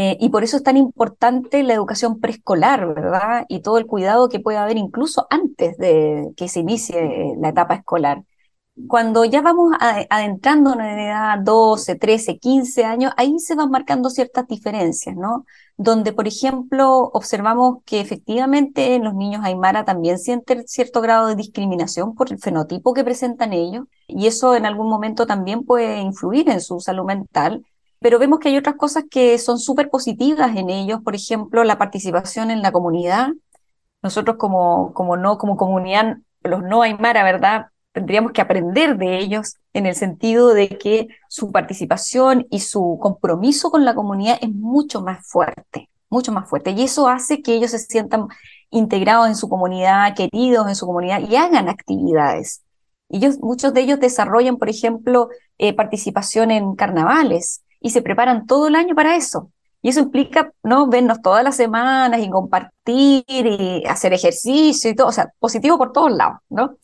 Eh, 0.02 0.16
y 0.22 0.30
por 0.30 0.45
eso 0.45 0.56
es 0.56 0.64
tan 0.64 0.78
importante 0.78 1.62
la 1.62 1.74
educación 1.74 2.22
preescolar, 2.22 2.88
¿verdad? 2.93 3.45
Y 3.50 3.62
todo 3.62 3.78
el 3.78 3.86
cuidado 3.86 4.30
que 4.30 4.39
puede 4.39 4.58
haber 4.58 4.78
incluso 4.78 5.28
antes 5.30 5.78
de 5.78 6.32
que 6.38 6.47
se 6.47 6.62
inicie 6.62 7.36
la 7.38 7.50
etapa 7.50 7.76
escolar. 7.76 8.24
Cuando 8.88 9.26
ya 9.26 9.41
vamos 9.41 9.74
adentrando 10.10 10.74
en 10.74 10.82
edad 10.82 11.39
12, 11.39 11.95
13, 11.95 12.39
15 12.39 12.86
años, 12.86 13.12
ahí 13.18 13.39
se 13.39 13.56
van 13.56 13.72
marcando 13.72 14.10
ciertas 14.10 14.47
diferencias, 14.47 15.18
¿no? 15.18 15.45
Donde, 15.76 16.14
por 16.14 16.28
ejemplo, 16.28 17.10
observamos 17.14 17.80
que 17.86 18.00
efectivamente 18.00 18.97
los 19.00 19.14
niños 19.16 19.43
aymara 19.43 19.84
también 19.84 20.18
sienten 20.18 20.66
cierto 20.68 21.02
grado 21.02 21.28
de 21.28 21.36
discriminación 21.36 22.16
por 22.16 22.32
el 22.32 22.39
fenotipo 22.39 22.93
que 22.93 23.04
presentan 23.04 23.52
ellos, 23.52 23.86
y 24.08 24.28
eso 24.28 24.56
en 24.56 24.66
algún 24.66 24.89
momento 24.89 25.28
también 25.28 25.66
puede 25.66 26.00
influir 26.00 26.50
en 26.50 26.62
su 26.62 26.80
salud 26.80 27.06
mental, 27.06 27.66
pero 28.00 28.20
vemos 28.20 28.39
que 28.39 28.50
hay 28.50 28.58
otras 28.58 28.76
cosas 28.76 29.04
que 29.10 29.38
son 29.38 29.60
súper 29.60 29.89
positivas 29.89 30.56
en 30.56 30.70
ellos, 30.70 31.02
por 31.04 31.16
ejemplo, 31.16 31.64
la 31.64 31.78
participación 31.78 32.52
en 32.52 32.62
la 32.62 32.72
comunidad. 32.72 33.30
Nosotros 34.02 34.38
como, 34.38 34.93
como 34.93 35.18
no, 35.18 35.38
como 35.38 35.58
comunidad, 35.58 36.18
los 36.43 36.64
no 36.64 36.82
Aymara, 36.82 37.24
¿verdad? 37.24 37.68
Tendríamos 37.91 38.32
que 38.32 38.41
aprender 38.41 38.97
de 38.97 39.18
ellos 39.18 39.58
en 39.74 39.86
el 39.86 39.95
sentido 39.95 40.54
de 40.54 40.70
que 40.70 41.10
su 41.28 41.52
participación 41.52 42.47
y 42.50 42.62
su 42.62 42.97
compromiso 43.02 43.72
con 43.72 43.84
la 43.84 43.95
comunidad 43.95 44.38
es 44.41 44.50
mucho 44.50 45.02
más 45.02 45.28
fuerte, 45.28 45.89
mucho 46.10 46.32
más 46.32 46.50
fuerte. 46.50 46.72
Y 46.72 46.84
eso 46.84 47.10
hace 47.10 47.41
que 47.41 47.54
ellos 47.54 47.72
se 47.72 47.80
sientan 47.80 48.28
integrados 48.70 49.28
en 49.28 49.36
su 49.36 49.50
comunidad, 49.50 50.16
queridos 50.16 50.68
en 50.70 50.76
su 50.76 50.86
comunidad 50.86 51.22
y 51.28 51.36
hagan 51.36 51.68
actividades. 51.68 52.64
Muchos 53.41 53.74
de 53.74 53.82
ellos 53.82 54.00
desarrollan, 54.00 54.58
por 54.58 54.70
ejemplo, 54.70 55.30
eh, 55.58 55.74
participación 55.74 56.52
en 56.52 56.76
carnavales, 56.76 57.64
y 57.80 57.92
se 57.92 58.02
preparan 58.02 58.46
todo 58.46 58.68
el 58.68 58.76
año 58.76 58.96
para 58.96 59.16
eso. 59.16 59.52
Y 59.82 59.90
eso 59.90 60.02
implica, 60.02 60.52
¿no? 60.64 60.88
Vernos 60.88 61.22
todas 61.22 61.44
las 61.44 61.56
semanas 61.56 62.22
y 62.22 62.30
compartir 62.30 63.24
y 63.28 63.84
hacer 63.88 64.14
ejercicio 64.14 64.90
y 64.90 64.96
todo, 64.96 65.08
o 65.08 65.12
sea, 65.12 65.32
positivo 65.40 65.78
por 65.78 65.94
todos 65.94 66.12
lados, 66.12 66.40
¿no? 66.50 66.76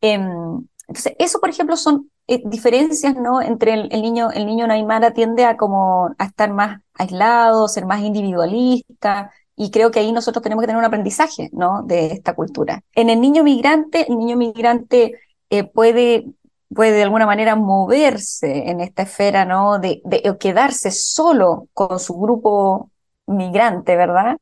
Em, 0.00 0.66
entonces, 0.88 1.14
eso, 1.18 1.40
por 1.40 1.50
ejemplo, 1.50 1.76
son 1.76 2.10
eh, 2.26 2.42
diferencias, 2.44 3.14
¿no? 3.16 3.42
Entre 3.42 3.74
el, 3.74 3.88
niño, 4.02 4.30
el 4.30 4.46
niño 4.46 4.66
Naimara 4.66 5.12
tiende 5.12 5.44
a 5.44 5.56
como 5.56 6.14
a 6.18 6.24
estar 6.24 6.52
más 6.52 6.80
aislado, 6.94 7.68
ser 7.68 7.84
más 7.86 8.00
individualista, 8.02 9.30
y 9.56 9.70
creo 9.70 9.90
que 9.90 9.98
ahí 10.00 10.12
nosotros 10.12 10.42
tenemos 10.42 10.62
que 10.62 10.68
tener 10.68 10.78
un 10.78 10.84
aprendizaje, 10.84 11.50
¿no? 11.52 11.82
De 11.82 12.06
esta 12.06 12.34
cultura. 12.34 12.82
En 12.94 13.10
el 13.10 13.20
niño 13.20 13.42
migrante, 13.42 14.06
el 14.08 14.16
niño 14.18 14.36
migrante 14.36 15.18
eh, 15.50 15.64
puede 15.64 16.26
puede 16.74 16.92
de 16.92 17.02
alguna 17.02 17.26
manera 17.26 17.56
moverse 17.56 18.68
en 18.70 18.80
esta 18.80 19.02
esfera, 19.02 19.44
¿no? 19.44 19.78
De, 19.78 20.02
quedarse 20.38 20.90
solo 20.90 21.68
con 21.72 21.98
su 21.98 22.14
grupo 22.18 22.90
migrante, 23.26 23.96
¿verdad? 23.96 24.36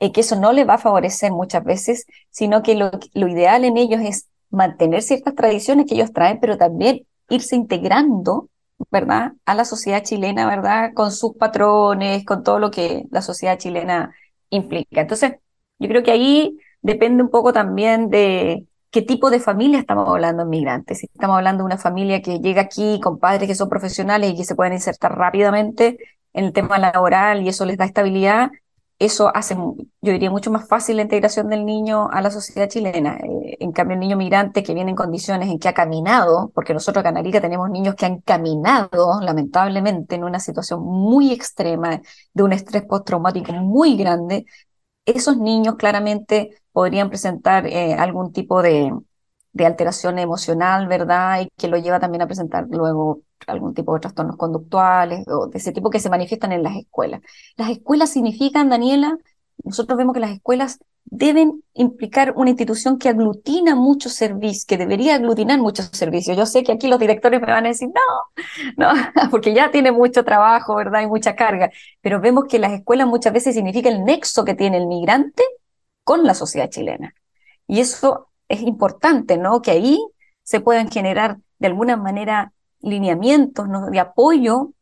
Eh, 0.00 0.12
que 0.12 0.20
eso 0.22 0.36
no 0.36 0.52
le 0.52 0.64
va 0.64 0.74
a 0.74 0.78
favorecer 0.78 1.32
muchas 1.32 1.64
veces, 1.64 2.06
sino 2.30 2.62
que 2.62 2.74
lo, 2.74 2.90
lo 3.14 3.28
ideal 3.28 3.64
en 3.64 3.76
ellos 3.76 4.00
es 4.02 4.28
mantener 4.50 5.02
ciertas 5.02 5.34
tradiciones 5.34 5.86
que 5.86 5.94
ellos 5.94 6.12
traen, 6.12 6.40
pero 6.40 6.58
también 6.58 7.06
irse 7.28 7.56
integrando, 7.56 8.48
¿verdad? 8.90 9.32
A 9.46 9.54
la 9.54 9.64
sociedad 9.64 10.02
chilena, 10.02 10.46
¿verdad? 10.46 10.92
Con 10.94 11.12
sus 11.12 11.34
patrones, 11.36 12.24
con 12.24 12.42
todo 12.42 12.58
lo 12.58 12.70
que 12.70 13.04
la 13.10 13.22
sociedad 13.22 13.58
chilena 13.58 14.14
implica. 14.50 15.00
Entonces, 15.00 15.34
yo 15.78 15.88
creo 15.88 16.02
que 16.02 16.12
ahí 16.12 16.58
depende 16.82 17.22
un 17.22 17.30
poco 17.30 17.52
también 17.52 18.10
de, 18.10 18.66
qué 18.92 19.02
tipo 19.02 19.30
de 19.30 19.40
familia 19.40 19.80
estamos 19.80 20.08
hablando 20.08 20.42
en 20.44 20.50
migrantes. 20.50 21.00
Si 21.00 21.06
estamos 21.06 21.36
hablando 21.36 21.62
de 21.62 21.66
una 21.66 21.78
familia 21.78 22.22
que 22.22 22.38
llega 22.40 22.62
aquí 22.62 23.00
con 23.02 23.18
padres 23.18 23.48
que 23.48 23.54
son 23.56 23.68
profesionales 23.68 24.30
y 24.32 24.36
que 24.36 24.44
se 24.44 24.54
pueden 24.54 24.74
insertar 24.74 25.16
rápidamente 25.18 25.98
en 26.34 26.44
el 26.46 26.52
tema 26.52 26.78
laboral 26.78 27.42
y 27.42 27.48
eso 27.48 27.64
les 27.64 27.78
da 27.78 27.86
estabilidad, 27.86 28.50
eso 28.98 29.34
hace, 29.34 29.56
yo 29.56 30.12
diría, 30.12 30.30
mucho 30.30 30.50
más 30.52 30.68
fácil 30.68 30.96
la 30.96 31.02
integración 31.02 31.48
del 31.48 31.64
niño 31.64 32.08
a 32.12 32.20
la 32.20 32.30
sociedad 32.30 32.68
chilena. 32.68 33.16
Eh, 33.16 33.56
en 33.60 33.72
cambio, 33.72 33.94
el 33.94 34.00
niño 34.00 34.16
migrante 34.16 34.62
que 34.62 34.74
viene 34.74 34.90
en 34.90 34.96
condiciones 34.96 35.48
en 35.48 35.58
que 35.58 35.68
ha 35.68 35.74
caminado, 35.74 36.52
porque 36.54 36.72
nosotros 36.74 37.04
en 37.04 37.30
tenemos 37.32 37.70
niños 37.70 37.96
que 37.96 38.06
han 38.06 38.20
caminado, 38.20 39.20
lamentablemente, 39.20 40.14
en 40.14 40.24
una 40.24 40.38
situación 40.38 40.84
muy 40.84 41.32
extrema, 41.32 42.00
de 42.32 42.42
un 42.42 42.52
estrés 42.52 42.84
postraumático 42.84 43.52
muy 43.54 43.96
grande, 43.96 44.46
esos 45.06 45.36
niños 45.36 45.76
claramente 45.76 46.50
podrían 46.72 47.08
presentar 47.08 47.66
eh, 47.66 47.94
algún 47.94 48.32
tipo 48.32 48.62
de, 48.62 48.92
alteración 49.64 50.18
emocional, 50.18 50.88
¿verdad? 50.88 51.42
Y 51.42 51.48
que 51.56 51.68
lo 51.68 51.76
lleva 51.76 52.00
también 52.00 52.22
a 52.22 52.26
presentar 52.26 52.66
luego 52.70 53.20
algún 53.46 53.74
tipo 53.74 53.92
de 53.94 54.00
trastornos 54.00 54.36
conductuales 54.36 55.26
o 55.28 55.48
de 55.48 55.58
ese 55.58 55.72
tipo 55.72 55.90
que 55.90 56.00
se 56.00 56.08
manifiestan 56.10 56.52
en 56.52 56.62
las 56.62 56.76
escuelas. 56.76 57.20
Las 57.56 57.70
escuelas 57.70 58.10
significan, 58.10 58.70
Daniela, 58.70 59.18
nosotros 59.64 59.96
vemos 59.96 60.14
que 60.14 60.20
las 60.20 60.32
escuelas 60.32 60.78
deben 61.04 61.62
implicar 61.74 62.32
una 62.36 62.50
institución 62.50 62.98
que 62.98 63.08
aglutina 63.08 63.74
muchos 63.74 64.14
servicios, 64.14 64.64
que 64.64 64.78
debería 64.78 65.16
aglutinar 65.16 65.58
muchos 65.58 65.86
servicios. 65.92 66.36
Yo 66.36 66.46
sé 66.46 66.62
que 66.62 66.72
aquí 66.72 66.88
los 66.88 66.98
directores 66.98 67.40
me 67.40 67.48
van 67.48 67.66
a 67.66 67.68
decir, 67.68 67.88
no, 67.88 68.42
no, 68.76 68.92
porque 69.30 69.52
ya 69.54 69.70
tiene 69.70 69.92
mucho 69.92 70.24
trabajo, 70.24 70.74
¿verdad? 70.76 71.02
Y 71.02 71.06
mucha 71.06 71.36
carga. 71.36 71.70
Pero 72.00 72.20
vemos 72.20 72.44
que 72.48 72.58
las 72.58 72.72
escuelas 72.72 73.06
muchas 73.06 73.32
veces 73.32 73.54
significa 73.54 73.88
el 73.88 74.04
nexo 74.04 74.44
que 74.44 74.54
tiene 74.54 74.78
el 74.78 74.86
migrante 74.86 75.42
con 76.04 76.24
la 76.24 76.34
sociedad 76.34 76.70
chilena. 76.70 77.14
Y 77.66 77.80
eso 77.80 78.28
es 78.48 78.62
importante, 78.62 79.36
¿no? 79.36 79.60
Que 79.62 79.72
ahí 79.72 79.98
se 80.42 80.60
puedan 80.60 80.90
generar 80.90 81.38
de 81.58 81.66
alguna 81.66 81.96
manera 81.96 82.52
lineamientos 82.80 83.66
de 83.90 84.00
apoyo 84.00 84.72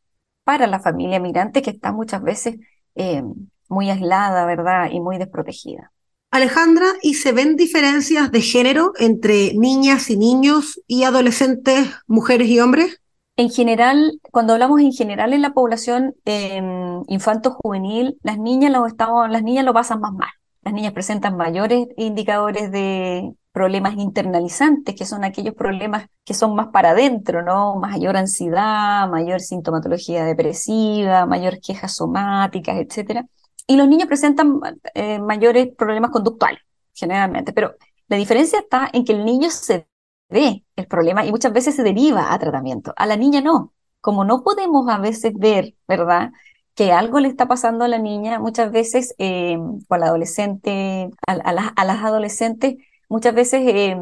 para 0.44 0.66
la 0.66 0.80
familia 0.80 1.20
migrante 1.20 1.62
que 1.62 1.70
está 1.70 1.92
muchas 1.92 2.22
veces 2.22 2.56
eh, 2.94 3.22
muy 3.70 3.88
aislada, 3.88 4.44
¿verdad? 4.44 4.90
Y 4.92 5.00
muy 5.00 5.16
desprotegida. 5.16 5.92
Alejandra, 6.32 6.86
¿y 7.02 7.14
se 7.14 7.32
ven 7.32 7.56
diferencias 7.56 8.30
de 8.30 8.40
género 8.40 8.92
entre 8.98 9.54
niñas 9.54 10.10
y 10.10 10.16
niños 10.16 10.80
y 10.86 11.04
adolescentes, 11.04 11.88
mujeres 12.06 12.48
y 12.48 12.60
hombres? 12.60 13.00
En 13.36 13.50
general, 13.50 14.20
cuando 14.30 14.52
hablamos 14.52 14.80
en 14.80 14.92
general 14.92 15.32
en 15.32 15.42
la 15.42 15.54
población 15.54 16.14
eh, 16.26 16.62
infanto-juvenil, 17.08 18.18
las 18.22 18.38
niñas 18.38 18.70
lo 18.70 18.86
las 19.28 19.42
niñas 19.42 19.64
lo 19.64 19.72
pasan 19.72 20.00
más 20.00 20.12
mal. 20.12 20.28
Las 20.62 20.74
niñas 20.74 20.92
presentan 20.92 21.36
mayores 21.36 21.88
indicadores 21.96 22.70
de 22.70 23.32
problemas 23.50 23.94
internalizantes, 23.96 24.94
que 24.94 25.06
son 25.06 25.24
aquellos 25.24 25.54
problemas 25.54 26.06
que 26.24 26.34
son 26.34 26.54
más 26.54 26.68
para 26.68 26.90
adentro, 26.90 27.42
¿no? 27.42 27.76
Mayor 27.76 28.16
ansiedad, 28.16 29.08
mayor 29.08 29.40
sintomatología 29.40 30.24
depresiva, 30.24 31.26
mayor 31.26 31.60
quejas 31.60 31.96
somáticas, 31.96 32.76
etcétera 32.76 33.26
y 33.70 33.76
los 33.76 33.86
niños 33.86 34.08
presentan 34.08 34.58
eh, 34.94 35.20
mayores 35.20 35.68
problemas 35.76 36.10
conductuales, 36.10 36.58
generalmente, 36.92 37.52
pero 37.52 37.76
la 38.08 38.16
diferencia 38.16 38.58
está 38.58 38.90
en 38.92 39.04
que 39.04 39.12
el 39.12 39.24
niño 39.24 39.48
se 39.48 39.86
ve 40.28 40.64
el 40.74 40.88
problema 40.88 41.24
y 41.24 41.30
muchas 41.30 41.52
veces 41.52 41.76
se 41.76 41.84
deriva 41.84 42.32
a 42.34 42.38
tratamiento. 42.40 42.92
A 42.96 43.06
la 43.06 43.16
niña 43.16 43.40
no. 43.40 43.72
Como 44.00 44.24
no 44.24 44.42
podemos 44.42 44.88
a 44.88 44.98
veces 44.98 45.34
ver, 45.36 45.76
¿verdad? 45.86 46.32
Que 46.74 46.90
algo 46.90 47.20
le 47.20 47.28
está 47.28 47.46
pasando 47.46 47.84
a 47.84 47.88
la 47.88 47.98
niña, 47.98 48.40
muchas 48.40 48.72
veces, 48.72 49.14
eh, 49.18 49.56
o 49.56 49.94
al 49.94 50.02
adolescente, 50.02 51.08
a, 51.28 51.52
las, 51.52 52.04
adolescentes, 52.04 52.74
muchas 53.08 53.36
veces 53.36 53.62
eh, 53.64 53.96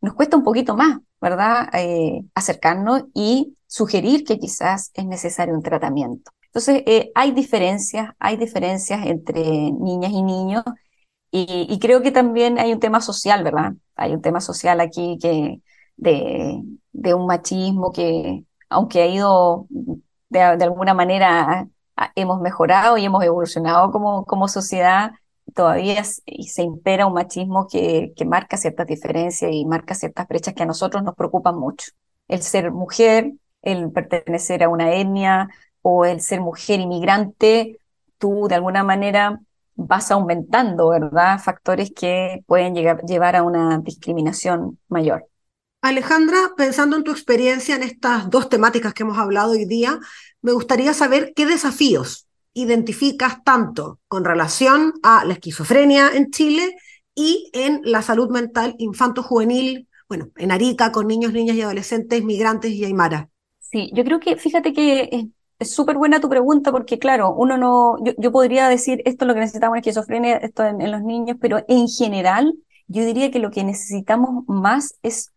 nos 0.00 0.14
cuesta 0.14 0.36
un 0.36 0.42
poquito 0.42 0.74
más, 0.74 0.98
¿verdad? 1.20 1.68
acercarnos 2.34 3.04
y 3.14 3.56
sugerir 3.68 4.24
que 4.24 4.40
quizás 4.40 4.90
es 4.94 5.06
necesario 5.06 5.54
un 5.54 5.62
tratamiento. 5.62 6.32
Entonces, 6.52 6.82
eh, 6.86 7.10
hay 7.14 7.32
diferencias, 7.32 8.10
hay 8.18 8.36
diferencias 8.36 9.06
entre 9.06 9.42
niñas 9.42 10.12
y 10.12 10.22
niños, 10.22 10.64
y, 11.34 11.78
creo 11.80 12.02
que 12.02 12.12
también 12.12 12.58
hay 12.58 12.72
un 12.74 12.80
tema 12.80 13.00
social, 13.00 13.42
¿verdad? 13.42 13.72
Hay 13.96 14.12
un 14.12 14.20
tema 14.22 14.40
social 14.42 14.80
aquí 14.80 15.18
que 15.20 15.62
de, 15.96 16.62
un 17.14 17.26
machismo 17.26 17.90
que, 17.92 18.44
aunque 18.68 19.02
ha 19.02 19.06
ido 19.06 19.66
de, 20.28 20.40
alguna 20.42 20.92
manera, 20.94 21.68
hemos 22.16 22.40
mejorado 22.42 22.98
y 22.98 23.06
hemos 23.06 23.24
evolucionado 23.24 23.90
como, 23.92 24.26
como 24.26 24.46
sociedad, 24.48 25.12
todavía 25.54 26.04
se 26.04 26.62
impera 26.62 27.06
un 27.06 27.14
machismo 27.14 27.66
que, 27.66 28.12
que 28.16 28.24
marca 28.26 28.56
ciertas 28.58 28.86
diferencias 28.86 29.50
y 29.52 29.64
marca 29.64 29.94
ciertas 29.94 30.28
brechas 30.28 30.54
que 30.54 30.64
a 30.64 30.66
nosotros 30.66 31.02
nos 31.02 31.14
preocupan 31.14 31.56
mucho. 31.58 31.92
El 32.28 32.42
ser 32.42 32.72
mujer, 32.72 33.32
el 33.62 33.90
pertenecer 33.90 34.62
a 34.64 34.68
una 34.68 34.94
etnia, 34.94 35.48
o 35.82 36.04
el 36.04 36.20
ser 36.20 36.40
mujer 36.40 36.80
inmigrante, 36.80 37.78
tú 38.18 38.46
de 38.48 38.54
alguna 38.54 38.84
manera 38.84 39.40
vas 39.74 40.10
aumentando, 40.10 40.88
¿verdad? 40.88 41.40
Factores 41.40 41.92
que 41.94 42.42
pueden 42.46 42.74
llevar 42.74 43.36
a 43.36 43.42
una 43.42 43.78
discriminación 43.78 44.78
mayor. 44.88 45.26
Alejandra, 45.80 46.38
pensando 46.56 46.96
en 46.96 47.02
tu 47.02 47.10
experiencia 47.10 47.74
en 47.74 47.82
estas 47.82 48.30
dos 48.30 48.48
temáticas 48.48 48.94
que 48.94 49.02
hemos 49.02 49.18
hablado 49.18 49.52
hoy 49.52 49.64
día, 49.64 49.98
me 50.40 50.52
gustaría 50.52 50.94
saber 50.94 51.32
qué 51.34 51.44
desafíos 51.44 52.28
identificas 52.54 53.42
tanto 53.42 53.98
con 54.06 54.24
relación 54.24 54.92
a 55.02 55.24
la 55.24 55.32
esquizofrenia 55.32 56.10
en 56.14 56.30
Chile 56.30 56.76
y 57.14 57.50
en 57.52 57.80
la 57.82 58.02
salud 58.02 58.30
mental 58.30 58.74
infanto-juvenil, 58.78 59.88
bueno, 60.08 60.28
en 60.36 60.52
Arica 60.52 60.92
con 60.92 61.08
niños, 61.08 61.32
niñas 61.32 61.56
y 61.56 61.62
adolescentes, 61.62 62.22
migrantes 62.22 62.70
y 62.72 62.84
aymara. 62.84 63.28
Sí, 63.58 63.90
yo 63.94 64.04
creo 64.04 64.20
que, 64.20 64.36
fíjate 64.36 64.72
que 64.72 65.28
es 65.62 65.74
súper 65.74 65.96
buena 65.96 66.20
tu 66.20 66.28
pregunta 66.28 66.70
porque, 66.72 66.98
claro, 66.98 67.34
uno 67.34 67.56
no, 67.56 67.96
yo, 68.18 68.32
podría 68.32 68.68
decir 68.68 69.02
esto 69.04 69.24
es 69.24 69.28
lo 69.28 69.34
que 69.34 69.40
necesitamos 69.40 69.76
en 69.76 69.80
esquizofrenia, 69.80 70.36
esto 70.36 70.64
en, 70.64 70.90
los 70.90 71.02
niños, 71.02 71.36
pero 71.40 71.64
en 71.68 71.88
general 71.88 72.54
yo 72.86 73.04
diría 73.04 73.30
que 73.30 73.38
lo 73.38 73.50
que 73.50 73.64
necesitamos 73.64 74.44
más 74.46 74.98
es 75.02 75.32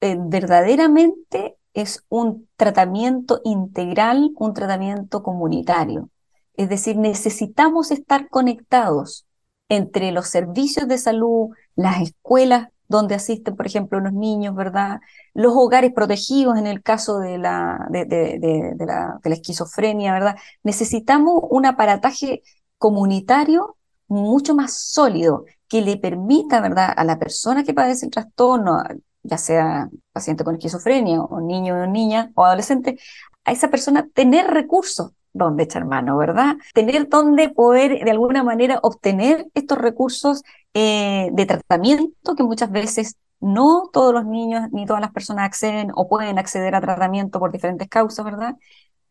eh, 0.00 0.16
verdaderamente 0.18 1.56
es 1.74 2.04
un 2.08 2.48
tratamiento 2.56 3.40
integral, 3.44 4.30
un 4.36 4.54
tratamiento 4.54 5.22
comunitario. 5.22 6.10
Es 6.54 6.70
decir, 6.70 6.96
necesitamos 6.96 7.90
estar 7.90 8.28
conectados 8.30 9.26
entre 9.68 10.10
los 10.12 10.28
servicios 10.28 10.88
de 10.88 10.96
salud, 10.96 11.50
las 11.74 12.00
escuelas 12.00 12.68
donde 12.88 13.14
asisten, 13.14 13.56
por 13.56 13.66
ejemplo, 13.66 14.00
los 14.00 14.12
niños, 14.12 14.54
¿verdad? 14.54 15.00
Los 15.34 15.52
hogares 15.54 15.92
protegidos 15.92 16.58
en 16.58 16.66
el 16.66 16.82
caso 16.82 17.18
de 17.18 17.38
la, 17.38 17.86
de, 17.90 18.04
de, 18.04 18.38
de, 18.74 18.86
la, 18.86 19.18
la 19.22 19.34
esquizofrenia, 19.34 20.12
¿verdad? 20.12 20.36
Necesitamos 20.62 21.42
un 21.50 21.66
aparataje 21.66 22.42
comunitario 22.78 23.76
mucho 24.08 24.54
más 24.54 24.74
sólido 24.74 25.44
que 25.68 25.82
le 25.82 25.96
permita, 25.96 26.60
¿verdad?, 26.60 26.92
a 26.96 27.04
la 27.04 27.18
persona 27.18 27.64
que 27.64 27.74
padece 27.74 28.06
el 28.06 28.12
trastorno, 28.12 28.82
ya 29.22 29.38
sea 29.38 29.88
paciente 30.12 30.44
con 30.44 30.54
esquizofrenia 30.54 31.20
o 31.20 31.40
niño 31.40 31.74
o 31.82 31.86
niña 31.86 32.30
o 32.34 32.44
adolescente, 32.44 32.98
a 33.44 33.52
esa 33.52 33.68
persona 33.70 34.08
tener 34.14 34.46
recursos 34.46 35.12
donde 35.36 35.64
echar 35.64 35.84
mano, 35.84 36.16
¿verdad? 36.16 36.56
Tener 36.74 37.08
donde 37.08 37.48
poder 37.50 38.04
de 38.04 38.10
alguna 38.10 38.42
manera 38.42 38.78
obtener 38.82 39.46
estos 39.54 39.78
recursos 39.78 40.42
eh, 40.74 41.28
de 41.32 41.46
tratamiento 41.46 42.34
que 42.34 42.42
muchas 42.42 42.70
veces 42.70 43.16
no 43.40 43.90
todos 43.92 44.14
los 44.14 44.24
niños 44.24 44.68
ni 44.72 44.86
todas 44.86 45.00
las 45.00 45.12
personas 45.12 45.46
acceden 45.46 45.90
o 45.94 46.08
pueden 46.08 46.38
acceder 46.38 46.74
a 46.74 46.80
tratamiento 46.80 47.38
por 47.38 47.52
diferentes 47.52 47.88
causas, 47.88 48.24
¿verdad? 48.24 48.56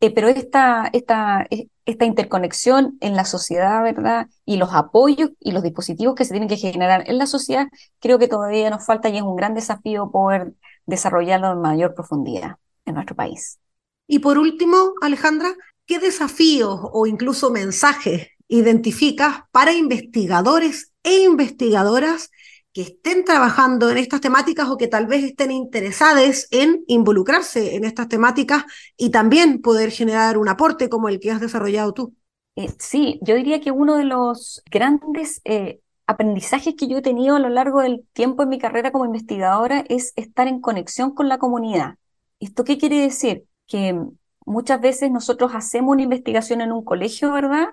Eh, 0.02 0.14
pero 0.14 0.28
esta, 0.28 0.90
esta, 0.94 1.46
e, 1.50 1.70
esta 1.86 2.06
interconexión 2.06 2.98
en 3.02 3.16
la 3.16 3.26
sociedad, 3.26 3.82
¿verdad? 3.84 4.28
Y 4.46 4.58
los 4.58 4.74
apoyos 4.74 5.32
y 5.40 5.52
los 5.52 5.64
dispositivos 5.64 6.16
que 6.16 6.26
se 6.26 6.32
tienen 6.32 6.50
que 6.50 6.58
generar 6.58 7.10
en 7.10 7.18
la 7.18 7.28
sociedad, 7.28 7.68
creo 8.00 8.20
que 8.20 8.28
todavía 8.28 8.70
nos 8.70 8.86
falta 8.86 9.10
y 9.10 9.18
es 9.18 9.24
un 9.24 9.36
gran 9.36 9.54
desafío 9.54 10.12
poder 10.12 10.54
desarrollarlo 10.86 11.52
en 11.54 11.62
mayor 11.62 11.96
profundidad 11.96 12.58
en 12.86 12.96
nuestro 12.96 13.16
país. 13.16 13.60
Y 14.08 14.20
por 14.20 14.38
último, 14.38 14.94
Alejandra, 15.02 15.50
¿qué 15.86 16.00
desafíos 16.00 16.80
o 16.82 17.08
incluso 17.08 17.52
mensajes 17.52 18.28
identificas 18.48 19.44
para 19.52 19.74
investigadores 19.74 20.92
e 21.04 21.24
investigadoras 21.24 22.32
que 22.74 22.82
estén 22.82 23.24
trabajando 23.24 23.90
en 23.90 23.98
estas 23.98 24.20
temáticas 24.20 24.68
o 24.68 24.78
que 24.78 24.88
tal 24.88 25.08
vez 25.08 25.24
estén 25.24 25.52
interesadas 25.52 26.48
en 26.52 26.84
involucrarse 26.88 27.76
en 27.76 27.86
estas 27.86 28.10
temáticas 28.10 28.66
y 28.98 29.12
también 29.12 29.62
poder 29.62 29.92
generar 29.92 30.38
un 30.38 30.50
aporte 30.50 30.90
como 30.90 31.08
el 31.08 31.20
que 31.20 31.32
has 31.32 31.40
desarrollado 31.40 31.94
tú? 31.94 32.14
Eh, 32.58 32.70
sí, 32.78 33.20
yo 33.22 33.36
diría 33.36 33.62
que 33.62 33.72
uno 33.72 33.96
de 33.96 34.04
los 34.04 34.62
grandes 34.70 35.42
eh, 35.46 35.80
aprendizajes 36.06 36.76
que 36.76 36.88
yo 36.88 36.98
he 36.98 37.02
tenido 37.02 37.38
a 37.38 37.40
lo 37.40 37.50
largo 37.50 37.82
del 37.82 38.06
tiempo 38.14 38.44
en 38.44 38.50
mi 38.50 38.60
carrera 38.60 38.92
como 38.92 39.06
investigadora 39.06 39.86
es 39.88 40.14
estar 40.16 40.48
en 40.48 40.60
conexión 40.60 41.14
con 41.14 41.30
la 41.30 41.38
comunidad. 41.38 41.96
¿Esto 42.40 42.64
qué 42.64 42.78
quiere 42.78 43.00
decir? 43.02 43.46
Que 43.68 43.98
muchas 44.46 44.82
veces 44.82 45.12
nosotros 45.12 45.52
hacemos 45.54 45.94
una 45.94 46.04
investigación 46.04 46.62
en 46.62 46.72
un 46.72 46.84
colegio, 46.84 47.32
¿verdad? 47.34 47.70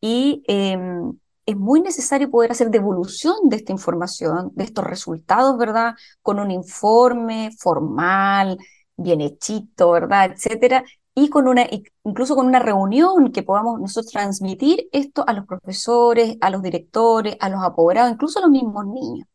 Y 0.00 0.42
em, 0.48 1.18
es 1.46 1.56
muy 1.56 1.80
necesario 1.80 2.30
poder 2.30 2.52
hacer 2.52 2.70
devolución 2.70 3.34
de 3.44 3.56
esta 3.56 3.72
información, 3.72 4.50
de 4.54 4.64
estos 4.64 4.84
resultados, 4.84 5.56
¿verdad? 5.58 5.94
Con 6.22 6.40
un 6.40 6.50
informe 6.50 7.50
formal, 7.58 8.58
bien 8.96 9.20
hechito, 9.20 9.90
¿verdad? 9.92 10.32
Etcétera. 10.32 10.84
Y 11.14 11.28
con 11.28 11.46
una, 11.48 11.66
incluso 12.04 12.34
con 12.34 12.46
una 12.46 12.58
reunión 12.58 13.30
que 13.32 13.42
podamos 13.42 13.80
nosotros 13.80 14.12
transmitir 14.12 14.88
esto 14.92 15.24
a 15.26 15.32
los 15.32 15.46
profesores, 15.46 16.36
a 16.40 16.50
los 16.50 16.62
directores, 16.62 17.36
a 17.40 17.48
los 17.48 17.62
apoderados, 17.62 18.12
incluso 18.12 18.38
a 18.40 18.42
los 18.42 18.50
mismos 18.50 18.86
niños. 18.86 19.28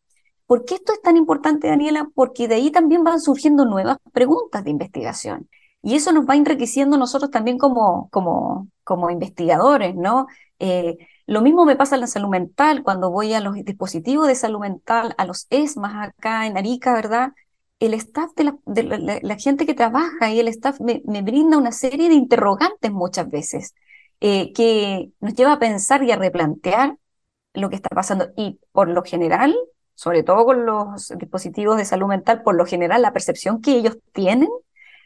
¿Por 0.45 0.65
qué 0.65 0.75
esto 0.75 0.93
es 0.93 1.01
tan 1.01 1.15
importante, 1.15 1.67
Daniela? 1.67 2.09
Porque 2.15 2.47
de 2.47 2.55
ahí 2.55 2.71
también 2.71 3.03
van 3.03 3.21
surgiendo 3.21 3.65
nuevas 3.65 3.97
preguntas 4.11 4.63
de 4.63 4.71
investigación. 4.71 5.47
Y 5.82 5.95
eso 5.95 6.11
nos 6.11 6.25
va 6.27 6.36
enriqueciendo 6.36 6.97
nosotros 6.97 7.32
también 7.32 7.57
como, 7.57 8.09
como, 8.11 8.67
como 8.84 9.09
investigadores, 9.09 9.95
¿no? 9.95 10.27
Eh, 10.59 10.97
lo 11.25 11.41
mismo 11.41 11.65
me 11.65 11.75
pasa 11.75 11.95
en 11.95 12.01
la 12.01 12.07
salud 12.07 12.30
mental, 12.30 12.84
cuando 12.84 13.11
voy 13.11 13.34
a 13.34 13.39
los 13.39 13.53
dispositivos 13.55 14.27
de 14.27 14.36
salud 14.36 14.59
mental, 14.59 15.13
a 15.17 15.25
los 15.25 15.47
ESMAS 15.49 16.09
acá 16.09 16.47
en 16.47 16.57
Arica, 16.57 16.93
¿verdad? 16.93 17.34
El 17.80 17.93
staff 17.93 18.32
de 18.36 19.21
la, 19.21 19.36
gente 19.38 19.65
que 19.65 19.73
trabaja 19.73 20.32
y 20.32 20.39
el 20.39 20.47
staff 20.49 20.80
me, 20.82 21.01
brinda 21.21 21.57
una 21.57 21.71
serie 21.71 22.09
de 22.09 22.15
interrogantes 22.15 22.91
muchas 22.91 23.30
veces, 23.30 23.73
eh, 24.19 24.51
que 24.53 25.11
nos 25.21 25.34
lleva 25.36 25.53
a 25.53 25.59
pensar 25.59 26.03
y 26.03 26.11
a 26.11 26.17
replantear 26.17 26.97
lo 27.53 27.69
que 27.69 27.75
está 27.75 27.89
pasando. 27.89 28.30
Y 28.36 28.59
por 28.71 28.89
lo 28.89 29.03
general, 29.03 29.55
sobre 29.95 30.23
todo 30.23 30.45
con 30.45 30.65
los 30.65 31.13
dispositivos 31.17 31.77
de 31.77 31.86
salud 31.86 32.07
mental, 32.07 32.41
por 32.43 32.55
lo 32.55 32.65
general 32.65 33.01
la 33.01 33.13
percepción 33.13 33.61
que 33.61 33.77
ellos 33.77 33.97
tienen 34.13 34.49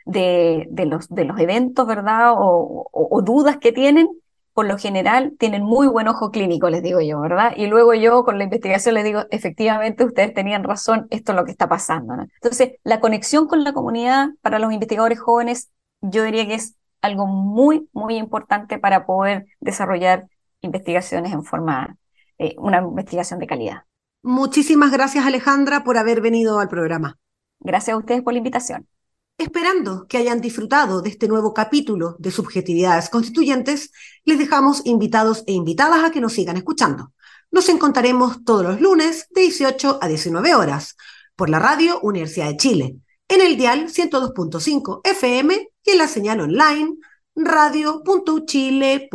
de, 0.05 0.67
los, 0.85 1.09
de 1.09 1.25
los 1.25 1.39
eventos, 1.39 1.87
¿verdad? 1.87 2.33
O, 2.35 3.21
dudas 3.23 3.57
que 3.57 3.71
tienen, 3.71 4.07
por 4.53 4.65
lo 4.65 4.77
general 4.77 5.33
tienen 5.39 5.63
muy 5.63 5.87
buen 5.87 6.07
ojo 6.07 6.29
clínico, 6.31 6.69
les 6.69 6.83
digo 6.83 7.01
yo, 7.01 7.19
¿verdad? 7.21 7.53
Y 7.55 7.67
luego 7.67 7.93
yo 7.93 8.23
con 8.23 8.37
la 8.37 8.43
investigación 8.43 8.95
les 8.95 9.03
digo, 9.03 9.21
efectivamente 9.31 10.03
ustedes 10.03 10.33
tenían 10.33 10.63
razón, 10.63 11.07
esto 11.09 11.31
es 11.31 11.35
lo 11.37 11.45
que 11.45 11.51
está 11.51 11.67
pasando. 11.67 12.13
Entonces, 12.13 12.73
la 12.83 12.99
conexión 12.99 13.47
con 13.47 13.63
la 13.63 13.73
comunidad 13.73 14.29
para 14.41 14.59
los 14.59 14.71
investigadores 14.73 15.19
jóvenes, 15.19 15.71
yo 16.01 16.23
diría 16.23 16.45
que 16.45 16.55
es 16.55 16.75
algo 17.01 17.27
muy, 17.27 17.89
muy 17.93 18.17
importante 18.17 18.77
para 18.77 19.05
poder 19.05 19.45
desarrollar 19.59 20.27
investigaciones 20.61 21.33
en 21.33 21.43
forma, 21.43 21.97
eh, 22.37 22.55
una 22.57 22.79
investigación 22.79 23.39
de 23.39 23.47
calidad. 23.47 23.83
Muchísimas 24.21 24.91
gracias 24.91 25.25
Alejandra 25.25 25.83
por 25.83 25.97
haber 25.97 26.21
venido 26.21 26.59
al 26.59 26.69
programa. 26.69 27.17
Gracias 27.59 27.93
a 27.93 27.97
ustedes 27.97 28.21
por 28.21 28.33
la 28.33 28.37
invitación. 28.37 28.87
Esperando 29.37 30.05
que 30.07 30.17
hayan 30.17 30.41
disfrutado 30.41 31.01
de 31.01 31.09
este 31.09 31.27
nuevo 31.27 31.53
capítulo 31.53 32.15
de 32.19 32.29
Subjetividades 32.31 33.09
Constituyentes, 33.09 33.91
les 34.25 34.37
dejamos 34.37 34.85
invitados 34.85 35.43
e 35.47 35.53
invitadas 35.53 36.03
a 36.03 36.11
que 36.11 36.21
nos 36.21 36.33
sigan 36.33 36.55
escuchando. 36.55 37.11
Nos 37.51 37.67
encontraremos 37.69 38.43
todos 38.45 38.63
los 38.63 38.79
lunes 38.79 39.27
de 39.31 39.41
18 39.41 39.99
a 40.01 40.07
19 40.07 40.53
horas 40.53 40.95
por 41.35 41.49
la 41.49 41.57
radio 41.57 41.99
Universidad 42.01 42.49
de 42.49 42.57
Chile, 42.57 42.95
en 43.27 43.41
el 43.41 43.57
dial 43.57 43.87
102.5 43.87 45.01
FM 45.03 45.69
y 45.83 45.89
en 45.89 45.97
la 45.97 46.07
señal 46.07 46.39
online 46.41 46.95
radio.chile.cl. 47.35 49.09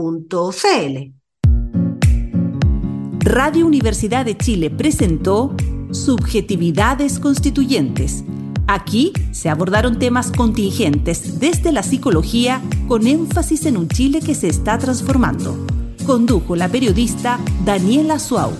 Radio 3.20 3.66
Universidad 3.66 4.24
de 4.24 4.36
Chile 4.36 4.70
presentó 4.70 5.54
Subjetividades 5.92 7.20
Constituyentes 7.20 8.24
Aquí 8.70 9.14
se 9.30 9.48
abordaron 9.48 9.98
temas 9.98 10.30
contingentes 10.30 11.40
desde 11.40 11.72
la 11.72 11.82
psicología 11.82 12.60
con 12.86 13.06
énfasis 13.06 13.64
en 13.64 13.78
un 13.78 13.88
Chile 13.88 14.20
que 14.20 14.34
se 14.34 14.48
está 14.48 14.76
transformando. 14.76 15.56
Condujo 16.04 16.54
la 16.54 16.68
periodista 16.68 17.40
Daniela 17.64 18.18
Suau. 18.18 18.52